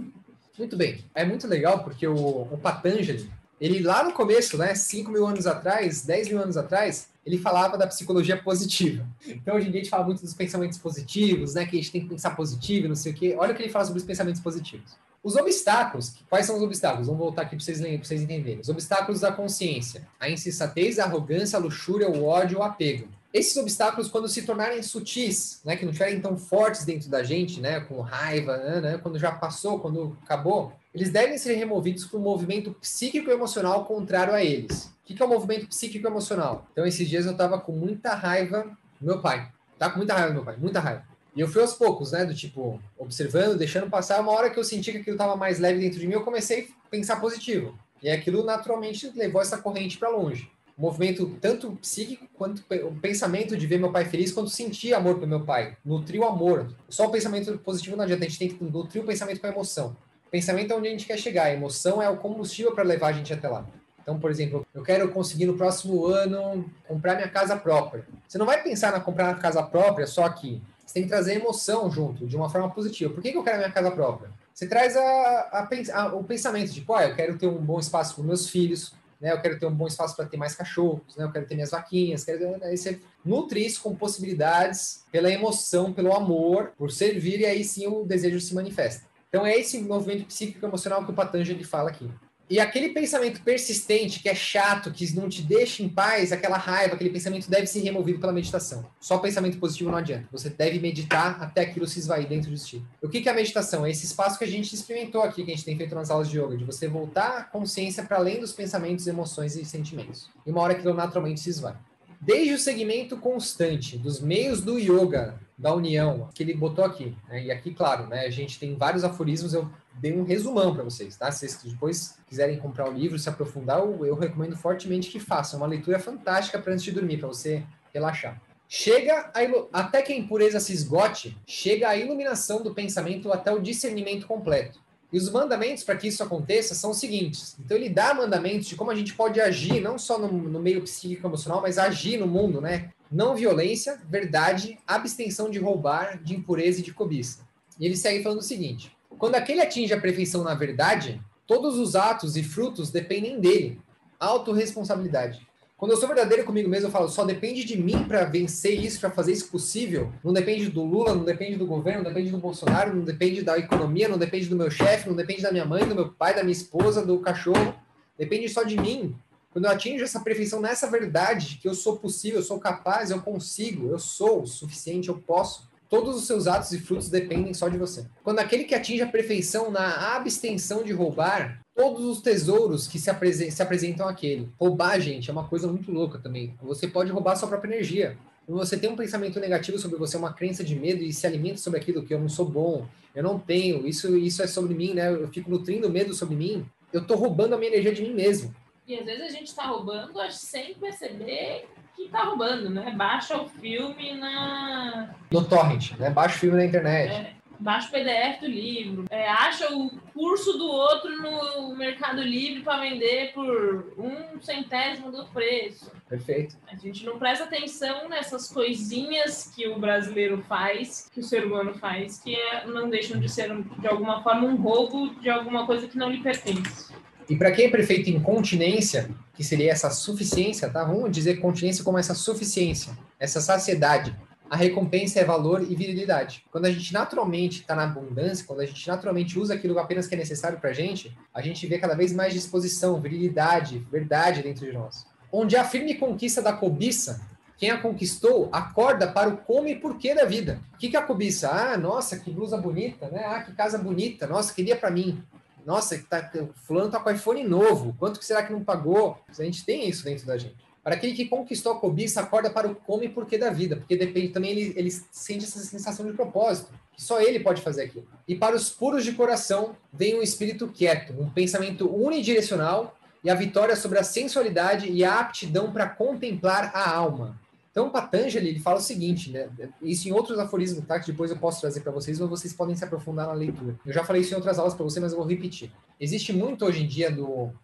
Muito 0.58 0.76
bem. 0.76 1.04
É 1.14 1.24
muito 1.24 1.46
legal 1.46 1.82
porque 1.82 2.06
o, 2.06 2.42
o 2.42 2.58
Patanjali, 2.62 3.30
ele 3.60 3.80
lá 3.80 4.04
no 4.04 4.12
começo, 4.12 4.56
né, 4.56 4.74
5 4.74 5.10
mil 5.10 5.26
anos 5.26 5.46
atrás, 5.46 6.02
10 6.02 6.28
mil 6.28 6.40
anos 6.40 6.56
atrás, 6.56 7.08
ele 7.24 7.38
falava 7.38 7.78
da 7.78 7.86
psicologia 7.86 8.36
positiva. 8.36 9.06
Então, 9.26 9.56
hoje 9.56 9.68
em 9.68 9.70
dia, 9.70 9.80
a 9.80 9.84
gente 9.84 9.90
fala 9.90 10.04
muito 10.04 10.22
dos 10.22 10.34
pensamentos 10.34 10.78
positivos, 10.78 11.54
né, 11.54 11.64
que 11.64 11.76
a 11.76 11.80
gente 11.80 11.92
tem 11.92 12.00
que 12.02 12.08
pensar 12.08 12.30
positivo, 12.30 12.88
não 12.88 12.96
sei 12.96 13.12
o 13.12 13.14
quê. 13.14 13.34
Olha 13.38 13.52
o 13.52 13.56
que 13.56 13.62
ele 13.62 13.70
fala 13.70 13.84
sobre 13.84 14.00
os 14.00 14.04
pensamentos 14.04 14.40
positivos. 14.40 14.96
Os 15.22 15.36
obstáculos, 15.36 16.14
quais 16.28 16.46
são 16.46 16.56
os 16.56 16.62
obstáculos? 16.62 17.06
Vamos 17.06 17.20
voltar 17.20 17.42
aqui 17.42 17.54
para 17.54 17.64
vocês, 17.64 17.78
vocês 17.78 18.22
entenderem. 18.22 18.58
Os 18.58 18.68
obstáculos 18.68 19.20
da 19.20 19.30
consciência: 19.30 20.08
a 20.18 20.28
insensatez, 20.28 20.98
a 20.98 21.04
arrogância, 21.04 21.56
a 21.56 21.62
luxúria, 21.62 22.10
o 22.10 22.24
ódio, 22.24 22.58
o 22.58 22.62
apego. 22.62 23.06
Esses 23.32 23.56
obstáculos, 23.56 24.10
quando 24.10 24.28
se 24.28 24.42
tornarem 24.42 24.82
sutis, 24.82 25.60
né, 25.64 25.76
que 25.76 25.84
não 25.84 25.92
estiverem 25.92 26.20
tão 26.20 26.36
fortes 26.36 26.84
dentro 26.84 27.08
da 27.08 27.22
gente, 27.22 27.60
né, 27.60 27.80
com 27.80 28.00
raiva, 28.00 28.58
né, 28.58 28.80
né 28.80 28.98
quando 28.98 29.18
já 29.18 29.32
passou, 29.32 29.78
quando 29.78 30.18
acabou, 30.22 30.72
eles 30.92 31.10
devem 31.10 31.38
ser 31.38 31.54
removidos 31.54 32.04
por 32.04 32.20
um 32.20 32.22
movimento 32.22 32.72
psíquico-emocional 32.72 33.86
contrário 33.86 34.34
a 34.34 34.44
eles. 34.44 34.91
O 35.02 35.14
que 35.14 35.20
é 35.20 35.26
o 35.26 35.28
movimento 35.28 35.66
psíquico-emocional? 35.66 36.66
Então, 36.72 36.86
esses 36.86 37.08
dias 37.08 37.26
eu 37.26 37.36
tava 37.36 37.58
com 37.58 37.72
muita 37.72 38.14
raiva 38.14 38.64
do 39.00 39.06
meu 39.06 39.20
pai. 39.20 39.50
Tá 39.78 39.90
com 39.90 39.98
muita 39.98 40.14
raiva 40.14 40.28
do 40.28 40.34
meu 40.34 40.44
pai, 40.44 40.56
muita 40.56 40.78
raiva. 40.78 41.04
E 41.34 41.40
eu 41.40 41.48
fui 41.48 41.60
aos 41.60 41.72
poucos, 41.72 42.12
né? 42.12 42.24
Do 42.24 42.34
tipo, 42.34 42.80
observando, 42.96 43.58
deixando 43.58 43.90
passar. 43.90 44.20
Uma 44.20 44.32
hora 44.32 44.48
que 44.48 44.58
eu 44.58 44.64
senti 44.64 44.92
que 44.92 44.98
aquilo 44.98 45.16
tava 45.16 45.34
mais 45.34 45.58
leve 45.58 45.80
dentro 45.80 45.98
de 45.98 46.06
mim, 46.06 46.14
eu 46.14 46.22
comecei 46.22 46.68
a 46.86 46.88
pensar 46.88 47.20
positivo. 47.20 47.76
E 48.02 48.08
aquilo 48.08 48.44
naturalmente 48.44 49.10
levou 49.14 49.42
essa 49.42 49.58
corrente 49.58 49.98
para 49.98 50.08
longe. 50.08 50.50
O 50.76 50.82
movimento 50.82 51.36
tanto 51.40 51.72
psíquico 51.72 52.26
quanto 52.34 52.62
o 52.86 52.94
pensamento 53.00 53.56
de 53.56 53.66
ver 53.66 53.78
meu 53.78 53.90
pai 53.90 54.04
feliz, 54.04 54.32
quanto 54.32 54.50
sentir 54.50 54.94
amor 54.94 55.16
pelo 55.16 55.26
meu 55.26 55.44
pai. 55.44 55.76
Nutrir 55.84 56.20
o 56.20 56.24
amor. 56.24 56.72
Só 56.88 57.06
o 57.06 57.10
pensamento 57.10 57.58
positivo 57.58 57.96
não 57.96 58.04
adianta, 58.04 58.24
a 58.24 58.28
gente 58.28 58.38
tem 58.38 58.48
que 58.48 58.62
nutrir 58.62 59.02
o 59.02 59.06
pensamento 59.06 59.40
com 59.40 59.46
a 59.46 59.50
emoção. 59.50 59.96
Pensamento 60.30 60.72
é 60.72 60.76
onde 60.76 60.88
a 60.88 60.90
gente 60.90 61.06
quer 61.06 61.18
chegar, 61.18 61.44
a 61.44 61.52
emoção 61.52 62.02
é 62.02 62.08
o 62.08 62.16
combustível 62.16 62.72
para 62.72 62.84
levar 62.84 63.08
a 63.08 63.12
gente 63.12 63.32
até 63.32 63.48
lá. 63.48 63.66
Então, 64.02 64.18
por 64.18 64.30
exemplo, 64.30 64.66
eu 64.74 64.82
quero 64.82 65.08
conseguir 65.10 65.46
no 65.46 65.56
próximo 65.56 66.06
ano 66.06 66.70
comprar 66.86 67.14
minha 67.14 67.28
casa 67.28 67.56
própria. 67.56 68.04
Você 68.26 68.36
não 68.36 68.46
vai 68.46 68.62
pensar 68.62 68.92
na 68.92 69.00
comprar 69.00 69.28
uma 69.28 69.38
casa 69.38 69.62
própria 69.62 70.06
só 70.06 70.24
aqui. 70.24 70.60
Você 70.84 70.94
tem 70.94 71.02
que 71.04 71.08
trazer 71.08 71.36
emoção 71.36 71.90
junto, 71.90 72.26
de 72.26 72.36
uma 72.36 72.50
forma 72.50 72.68
positiva. 72.70 73.14
Por 73.14 73.22
que, 73.22 73.32
que 73.32 73.38
eu 73.38 73.44
quero 73.44 73.58
minha 73.58 73.70
casa 73.70 73.90
própria? 73.90 74.30
Você 74.52 74.66
traz 74.66 74.96
a, 74.96 75.00
a, 75.00 75.68
a, 75.94 76.14
o 76.14 76.24
pensamento 76.24 76.70
de, 76.72 76.80
pô, 76.82 76.98
eu 77.00 77.14
quero 77.14 77.38
ter 77.38 77.46
um 77.46 77.58
bom 77.58 77.78
espaço 77.78 78.14
para 78.14 78.24
meus 78.24 78.48
filhos, 78.48 78.92
né? 79.20 79.32
Eu 79.32 79.40
quero 79.40 79.58
ter 79.58 79.66
um 79.66 79.74
bom 79.74 79.86
espaço 79.86 80.16
para 80.16 80.26
ter 80.26 80.36
mais 80.36 80.54
cachorros, 80.54 81.16
né? 81.16 81.24
Eu 81.24 81.30
quero 81.30 81.46
ter 81.46 81.54
minhas 81.54 81.70
vaquinhas. 81.70 82.24
Quero... 82.24 82.62
Aí 82.64 82.76
você 82.76 83.00
nutre 83.24 83.64
isso 83.64 83.80
com 83.80 83.94
possibilidades 83.94 85.04
pela 85.12 85.30
emoção, 85.30 85.92
pelo 85.92 86.12
amor, 86.12 86.72
por 86.76 86.90
servir, 86.90 87.40
e 87.40 87.46
aí 87.46 87.64
sim 87.64 87.86
o 87.86 88.04
desejo 88.04 88.40
se 88.40 88.54
manifesta. 88.54 89.06
Então 89.28 89.46
é 89.46 89.56
esse 89.56 89.80
movimento 89.80 90.26
psíquico 90.26 90.66
emocional 90.66 91.04
que 91.04 91.10
o 91.10 91.14
Patanjali 91.14 91.64
fala 91.64 91.88
aqui. 91.88 92.10
E 92.50 92.60
aquele 92.60 92.90
pensamento 92.90 93.40
persistente, 93.42 94.20
que 94.20 94.28
é 94.28 94.34
chato, 94.34 94.90
que 94.90 95.14
não 95.14 95.28
te 95.28 95.42
deixa 95.42 95.82
em 95.82 95.88
paz, 95.88 96.32
aquela 96.32 96.58
raiva, 96.58 96.94
aquele 96.94 97.10
pensamento 97.10 97.48
deve 97.48 97.66
ser 97.66 97.80
removido 97.80 98.18
pela 98.18 98.32
meditação. 98.32 98.84
Só 99.00 99.18
pensamento 99.18 99.58
positivo 99.58 99.90
não 99.90 99.98
adianta. 99.98 100.28
Você 100.30 100.50
deve 100.50 100.78
meditar 100.78 101.42
até 101.42 101.62
aquilo 101.62 101.86
se 101.86 101.98
esvair 101.98 102.28
dentro 102.28 102.50
de 102.50 102.58
si. 102.58 102.82
O 103.02 103.08
que 103.08 103.26
é 103.26 103.32
a 103.32 103.34
meditação? 103.34 103.86
É 103.86 103.90
esse 103.90 104.04
espaço 104.04 104.38
que 104.38 104.44
a 104.44 104.48
gente 104.48 104.74
experimentou 104.74 105.22
aqui, 105.22 105.44
que 105.44 105.50
a 105.50 105.54
gente 105.54 105.64
tem 105.64 105.76
feito 105.76 105.94
nas 105.94 106.10
aulas 106.10 106.28
de 106.28 106.38
yoga, 106.38 106.56
de 106.56 106.64
você 106.64 106.86
voltar 106.86 107.38
a 107.38 107.44
consciência 107.44 108.02
para 108.02 108.18
além 108.18 108.38
dos 108.38 108.52
pensamentos, 108.52 109.06
emoções 109.06 109.56
e 109.56 109.64
sentimentos. 109.64 110.28
E 110.46 110.50
uma 110.50 110.60
hora 110.60 110.74
aquilo 110.74 110.94
naturalmente 110.94 111.40
se 111.40 111.50
esvai. 111.50 111.76
Desde 112.20 112.54
o 112.54 112.58
segmento 112.58 113.16
constante 113.16 113.98
dos 113.98 114.20
meios 114.20 114.60
do 114.60 114.78
yoga, 114.78 115.40
da 115.58 115.74
união, 115.74 116.28
que 116.34 116.42
ele 116.42 116.54
botou 116.54 116.84
aqui. 116.84 117.16
Né? 117.28 117.44
E 117.44 117.50
aqui, 117.50 117.72
claro, 117.72 118.06
né, 118.06 118.26
a 118.26 118.30
gente 118.30 118.58
tem 118.58 118.74
vários 118.76 119.04
aforismos, 119.04 119.54
eu 119.54 119.70
dei 120.00 120.16
um 120.16 120.24
resumão 120.24 120.74
para 120.74 120.84
vocês, 120.84 121.16
tá? 121.16 121.30
Se 121.30 121.48
vocês 121.48 121.72
depois 121.72 122.16
quiserem 122.26 122.58
comprar 122.58 122.88
o 122.88 122.92
livro, 122.92 123.18
se 123.18 123.28
aprofundar, 123.28 123.78
eu, 123.80 124.14
recomendo 124.14 124.56
fortemente 124.56 125.10
que 125.10 125.20
façam. 125.20 125.58
É 125.58 125.62
uma 125.62 125.68
leitura 125.68 125.98
fantástica 125.98 126.58
para 126.58 126.72
antes 126.72 126.84
de 126.84 126.92
dormir, 126.92 127.18
para 127.18 127.28
você 127.28 127.62
relaxar. 127.92 128.40
Chega 128.68 129.30
a, 129.34 129.80
até 129.80 130.00
que 130.00 130.12
a 130.12 130.16
impureza 130.16 130.58
se 130.58 130.72
esgote, 130.72 131.36
chega 131.46 131.88
a 131.88 131.96
iluminação 131.96 132.62
do 132.62 132.74
pensamento 132.74 133.30
até 133.32 133.52
o 133.52 133.60
discernimento 133.60 134.26
completo. 134.26 134.80
E 135.12 135.18
os 135.18 135.28
mandamentos 135.30 135.84
para 135.84 135.96
que 135.96 136.08
isso 136.08 136.22
aconteça 136.22 136.74
são 136.74 136.92
os 136.92 136.96
seguintes. 136.96 137.54
Então 137.60 137.76
ele 137.76 137.90
dá 137.90 138.14
mandamentos 138.14 138.66
de 138.66 138.74
como 138.74 138.90
a 138.90 138.94
gente 138.94 139.12
pode 139.12 139.38
agir, 139.40 139.78
não 139.78 139.98
só 139.98 140.18
no, 140.18 140.32
no 140.32 140.58
meio 140.58 140.80
psíquico 140.82 141.26
emocional, 141.26 141.60
mas 141.60 141.76
agir 141.76 142.16
no 142.16 142.26
mundo, 142.26 142.62
né? 142.62 142.90
Não 143.10 143.36
violência, 143.36 144.00
verdade, 144.08 144.78
abstenção 144.86 145.50
de 145.50 145.58
roubar, 145.58 146.22
de 146.22 146.34
impureza 146.34 146.80
e 146.80 146.82
de 146.82 146.94
cobiça. 146.94 147.46
E 147.78 147.84
ele 147.84 147.96
segue 147.96 148.22
falando 148.22 148.38
o 148.38 148.42
seguinte: 148.42 148.96
quando 149.22 149.36
aquele 149.36 149.60
atinge 149.60 149.94
a 149.94 150.00
perfeição 150.00 150.42
na 150.42 150.52
verdade, 150.52 151.22
todos 151.46 151.78
os 151.78 151.94
atos 151.94 152.36
e 152.36 152.42
frutos 152.42 152.90
dependem 152.90 153.38
dele. 153.38 153.80
Autoresponsabilidade. 154.18 155.46
Quando 155.76 155.92
eu 155.92 155.96
sou 155.96 156.08
verdadeiro 156.08 156.44
comigo 156.44 156.68
mesmo, 156.68 156.88
eu 156.88 156.90
falo, 156.90 157.08
só 157.08 157.24
depende 157.24 157.62
de 157.62 157.80
mim 157.80 158.02
para 158.02 158.24
vencer 158.24 158.84
isso, 158.84 158.98
para 158.98 159.12
fazer 159.12 159.30
isso 159.30 159.48
possível. 159.48 160.12
Não 160.24 160.32
depende 160.32 160.68
do 160.68 160.82
Lula, 160.82 161.14
não 161.14 161.22
depende 161.22 161.54
do 161.54 161.64
governo, 161.64 162.02
não 162.02 162.10
depende 162.10 162.32
do 162.32 162.38
Bolsonaro, 162.38 162.96
não 162.96 163.04
depende 163.04 163.42
da 163.42 163.56
economia, 163.56 164.08
não 164.08 164.18
depende 164.18 164.48
do 164.48 164.56
meu 164.56 164.72
chefe, 164.72 165.08
não 165.08 165.14
depende 165.14 165.42
da 165.42 165.52
minha 165.52 165.64
mãe, 165.64 165.86
do 165.86 165.94
meu 165.94 166.10
pai, 166.10 166.34
da 166.34 166.42
minha 166.42 166.50
esposa, 166.50 167.06
do 167.06 167.20
cachorro. 167.20 167.76
Depende 168.18 168.48
só 168.48 168.64
de 168.64 168.76
mim. 168.76 169.14
Quando 169.52 169.66
eu 169.66 169.70
atingo 169.70 170.02
essa 170.02 170.18
perfeição 170.18 170.60
nessa 170.60 170.90
verdade, 170.90 171.60
que 171.62 171.68
eu 171.68 171.76
sou 171.76 171.96
possível, 171.96 172.40
eu 172.40 172.44
sou 172.44 172.58
capaz, 172.58 173.12
eu 173.12 173.22
consigo, 173.22 173.88
eu 173.88 174.00
sou 174.00 174.42
o 174.42 174.46
suficiente, 174.48 175.10
eu 175.10 175.18
posso. 175.18 175.70
Todos 175.92 176.16
os 176.16 176.26
seus 176.26 176.46
atos 176.46 176.72
e 176.72 176.78
frutos 176.78 177.10
dependem 177.10 177.52
só 177.52 177.68
de 177.68 177.76
você. 177.76 178.06
Quando 178.24 178.38
aquele 178.38 178.64
que 178.64 178.74
atinge 178.74 179.02
a 179.02 179.06
perfeição 179.06 179.70
na 179.70 180.16
abstenção 180.16 180.82
de 180.82 180.90
roubar, 180.90 181.60
todos 181.76 182.02
os 182.06 182.22
tesouros 182.22 182.88
que 182.88 182.98
se, 182.98 183.10
apresen 183.10 183.50
se 183.50 183.62
apresentam 183.62 184.08
àquele. 184.08 184.48
Roubar, 184.58 184.98
gente, 184.98 185.28
é 185.28 185.32
uma 185.34 185.46
coisa 185.46 185.68
muito 185.68 185.92
louca 185.92 186.18
também. 186.18 186.56
Você 186.62 186.88
pode 186.88 187.12
roubar 187.12 187.36
sua 187.36 187.46
própria 187.46 187.74
energia. 187.74 188.16
Quando 188.46 188.56
você 188.56 188.78
tem 188.78 188.88
um 188.88 188.96
pensamento 188.96 189.38
negativo 189.38 189.78
sobre 189.78 189.98
você, 189.98 190.16
uma 190.16 190.32
crença 190.32 190.64
de 190.64 190.74
medo 190.74 191.02
e 191.02 191.12
se 191.12 191.26
alimenta 191.26 191.58
sobre 191.58 191.78
aquilo 191.78 192.02
que 192.02 192.14
eu 192.14 192.18
não 192.18 192.28
sou 192.30 192.46
bom, 192.46 192.86
eu 193.14 193.22
não 193.22 193.38
tenho, 193.38 193.86
isso, 193.86 194.16
isso 194.16 194.42
é 194.42 194.46
sobre 194.46 194.74
mim, 194.74 194.94
né? 194.94 195.12
Eu 195.12 195.28
fico 195.28 195.50
nutrindo 195.50 195.90
medo 195.90 196.14
sobre 196.14 196.34
mim, 196.34 196.64
eu 196.90 197.06
tô 197.06 197.16
roubando 197.16 197.54
a 197.54 197.58
minha 197.58 197.70
energia 197.70 197.92
de 197.92 198.00
mim 198.00 198.14
mesmo. 198.14 198.54
E 198.88 198.98
às 198.98 199.04
vezes 199.04 199.24
a 199.24 199.28
gente 199.28 199.54
tá 199.54 199.66
roubando 199.66 200.10
sem 200.30 200.72
perceber 200.72 201.66
que 201.96 202.08
tá 202.08 202.24
roubando, 202.24 202.70
né? 202.70 202.92
Baixa 202.96 203.36
o 203.36 203.48
filme 203.48 204.14
na. 204.14 205.14
No 205.30 205.44
torrent, 205.44 205.92
né? 205.98 206.10
Baixa 206.10 206.36
o 206.36 206.38
filme 206.38 206.56
na 206.56 206.64
internet. 206.64 207.12
É 207.12 207.42
baixa 207.62 207.88
o 207.88 207.90
PDF 207.92 208.40
do 208.40 208.46
livro, 208.46 209.04
é, 209.08 209.28
acha 209.28 209.72
o 209.72 209.90
curso 210.12 210.58
do 210.58 210.66
outro 210.66 211.10
no 211.22 211.76
Mercado 211.76 212.20
Livre 212.20 212.62
para 212.62 212.80
vender 212.80 213.32
por 213.32 213.94
um 213.96 214.40
centésimo 214.40 215.12
do 215.12 215.24
preço. 215.26 215.90
Perfeito. 216.08 216.56
A 216.70 216.76
gente 216.76 217.06
não 217.06 217.18
presta 217.18 217.44
atenção 217.44 218.08
nessas 218.08 218.48
coisinhas 218.48 219.52
que 219.54 219.68
o 219.68 219.78
brasileiro 219.78 220.42
faz, 220.48 221.08
que 221.12 221.20
o 221.20 221.22
ser 221.22 221.46
humano 221.46 221.74
faz, 221.74 222.18
que 222.18 222.34
é, 222.34 222.66
não 222.66 222.90
deixam 222.90 223.18
de 223.18 223.28
ser, 223.28 223.50
de 223.78 223.86
alguma 223.86 224.22
forma, 224.22 224.46
um 224.46 224.56
roubo 224.56 225.14
de 225.20 225.30
alguma 225.30 225.64
coisa 225.64 225.86
que 225.86 225.96
não 225.96 226.10
lhe 226.10 226.20
pertence. 226.20 226.92
E 227.28 227.36
para 227.36 227.52
quem 227.52 227.66
é 227.66 227.70
prefeito 227.70 228.10
em 228.10 228.20
continência, 228.20 229.08
que 229.34 229.42
seria 229.42 229.72
essa 229.72 229.90
suficiência, 229.90 230.68
tá? 230.68 230.84
Vamos 230.84 231.10
dizer 231.10 231.40
continência 231.40 231.84
como 231.84 231.98
essa 231.98 232.14
suficiência, 232.14 232.96
essa 233.18 233.40
saciedade 233.40 234.16
a 234.52 234.56
recompensa 234.56 235.18
é 235.18 235.24
valor 235.24 235.62
e 235.62 235.74
virilidade. 235.74 236.44
Quando 236.52 236.66
a 236.66 236.70
gente 236.70 236.92
naturalmente 236.92 237.62
está 237.62 237.74
na 237.74 237.84
abundância, 237.84 238.44
quando 238.46 238.60
a 238.60 238.66
gente 238.66 238.86
naturalmente 238.86 239.38
usa 239.38 239.54
aquilo 239.54 239.78
apenas 239.78 240.06
que 240.06 240.14
é 240.14 240.18
necessário 240.18 240.60
para 240.60 240.68
a 240.68 240.72
gente, 240.74 241.16
a 241.32 241.40
gente 241.40 241.66
vê 241.66 241.78
cada 241.78 241.94
vez 241.94 242.12
mais 242.12 242.34
disposição, 242.34 243.00
virilidade, 243.00 243.78
verdade 243.90 244.42
dentro 244.42 244.66
de 244.66 244.72
nós. 244.72 245.06
Onde 245.32 245.56
a 245.56 245.64
firme 245.64 245.94
conquista 245.94 246.42
da 246.42 246.52
cobiça, 246.52 247.26
quem 247.56 247.70
a 247.70 247.80
conquistou 247.80 248.50
acorda 248.52 249.10
para 249.10 249.30
o 249.30 249.38
como 249.38 249.68
e 249.68 249.74
porquê 249.74 250.14
da 250.14 250.26
vida. 250.26 250.60
O 250.74 250.76
que, 250.76 250.90
que 250.90 250.96
é 250.98 251.00
a 251.00 251.02
cobiça? 251.02 251.48
Ah, 251.48 251.78
nossa, 251.78 252.18
que 252.18 252.30
blusa 252.30 252.58
bonita, 252.58 253.08
né? 253.08 253.24
Ah, 253.24 253.40
que 253.40 253.54
casa 253.54 253.78
bonita. 253.78 254.26
Nossa, 254.26 254.52
queria 254.52 254.76
para 254.76 254.90
mim. 254.90 255.22
Nossa, 255.64 255.98
tá, 256.08 256.30
fulano 256.66 256.90
tá 256.90 257.00
com 257.00 257.10
iPhone 257.10 257.42
novo. 257.44 257.94
Quanto 257.98 258.18
que 258.18 258.24
será 258.24 258.42
que 258.42 258.52
não 258.52 258.64
pagou? 258.64 259.18
A 259.28 259.42
gente 259.42 259.64
tem 259.64 259.88
isso 259.88 260.04
dentro 260.04 260.26
da 260.26 260.36
gente. 260.36 260.56
Para 260.82 260.96
aquele 260.96 261.14
que 261.14 261.26
conquistou 261.26 261.72
a 261.72 261.78
cobiça, 261.78 262.20
acorda 262.20 262.50
para 262.50 262.68
o 262.68 262.74
como 262.74 263.04
e 263.04 263.08
porquê 263.08 263.38
da 263.38 263.50
vida, 263.50 263.76
porque 263.76 263.96
depende 263.96 264.30
também, 264.30 264.50
ele, 264.50 264.72
ele 264.76 264.90
sente 264.90 265.44
essa 265.44 265.60
sensação 265.60 266.04
de 266.04 266.12
propósito, 266.12 266.72
que 266.96 267.00
só 267.00 267.20
ele 267.20 267.38
pode 267.38 267.62
fazer 267.62 267.84
aquilo. 267.84 268.06
E 268.26 268.34
para 268.34 268.56
os 268.56 268.68
puros 268.68 269.04
de 269.04 269.12
coração, 269.12 269.76
vem 269.92 270.18
um 270.18 270.22
espírito 270.22 270.66
quieto, 270.66 271.12
um 271.12 271.30
pensamento 271.30 271.88
unidirecional 271.88 272.98
e 273.22 273.30
a 273.30 273.34
vitória 273.34 273.76
sobre 273.76 274.00
a 274.00 274.02
sensualidade 274.02 274.90
e 274.90 275.04
a 275.04 275.20
aptidão 275.20 275.72
para 275.72 275.88
contemplar 275.88 276.72
a 276.74 276.90
alma. 276.90 277.40
Então, 277.72 277.88
Patanjali, 277.88 278.50
ele 278.50 278.60
fala 278.60 278.78
o 278.78 278.82
seguinte, 278.82 279.30
né? 279.30 279.48
Isso 279.80 280.06
em 280.06 280.12
outros 280.12 280.38
aforismos, 280.38 280.84
tá? 280.84 281.00
Que 281.00 281.10
depois 281.10 281.30
eu 281.30 281.38
posso 281.38 281.58
trazer 281.58 281.80
para 281.80 281.90
vocês, 281.90 282.20
ou 282.20 282.28
vocês 282.28 282.52
podem 282.52 282.76
se 282.76 282.84
aprofundar 282.84 283.26
na 283.26 283.32
leitura. 283.32 283.80
Eu 283.86 283.94
já 283.94 284.04
falei 284.04 284.20
isso 284.20 284.34
em 284.34 284.36
outras 284.36 284.58
aulas 284.58 284.74
para 284.74 284.84
você, 284.84 285.00
mas 285.00 285.12
eu 285.12 285.18
vou 285.18 285.26
repetir. 285.26 285.72
Existe 285.98 286.34
muito 286.34 286.66
hoje 286.66 286.84
em 286.84 286.86
dia, 286.86 287.08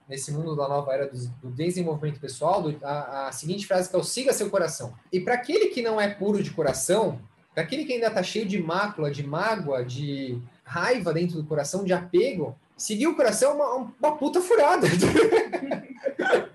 nesse 0.09 0.33
mundo 0.33 0.57
da 0.57 0.67
nova 0.67 0.95
era 0.95 1.07
do, 1.07 1.19
do 1.43 1.51
desenvolvimento 1.51 2.19
pessoal, 2.19 2.63
do, 2.63 2.75
a, 2.83 3.29
a, 3.29 3.33
seguinte 3.33 3.67
frase 3.67 3.91
que 3.91 3.97
é 3.97 3.99
o 3.99 4.03
siga 4.03 4.33
seu 4.33 4.49
coração. 4.49 4.95
E 5.13 5.21
para 5.21 5.35
aquele 5.35 5.67
que 5.67 5.83
não 5.83 6.01
é 6.01 6.09
puro 6.09 6.43
de 6.43 6.53
coração, 6.53 7.21
para 7.53 7.63
aquele 7.63 7.85
que 7.85 7.93
ainda 7.93 8.07
está 8.07 8.23
cheio 8.23 8.47
de 8.47 8.63
mácula, 8.63 9.11
de 9.11 9.23
mágoa, 9.23 9.85
de 9.85 10.41
raiva 10.65 11.13
dentro 11.13 11.37
do 11.37 11.45
coração, 11.45 11.85
de 11.85 11.93
apego, 11.93 12.57
seguir 12.79 13.09
o 13.09 13.15
coração 13.15 13.51
é 13.51 13.55
uma, 13.55 13.93
uma 14.01 14.17
puta 14.17 14.41
furada. 14.41 14.87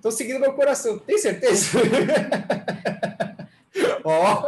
Tô 0.00 0.10
seguindo 0.10 0.40
meu 0.40 0.52
coração. 0.52 0.98
Tem 0.98 1.18
certeza? 1.18 1.78
Ó. 4.04 4.44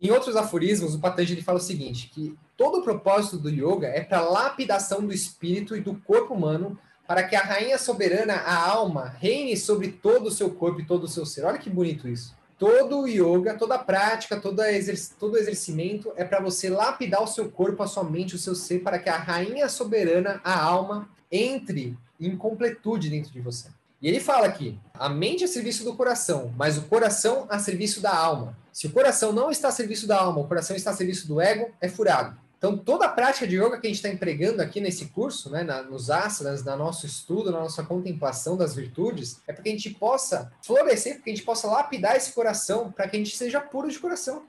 Em 0.00 0.10
outros 0.10 0.36
aforismos, 0.36 0.94
o 0.94 1.00
Patanjali 1.00 1.42
fala 1.42 1.58
o 1.58 1.62
seguinte, 1.62 2.10
que 2.12 2.36
todo 2.56 2.78
o 2.78 2.82
propósito 2.82 3.38
do 3.38 3.48
yoga 3.48 3.88
é 3.88 4.02
para 4.02 4.20
lapidação 4.20 5.04
do 5.04 5.12
espírito 5.12 5.74
e 5.74 5.80
do 5.80 5.94
corpo 5.94 6.34
humano, 6.34 6.78
para 7.06 7.22
que 7.22 7.34
a 7.34 7.40
rainha 7.40 7.78
soberana, 7.78 8.34
a 8.34 8.68
alma, 8.68 9.16
reine 9.18 9.56
sobre 9.56 9.88
todo 9.88 10.26
o 10.26 10.30
seu 10.30 10.50
corpo 10.50 10.80
e 10.80 10.86
todo 10.86 11.04
o 11.04 11.08
seu 11.08 11.24
ser. 11.24 11.44
Olha 11.44 11.58
que 11.58 11.70
bonito 11.70 12.08
isso. 12.08 12.34
Todo 12.58 13.00
o 13.00 13.08
yoga, 13.08 13.54
toda 13.54 13.74
a 13.74 13.78
prática, 13.78 14.40
todo, 14.40 14.62
exerc 14.62 15.14
todo 15.18 15.34
o 15.34 15.38
exercimento 15.38 16.12
é 16.16 16.24
para 16.24 16.40
você 16.40 16.70
lapidar 16.70 17.22
o 17.22 17.26
seu 17.26 17.50
corpo, 17.50 17.82
a 17.82 17.86
sua 17.86 18.04
mente, 18.04 18.34
o 18.34 18.38
seu 18.38 18.54
ser, 18.54 18.80
para 18.80 18.98
que 18.98 19.08
a 19.08 19.16
rainha 19.16 19.68
soberana, 19.68 20.40
a 20.44 20.62
alma, 20.62 21.08
entre 21.30 21.98
em 22.20 22.36
completude 22.36 23.10
dentro 23.10 23.32
de 23.32 23.40
você. 23.40 23.68
E 24.04 24.08
ele 24.08 24.20
fala 24.20 24.46
aqui: 24.46 24.78
a 24.92 25.08
mente 25.08 25.44
é 25.44 25.46
a 25.46 25.48
serviço 25.48 25.82
do 25.82 25.96
coração, 25.96 26.52
mas 26.58 26.76
o 26.76 26.82
coração 26.82 27.46
a 27.48 27.58
serviço 27.58 28.02
da 28.02 28.14
alma. 28.14 28.54
Se 28.70 28.86
o 28.86 28.92
coração 28.92 29.32
não 29.32 29.50
está 29.50 29.68
a 29.68 29.72
serviço 29.72 30.06
da 30.06 30.20
alma, 30.20 30.40
o 30.40 30.46
coração 30.46 30.76
está 30.76 30.90
a 30.90 30.94
serviço 30.94 31.26
do 31.26 31.40
ego, 31.40 31.70
é 31.80 31.88
furado. 31.88 32.36
Então, 32.58 32.76
toda 32.76 33.06
a 33.06 33.08
prática 33.08 33.46
de 33.46 33.56
yoga 33.56 33.80
que 33.80 33.86
a 33.86 33.88
gente 33.90 33.96
está 33.96 34.10
empregando 34.10 34.60
aqui 34.60 34.78
nesse 34.78 35.06
curso, 35.06 35.48
né, 35.48 35.62
na, 35.62 35.82
nos 35.82 36.10
asanas, 36.10 36.62
no 36.62 36.76
nosso 36.76 37.06
estudo, 37.06 37.50
na 37.50 37.60
nossa 37.60 37.82
contemplação 37.82 38.58
das 38.58 38.74
virtudes, 38.74 39.40
é 39.48 39.54
para 39.54 39.62
que 39.62 39.70
a 39.70 39.72
gente 39.72 39.90
possa 39.90 40.52
florescer, 40.62 41.14
para 41.14 41.22
que 41.22 41.30
a 41.30 41.34
gente 41.34 41.44
possa 41.44 41.66
lapidar 41.66 42.14
esse 42.14 42.32
coração, 42.32 42.92
para 42.92 43.08
que 43.08 43.16
a 43.16 43.18
gente 43.18 43.34
seja 43.34 43.60
puro 43.60 43.90
de 43.90 43.98
coração, 43.98 44.44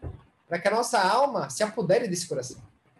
para 0.50 0.60
que 0.60 0.68
a 0.68 0.72
nossa 0.72 1.00
alma 1.00 1.50
se 1.50 1.64
apodere 1.64 2.10
desse 2.10 2.28
coração. 2.28 2.58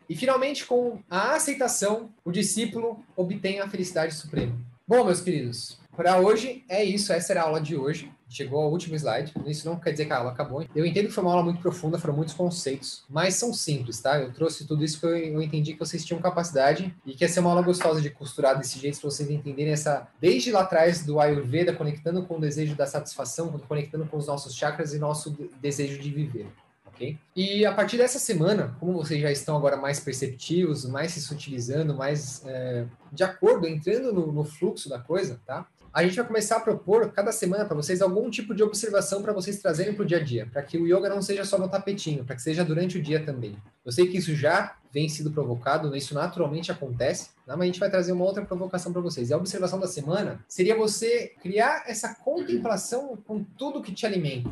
E, 0.08 0.16
finalmente, 0.16 0.66
com 0.66 1.00
a 1.10 1.34
aceitação, 1.36 2.10
o 2.24 2.32
discípulo 2.32 3.04
obtém 3.16 3.60
a 3.60 3.70
felicidade 3.70 4.14
suprema. 4.14 4.56
Bom, 4.88 5.04
meus 5.04 5.20
queridos, 5.20 5.80
para 5.96 6.20
hoje 6.20 6.64
é 6.68 6.84
isso, 6.84 7.14
essa 7.14 7.34
era 7.34 7.42
a 7.42 7.46
aula 7.46 7.62
de 7.62 7.76
hoje. 7.76 8.12
Chegou 8.28 8.62
ao 8.62 8.72
último 8.72 8.96
slide. 8.96 9.32
Isso 9.46 9.70
não 9.70 9.80
quer 9.80 9.92
dizer 9.92 10.06
que 10.06 10.14
a 10.14 10.18
aula 10.18 10.32
acabou. 10.32 10.66
Eu 10.76 10.86
entendo 10.86 11.08
que 11.08 11.14
foi 11.14 11.24
uma 11.24 11.32
aula 11.32 11.44
muito 11.44 11.62
profunda, 11.62 11.98
foram 11.98 12.16
muitos 12.16 12.34
conceitos, 12.34 13.04
mas 13.10 13.36
são 13.36 13.54
simples, 13.54 14.00
tá? 14.02 14.20
Eu 14.20 14.34
trouxe 14.34 14.66
tudo 14.66 14.84
isso 14.84 15.00
que 15.00 15.06
eu, 15.06 15.42
entendi 15.42 15.74
que 15.74 15.80
vocês 15.80 16.04
tinham 16.04 16.22
capacidade 16.22 16.94
e 17.06 17.14
que 17.14 17.24
ia 17.24 17.30
ser 17.30 17.40
uma 17.40 17.52
aula 17.52 17.62
gostosa 17.62 18.02
de 18.02 18.10
costurar 18.10 18.58
desse 18.58 18.80
jeito 18.80 19.00
para 19.00 19.10
vocês 19.10 19.30
entenderem 19.30 19.74
essa 19.74 20.08
desde 20.20 20.52
lá 20.52 20.62
atrás 20.62 21.06
do 21.06 21.20
Ayurveda, 21.20 21.74
conectando 21.74 22.24
com 22.26 22.38
o 22.38 22.42
desejo 22.42 22.76
da 22.76 22.86
satisfação, 22.86 23.52
conectando 23.68 24.06
com 24.06 24.18
os 24.18 24.28
nossos 24.28 24.56
chakras 24.56 24.94
e 24.94 25.00
nosso 25.00 25.38
desejo 25.62 26.02
de 26.02 26.10
viver. 26.10 26.48
Okay? 26.96 27.18
E 27.36 27.66
a 27.66 27.74
partir 27.74 27.98
dessa 27.98 28.18
semana, 28.18 28.76
como 28.80 28.94
vocês 28.94 29.22
já 29.22 29.30
estão 29.30 29.58
agora 29.58 29.76
mais 29.76 30.00
perceptivos, 30.00 30.86
mais 30.86 31.12
se 31.12 31.22
sutilizando, 31.22 31.94
mais 31.94 32.42
é, 32.46 32.86
de 33.12 33.24
acordo, 33.24 33.68
entrando 33.68 34.14
no, 34.14 34.32
no, 34.32 34.46
fluxo 34.46 34.88
da 34.88 34.98
coisa, 34.98 35.40
tá? 35.46 35.68
A 35.96 36.04
gente 36.04 36.18
vai 36.18 36.26
começar 36.26 36.58
a 36.58 36.60
propor 36.60 37.10
cada 37.14 37.32
semana 37.32 37.64
para 37.64 37.74
vocês 37.74 38.02
algum 38.02 38.30
tipo 38.30 38.54
de 38.54 38.62
observação 38.62 39.22
para 39.22 39.32
vocês 39.32 39.60
trazerem 39.60 39.94
para 39.94 40.04
o 40.04 40.06
dia 40.06 40.18
a 40.18 40.22
dia, 40.22 40.46
para 40.52 40.62
que 40.62 40.78
o 40.78 40.86
yoga 40.86 41.08
não 41.08 41.22
seja 41.22 41.46
só 41.46 41.58
no 41.58 41.70
tapetinho, 41.70 42.26
para 42.26 42.36
que 42.36 42.42
seja 42.42 42.66
durante 42.66 42.98
o 42.98 43.02
dia 43.02 43.24
também. 43.24 43.56
Eu 43.86 43.94
sei 43.94 44.06
que 44.06 44.18
isso 44.18 44.36
já 44.36 44.76
vem 44.92 45.08
sido 45.08 45.32
provocado, 45.32 45.96
isso 45.96 46.14
naturalmente 46.14 46.70
acontece, 46.70 47.30
né? 47.48 47.56
mas 47.56 47.62
a 47.62 47.66
gente 47.68 47.80
vai 47.80 47.90
trazer 47.90 48.12
uma 48.12 48.26
outra 48.26 48.44
provocação 48.44 48.92
para 48.92 49.02
vocês. 49.02 49.30
E 49.30 49.34
a 49.34 49.38
observação 49.38 49.80
da 49.80 49.88
semana 49.88 50.44
seria 50.50 50.76
você 50.76 51.32
criar 51.42 51.86
essa 51.88 52.14
contemplação 52.14 53.18
com 53.26 53.42
tudo 53.42 53.82
que 53.82 53.94
te 53.94 54.06
alimenta. 54.06 54.52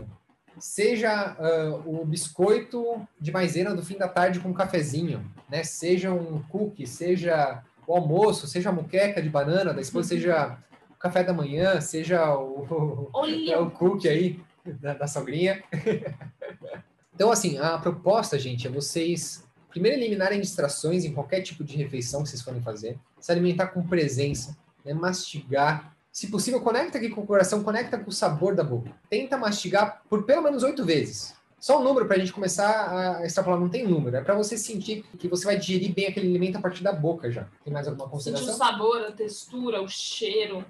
Seja 0.57 1.35
uh, 1.37 2.01
o 2.01 2.05
biscoito 2.05 3.05
de 3.19 3.33
maisena 3.33 3.75
do 3.75 3.83
fim 3.83 3.97
da 3.97 4.07
tarde 4.07 4.39
com 4.39 4.49
um 4.49 4.53
cafezinho, 4.53 5.29
né? 5.49 5.61
Seja 5.63 6.09
um 6.13 6.41
cookie, 6.43 6.87
seja 6.87 7.61
o 7.85 7.93
almoço, 7.93 8.47
seja 8.47 8.69
a 8.69 8.71
muqueca 8.71 9.21
de 9.21 9.29
banana, 9.29 9.73
da 9.73 9.81
esposa, 9.81 10.09
seja 10.09 10.57
café 11.03 11.21
da 11.21 11.33
manhã, 11.33 11.81
seja 11.81 12.33
o, 12.33 13.09
Olha. 13.11 13.61
o 13.61 13.69
cookie 13.69 14.07
aí 14.07 14.39
da, 14.79 14.93
da 14.93 15.05
sogrinha. 15.05 15.61
então, 17.13 17.29
assim, 17.29 17.57
a 17.57 17.77
proposta, 17.77 18.39
gente, 18.39 18.65
é 18.65 18.69
vocês 18.71 19.43
primeiro 19.69 19.99
eliminarem 19.99 20.39
distrações 20.39 21.03
em 21.03 21.11
qualquer 21.11 21.41
tipo 21.41 21.61
de 21.61 21.75
refeição 21.75 22.23
que 22.23 22.29
vocês 22.29 22.41
forem 22.41 22.61
fazer, 22.61 22.97
se 23.19 23.31
alimentar 23.31 23.67
com 23.67 23.85
presença, 23.85 24.55
né, 24.85 24.93
mastigar. 24.93 25.93
Se 26.09 26.27
possível, 26.27 26.61
conecta 26.61 26.99
aqui 26.99 27.09
com 27.09 27.21
o 27.21 27.25
coração, 27.25 27.63
conecta 27.63 27.97
com 27.97 28.09
o 28.09 28.13
sabor 28.13 28.55
da 28.55 28.63
boca. 28.63 28.91
Tenta 29.09 29.35
mastigar 29.35 30.03
por 30.07 30.23
pelo 30.23 30.43
menos 30.43 30.63
oito 30.63 30.85
vezes. 30.85 31.33
Só 31.59 31.79
um 31.79 31.83
número 31.83 32.05
para 32.05 32.17
a 32.17 32.19
gente 32.19 32.31
começar 32.31 33.19
a 33.19 33.25
extrapolar, 33.25 33.59
não 33.59 33.69
tem 33.69 33.87
número. 33.87 34.15
É 34.15 34.21
para 34.21 34.35
você 34.35 34.57
sentir 34.57 35.03
que 35.17 35.27
você 35.27 35.43
vai 35.45 35.57
digerir 35.57 35.93
bem 35.93 36.05
aquele 36.05 36.27
alimento 36.27 36.57
a 36.57 36.61
partir 36.61 36.83
da 36.83 36.93
boca 36.93 37.31
já. 37.31 37.47
Tem 37.63 37.73
mais 37.73 37.87
alguma 37.87 38.05
Sentir 38.05 38.29
o 38.29 38.33
consideração? 38.33 38.53
sabor, 38.55 39.01
a 39.01 39.11
textura, 39.11 39.81
o 39.81 39.87
cheiro. 39.87 40.63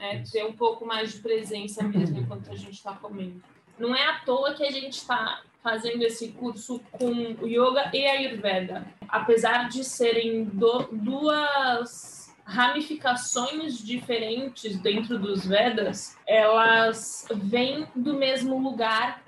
É, 0.00 0.22
ter 0.32 0.44
um 0.46 0.52
pouco 0.54 0.86
mais 0.86 1.12
de 1.12 1.18
presença 1.20 1.82
mesmo 1.82 2.18
enquanto 2.20 2.50
a 2.50 2.56
gente 2.56 2.72
está 2.72 2.92
comendo. 2.94 3.42
Não 3.78 3.94
é 3.94 4.06
à 4.06 4.20
toa 4.20 4.54
que 4.54 4.64
a 4.64 4.70
gente 4.70 4.94
está 4.94 5.42
fazendo 5.62 6.02
esse 6.02 6.28
curso 6.32 6.80
com 6.92 7.06
o 7.42 7.46
yoga 7.46 7.90
e 7.92 8.06
a 8.06 8.12
ayurveda. 8.12 8.86
Apesar 9.08 9.68
de 9.68 9.84
serem 9.84 10.44
do- 10.44 10.88
duas 10.90 12.34
ramificações 12.44 13.78
diferentes 13.78 14.76
dentro 14.78 15.18
dos 15.18 15.46
Vedas, 15.46 16.16
elas 16.26 17.26
vêm 17.34 17.86
do 17.94 18.14
mesmo 18.14 18.58
lugar 18.58 19.22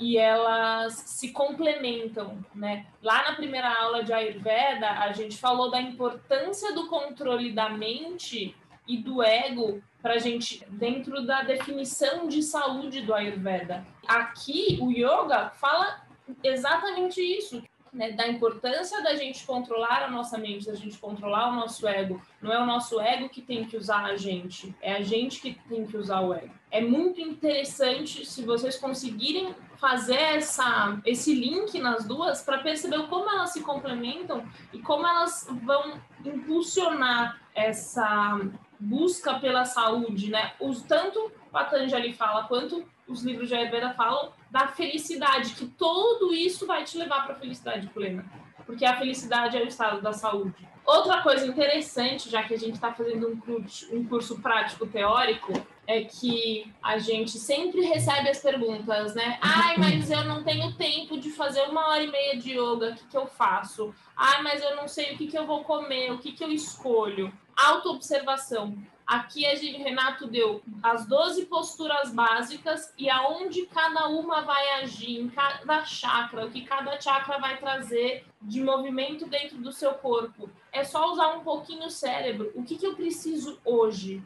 e 0.00 0.16
elas 0.18 0.94
se 0.94 1.30
complementam, 1.32 2.44
né? 2.54 2.86
Lá 3.02 3.24
na 3.30 3.36
primeira 3.36 3.72
aula 3.80 4.02
de 4.02 4.12
Ayurveda, 4.12 4.90
a 4.90 5.12
gente 5.12 5.36
falou 5.38 5.70
da 5.70 5.80
importância 5.80 6.74
do 6.74 6.88
controle 6.88 7.52
da 7.52 7.68
mente 7.68 8.56
e 8.86 8.98
do 8.98 9.22
ego 9.22 9.82
para 10.02 10.14
a 10.14 10.18
gente 10.18 10.64
dentro 10.68 11.24
da 11.24 11.42
definição 11.42 12.28
de 12.28 12.42
saúde 12.42 13.00
do 13.00 13.14
Ayurveda. 13.14 13.86
Aqui 14.06 14.78
o 14.80 14.90
yoga 14.90 15.50
fala 15.50 16.04
exatamente 16.42 17.20
isso, 17.20 17.62
né? 17.94 18.12
Da 18.12 18.28
importância 18.28 19.02
da 19.02 19.14
gente 19.14 19.46
controlar 19.46 20.02
a 20.02 20.10
nossa 20.10 20.36
mente, 20.36 20.66
da 20.66 20.74
gente 20.74 20.98
controlar 20.98 21.48
o 21.48 21.54
nosso 21.54 21.86
ego. 21.86 22.20
Não 22.42 22.52
é 22.52 22.60
o 22.60 22.66
nosso 22.66 23.00
ego 23.00 23.28
que 23.28 23.40
tem 23.40 23.64
que 23.64 23.76
usar 23.76 24.04
a 24.04 24.16
gente, 24.16 24.74
é 24.82 24.94
a 24.94 25.02
gente 25.02 25.40
que 25.40 25.54
tem 25.68 25.86
que 25.86 25.96
usar 25.96 26.20
o 26.20 26.34
ego. 26.34 26.52
É 26.70 26.80
muito 26.80 27.20
interessante 27.20 28.26
se 28.26 28.42
vocês 28.42 28.76
conseguirem 28.76 29.54
fazer 29.78 30.20
essa, 30.20 31.00
esse 31.04 31.34
link 31.34 31.78
nas 31.78 32.04
duas 32.04 32.42
para 32.42 32.58
perceber 32.58 33.06
como 33.06 33.30
elas 33.30 33.52
se 33.52 33.62
complementam 33.62 34.44
e 34.72 34.80
como 34.80 35.06
elas 35.06 35.46
vão 35.62 36.00
impulsionar 36.24 37.40
essa 37.54 38.40
busca 38.78 39.38
pela 39.38 39.64
saúde, 39.64 40.30
né? 40.30 40.52
Os, 40.60 40.82
tanto 40.82 41.30
Patanjali 41.50 42.12
fala 42.12 42.44
quanto 42.44 42.84
os 43.06 43.22
livros 43.22 43.48
de 43.48 43.54
Ayurveda 43.54 43.94
falam 43.94 44.32
da 44.50 44.68
felicidade, 44.68 45.54
que 45.54 45.66
tudo 45.66 46.32
isso 46.34 46.66
vai 46.66 46.84
te 46.84 46.98
levar 46.98 47.24
para 47.24 47.34
a 47.34 47.38
felicidade 47.38 47.86
plena, 47.88 48.24
porque 48.66 48.84
a 48.84 48.96
felicidade 48.96 49.56
é 49.56 49.62
o 49.62 49.68
estado 49.68 50.00
da 50.00 50.12
saúde. 50.12 50.68
Outra 50.84 51.22
coisa 51.22 51.46
interessante, 51.46 52.28
já 52.28 52.42
que 52.42 52.54
a 52.54 52.58
gente 52.58 52.74
está 52.74 52.92
fazendo 52.92 53.28
um 53.28 53.36
curso, 53.36 53.94
um 53.94 54.04
curso 54.04 54.40
prático 54.40 54.86
teórico, 54.86 55.52
é 55.86 56.04
que 56.04 56.72
a 56.82 56.98
gente 56.98 57.38
sempre 57.38 57.82
recebe 57.82 58.28
as 58.28 58.40
perguntas, 58.40 59.14
né? 59.14 59.38
Ai, 59.40 59.76
mas 59.76 60.10
eu 60.10 60.24
não 60.24 60.42
tenho 60.42 60.72
tempo 60.74 61.18
de 61.18 61.30
fazer 61.30 61.62
uma 61.62 61.88
hora 61.88 62.02
e 62.02 62.10
meia 62.10 62.36
de 62.36 62.52
yoga, 62.52 62.90
o 62.90 62.94
que, 62.94 63.06
que 63.06 63.16
eu 63.16 63.26
faço? 63.26 63.94
Ai, 64.16 64.42
mas 64.42 64.62
eu 64.62 64.76
não 64.76 64.88
sei 64.88 65.14
o 65.14 65.18
que, 65.18 65.26
que 65.26 65.38
eu 65.38 65.46
vou 65.46 65.64
comer, 65.64 66.12
o 66.12 66.18
que, 66.18 66.32
que 66.32 66.44
eu 66.44 66.50
escolho. 66.50 67.32
Autoobservação. 67.56 68.76
Aqui 69.06 69.44
a 69.44 69.54
gente, 69.54 69.82
Renato 69.82 70.26
deu 70.26 70.62
as 70.82 71.06
12 71.06 71.44
posturas 71.44 72.10
básicas 72.10 72.92
e 72.96 73.10
aonde 73.10 73.66
cada 73.66 74.08
uma 74.08 74.40
vai 74.40 74.82
agir, 74.82 75.20
em 75.20 75.28
cada 75.28 75.84
chakra, 75.84 76.46
o 76.46 76.50
que 76.50 76.62
cada 76.62 76.98
chakra 76.98 77.38
vai 77.38 77.58
trazer 77.58 78.24
de 78.40 78.62
movimento 78.62 79.26
dentro 79.26 79.58
do 79.58 79.72
seu 79.72 79.92
corpo. 79.92 80.48
É 80.72 80.84
só 80.84 81.12
usar 81.12 81.34
um 81.34 81.40
pouquinho 81.40 81.86
o 81.86 81.90
cérebro. 81.90 82.50
O 82.54 82.62
que, 82.62 82.76
que 82.76 82.86
eu 82.86 82.94
preciso 82.94 83.60
hoje? 83.62 84.22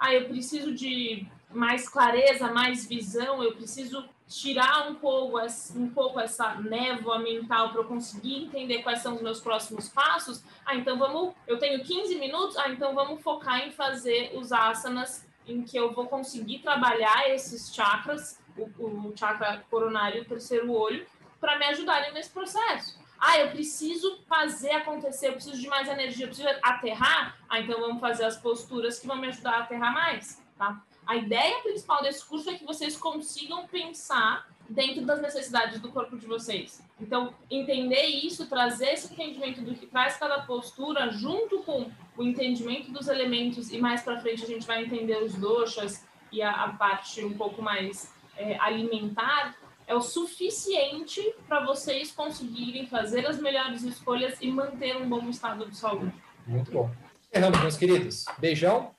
Ah, 0.00 0.14
eu 0.14 0.28
preciso 0.28 0.74
de 0.74 1.26
mais 1.50 1.86
clareza, 1.86 2.50
mais 2.50 2.86
visão, 2.86 3.42
eu 3.42 3.54
preciso 3.54 4.08
tirar 4.26 4.88
um 4.88 4.94
pouco, 4.94 5.38
um 5.76 5.90
pouco 5.90 6.18
essa 6.18 6.54
névoa 6.54 7.18
mental 7.18 7.70
para 7.70 7.80
eu 7.80 7.84
conseguir 7.84 8.44
entender 8.44 8.82
quais 8.82 9.00
são 9.00 9.16
os 9.16 9.22
meus 9.22 9.40
próximos 9.40 9.90
passos. 9.90 10.42
Ah, 10.64 10.74
então 10.74 10.98
vamos. 10.98 11.34
Eu 11.46 11.58
tenho 11.58 11.84
15 11.84 12.14
minutos, 12.14 12.56
ah, 12.56 12.70
então 12.70 12.94
vamos 12.94 13.20
focar 13.22 13.66
em 13.66 13.72
fazer 13.72 14.32
os 14.34 14.52
asanas 14.52 15.28
em 15.46 15.62
que 15.62 15.76
eu 15.76 15.92
vou 15.92 16.06
conseguir 16.06 16.60
trabalhar 16.60 17.28
esses 17.28 17.74
chakras, 17.74 18.40
o, 18.56 19.08
o 19.08 19.12
chakra 19.14 19.62
coronário 19.68 20.18
e 20.18 20.22
o 20.22 20.24
terceiro 20.24 20.72
olho, 20.72 21.04
para 21.38 21.58
me 21.58 21.66
ajudarem 21.66 22.14
nesse 22.14 22.30
processo. 22.30 22.99
Ah, 23.20 23.38
eu 23.38 23.50
preciso 23.50 24.18
fazer 24.26 24.70
acontecer, 24.70 25.28
eu 25.28 25.34
preciso 25.34 25.60
de 25.60 25.68
mais 25.68 25.88
energia, 25.88 26.24
eu 26.24 26.28
preciso 26.28 26.48
aterrar. 26.62 27.36
Ah, 27.48 27.60
então 27.60 27.78
vamos 27.78 28.00
fazer 28.00 28.24
as 28.24 28.36
posturas 28.38 28.98
que 28.98 29.06
vão 29.06 29.16
me 29.16 29.28
ajudar 29.28 29.52
a 29.52 29.58
aterrar 29.60 29.92
mais, 29.92 30.42
tá? 30.56 30.82
A 31.06 31.16
ideia 31.16 31.60
principal 31.62 32.02
desse 32.02 32.24
curso 32.24 32.48
é 32.48 32.54
que 32.54 32.64
vocês 32.64 32.96
consigam 32.96 33.66
pensar 33.66 34.48
dentro 34.68 35.04
das 35.04 35.20
necessidades 35.20 35.80
do 35.80 35.90
corpo 35.90 36.16
de 36.16 36.26
vocês. 36.26 36.82
Então, 37.00 37.34
entender 37.50 38.04
isso, 38.04 38.48
trazer 38.48 38.92
esse 38.92 39.12
entendimento 39.12 39.60
do 39.60 39.74
que 39.74 39.86
traz 39.86 40.16
cada 40.16 40.42
postura, 40.42 41.10
junto 41.10 41.62
com 41.64 41.90
o 42.16 42.22
entendimento 42.22 42.92
dos 42.92 43.08
elementos, 43.08 43.72
e 43.72 43.78
mais 43.78 44.02
para 44.02 44.20
frente 44.20 44.44
a 44.44 44.46
gente 44.46 44.66
vai 44.66 44.84
entender 44.84 45.16
os 45.22 45.34
doshas 45.34 46.06
e 46.30 46.40
a, 46.40 46.52
a 46.52 46.68
parte 46.74 47.24
um 47.24 47.36
pouco 47.36 47.60
mais 47.60 48.14
é, 48.36 48.56
alimentar, 48.60 49.56
é 49.90 49.94
o 49.94 50.00
suficiente 50.00 51.34
para 51.48 51.66
vocês 51.66 52.12
conseguirem 52.12 52.86
fazer 52.86 53.26
as 53.26 53.40
melhores 53.40 53.82
escolhas 53.82 54.38
e 54.40 54.48
manter 54.48 54.96
um 54.96 55.08
bom 55.08 55.28
estado 55.28 55.68
de 55.68 55.76
saúde. 55.76 56.14
Muito 56.46 56.70
bom. 56.70 56.88
Encerramos, 57.28 57.60
meus 57.60 57.76
queridos. 57.76 58.24
Beijão. 58.38 58.92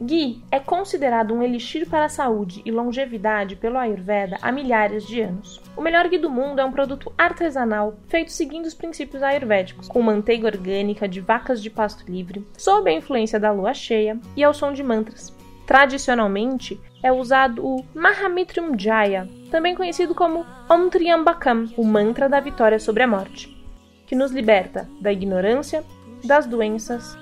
Ghee 0.00 0.42
é 0.50 0.58
considerado 0.58 1.32
um 1.32 1.42
elixir 1.42 1.88
para 1.88 2.06
a 2.06 2.08
saúde 2.08 2.60
e 2.64 2.72
longevidade 2.72 3.54
pelo 3.54 3.78
Ayurveda 3.78 4.38
há 4.42 4.50
milhares 4.50 5.06
de 5.06 5.20
anos. 5.20 5.60
O 5.76 5.80
melhor 5.80 6.08
ghee 6.08 6.18
do 6.18 6.30
mundo 6.30 6.60
é 6.60 6.64
um 6.64 6.72
produto 6.72 7.12
artesanal 7.16 7.98
feito 8.08 8.32
seguindo 8.32 8.64
os 8.64 8.74
princípios 8.74 9.22
ayurvédicos, 9.22 9.86
com 9.86 10.02
manteiga 10.02 10.46
orgânica 10.48 11.06
de 11.06 11.20
vacas 11.20 11.62
de 11.62 11.70
pasto 11.70 12.10
livre, 12.10 12.44
sob 12.58 12.90
a 12.90 12.94
influência 12.94 13.38
da 13.38 13.52
lua 13.52 13.74
cheia 13.74 14.18
e 14.34 14.42
ao 14.42 14.54
som 14.54 14.72
de 14.72 14.82
mantras. 14.82 15.38
Tradicionalmente, 15.70 16.80
é 17.00 17.12
usado 17.12 17.64
o 17.64 17.86
Mahamitrim 17.94 18.76
Jaya, 18.76 19.28
também 19.52 19.72
conhecido 19.72 20.16
como 20.16 20.44
Om 20.68 20.90
Triambakam, 20.90 21.66
o 21.76 21.84
mantra 21.84 22.28
da 22.28 22.40
vitória 22.40 22.80
sobre 22.80 23.04
a 23.04 23.06
morte, 23.06 23.56
que 24.04 24.16
nos 24.16 24.32
liberta 24.32 24.90
da 25.00 25.12
ignorância, 25.12 25.84
das 26.24 26.44
doenças 26.44 27.16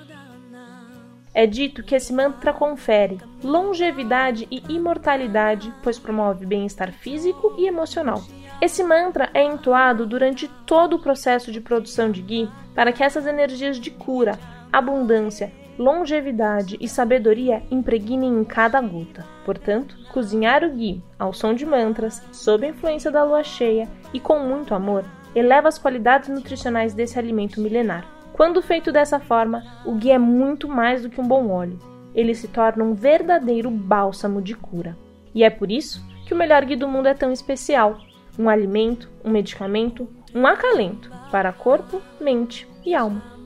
é 1.31 1.45
dito 1.45 1.83
que 1.83 1.93
esse 1.93 2.11
mantra 2.11 2.51
confere 2.51 3.19
longevidade 3.43 4.47
e 4.49 4.63
imortalidade, 4.67 5.71
pois 5.83 5.99
promove 5.99 6.43
bem-estar 6.43 6.91
físico 6.91 7.53
e 7.55 7.67
emocional. 7.67 8.23
Esse 8.59 8.83
mantra 8.83 9.29
é 9.31 9.43
entoado 9.43 10.07
durante 10.07 10.47
todo 10.65 10.95
o 10.95 10.99
processo 10.99 11.51
de 11.51 11.61
produção 11.61 12.09
de 12.09 12.23
ghee 12.23 12.49
para 12.73 12.91
que 12.91 13.03
essas 13.03 13.27
energias 13.27 13.79
de 13.79 13.91
cura, 13.91 14.39
abundância, 14.73 15.53
longevidade 15.79 16.77
e 16.81 16.89
sabedoria 16.89 17.63
impregnem 17.71 18.37
em 18.37 18.43
cada 18.43 18.81
gota. 18.81 19.25
Portanto, 19.45 19.95
cozinhar 20.11 20.61
o 20.61 20.71
ghee 20.71 21.01
ao 21.17 21.31
som 21.31 21.53
de 21.53 21.65
mantras, 21.65 22.21
sob 22.33 22.65
a 22.65 22.69
influência 22.69 23.09
da 23.09 23.23
lua 23.23 23.43
cheia 23.45 23.87
e 24.13 24.19
com 24.19 24.39
muito 24.39 24.75
amor, 24.75 25.05
eleva 25.33 25.69
as 25.69 25.77
qualidades 25.77 26.27
nutricionais 26.27 26.93
desse 26.93 27.17
alimento 27.17 27.61
milenar. 27.61 28.05
Quando 28.33 28.61
feito 28.61 28.91
dessa 28.91 29.21
forma, 29.21 29.63
o 29.85 29.93
ghee 29.93 30.11
é 30.11 30.17
muito 30.17 30.67
mais 30.67 31.01
do 31.01 31.09
que 31.09 31.21
um 31.21 31.27
bom 31.27 31.49
óleo. 31.49 31.79
Ele 32.13 32.35
se 32.35 32.49
torna 32.49 32.83
um 32.83 32.93
verdadeiro 32.93 33.71
bálsamo 33.71 34.41
de 34.41 34.55
cura. 34.55 34.97
E 35.33 35.45
é 35.45 35.49
por 35.49 35.71
isso 35.71 36.05
que 36.25 36.33
o 36.33 36.37
melhor 36.37 36.65
ghee 36.65 36.75
do 36.75 36.87
mundo 36.89 37.07
é 37.07 37.13
tão 37.13 37.31
especial. 37.31 37.97
Um 38.37 38.49
alimento, 38.49 39.09
um 39.23 39.29
medicamento, 39.29 40.09
um 40.35 40.45
acalento 40.45 41.09
para 41.31 41.53
corpo, 41.53 42.01
mente 42.19 42.67
e 42.85 42.93
alma. 42.93 43.38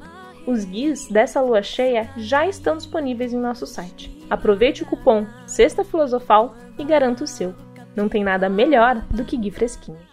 Os 0.46 0.66
guias 0.66 1.08
dessa 1.08 1.39
lua 1.39 1.64
cheia 1.64 2.10
já 2.18 2.46
estão 2.46 2.76
disponíveis 2.76 3.34
em 3.34 3.39
nosso 3.39 3.66
site. 3.66 4.16
Aproveite 4.30 4.84
o 4.84 4.86
cupom 4.86 5.26
Sexta 5.48 5.84
Filosofal 5.86 6.56
e 6.78 6.84
garanta 6.84 7.24
o 7.24 7.28
seu. 7.28 7.54
Não 7.96 8.10
tem 8.10 8.24
nada 8.24 8.50
melhor 8.50 9.02
do 9.10 9.24
que 9.24 9.38
gui 9.38 9.52
fresquinho. 9.52 10.12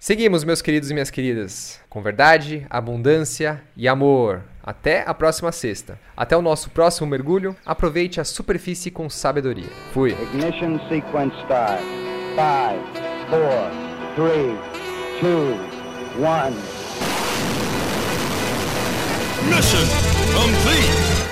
Seguimos, 0.00 0.44
meus 0.44 0.62
queridos 0.62 0.92
e 0.92 0.94
minhas 0.94 1.10
queridas, 1.10 1.80
com 1.88 2.00
verdade, 2.00 2.64
abundância 2.70 3.60
e 3.76 3.88
amor. 3.88 4.44
Até 4.62 5.02
a 5.04 5.12
próxima 5.12 5.50
sexta. 5.50 5.98
Até 6.16 6.36
o 6.36 6.42
nosso 6.42 6.70
próximo 6.70 7.08
mergulho. 7.08 7.56
Aproveite 7.66 8.20
a 8.20 8.24
superfície 8.24 8.92
com 8.92 9.10
sabedoria. 9.10 9.70
Fui. 9.92 10.12
Ignition 10.12 10.78
sequence 10.88 11.34
start. 11.42 11.80
5, 12.36 12.38
4, 13.28 13.74
3, 14.14 14.56
2, 15.20 15.58
1. 16.16 16.78
Mission 19.48 19.86
complete. 20.32 21.27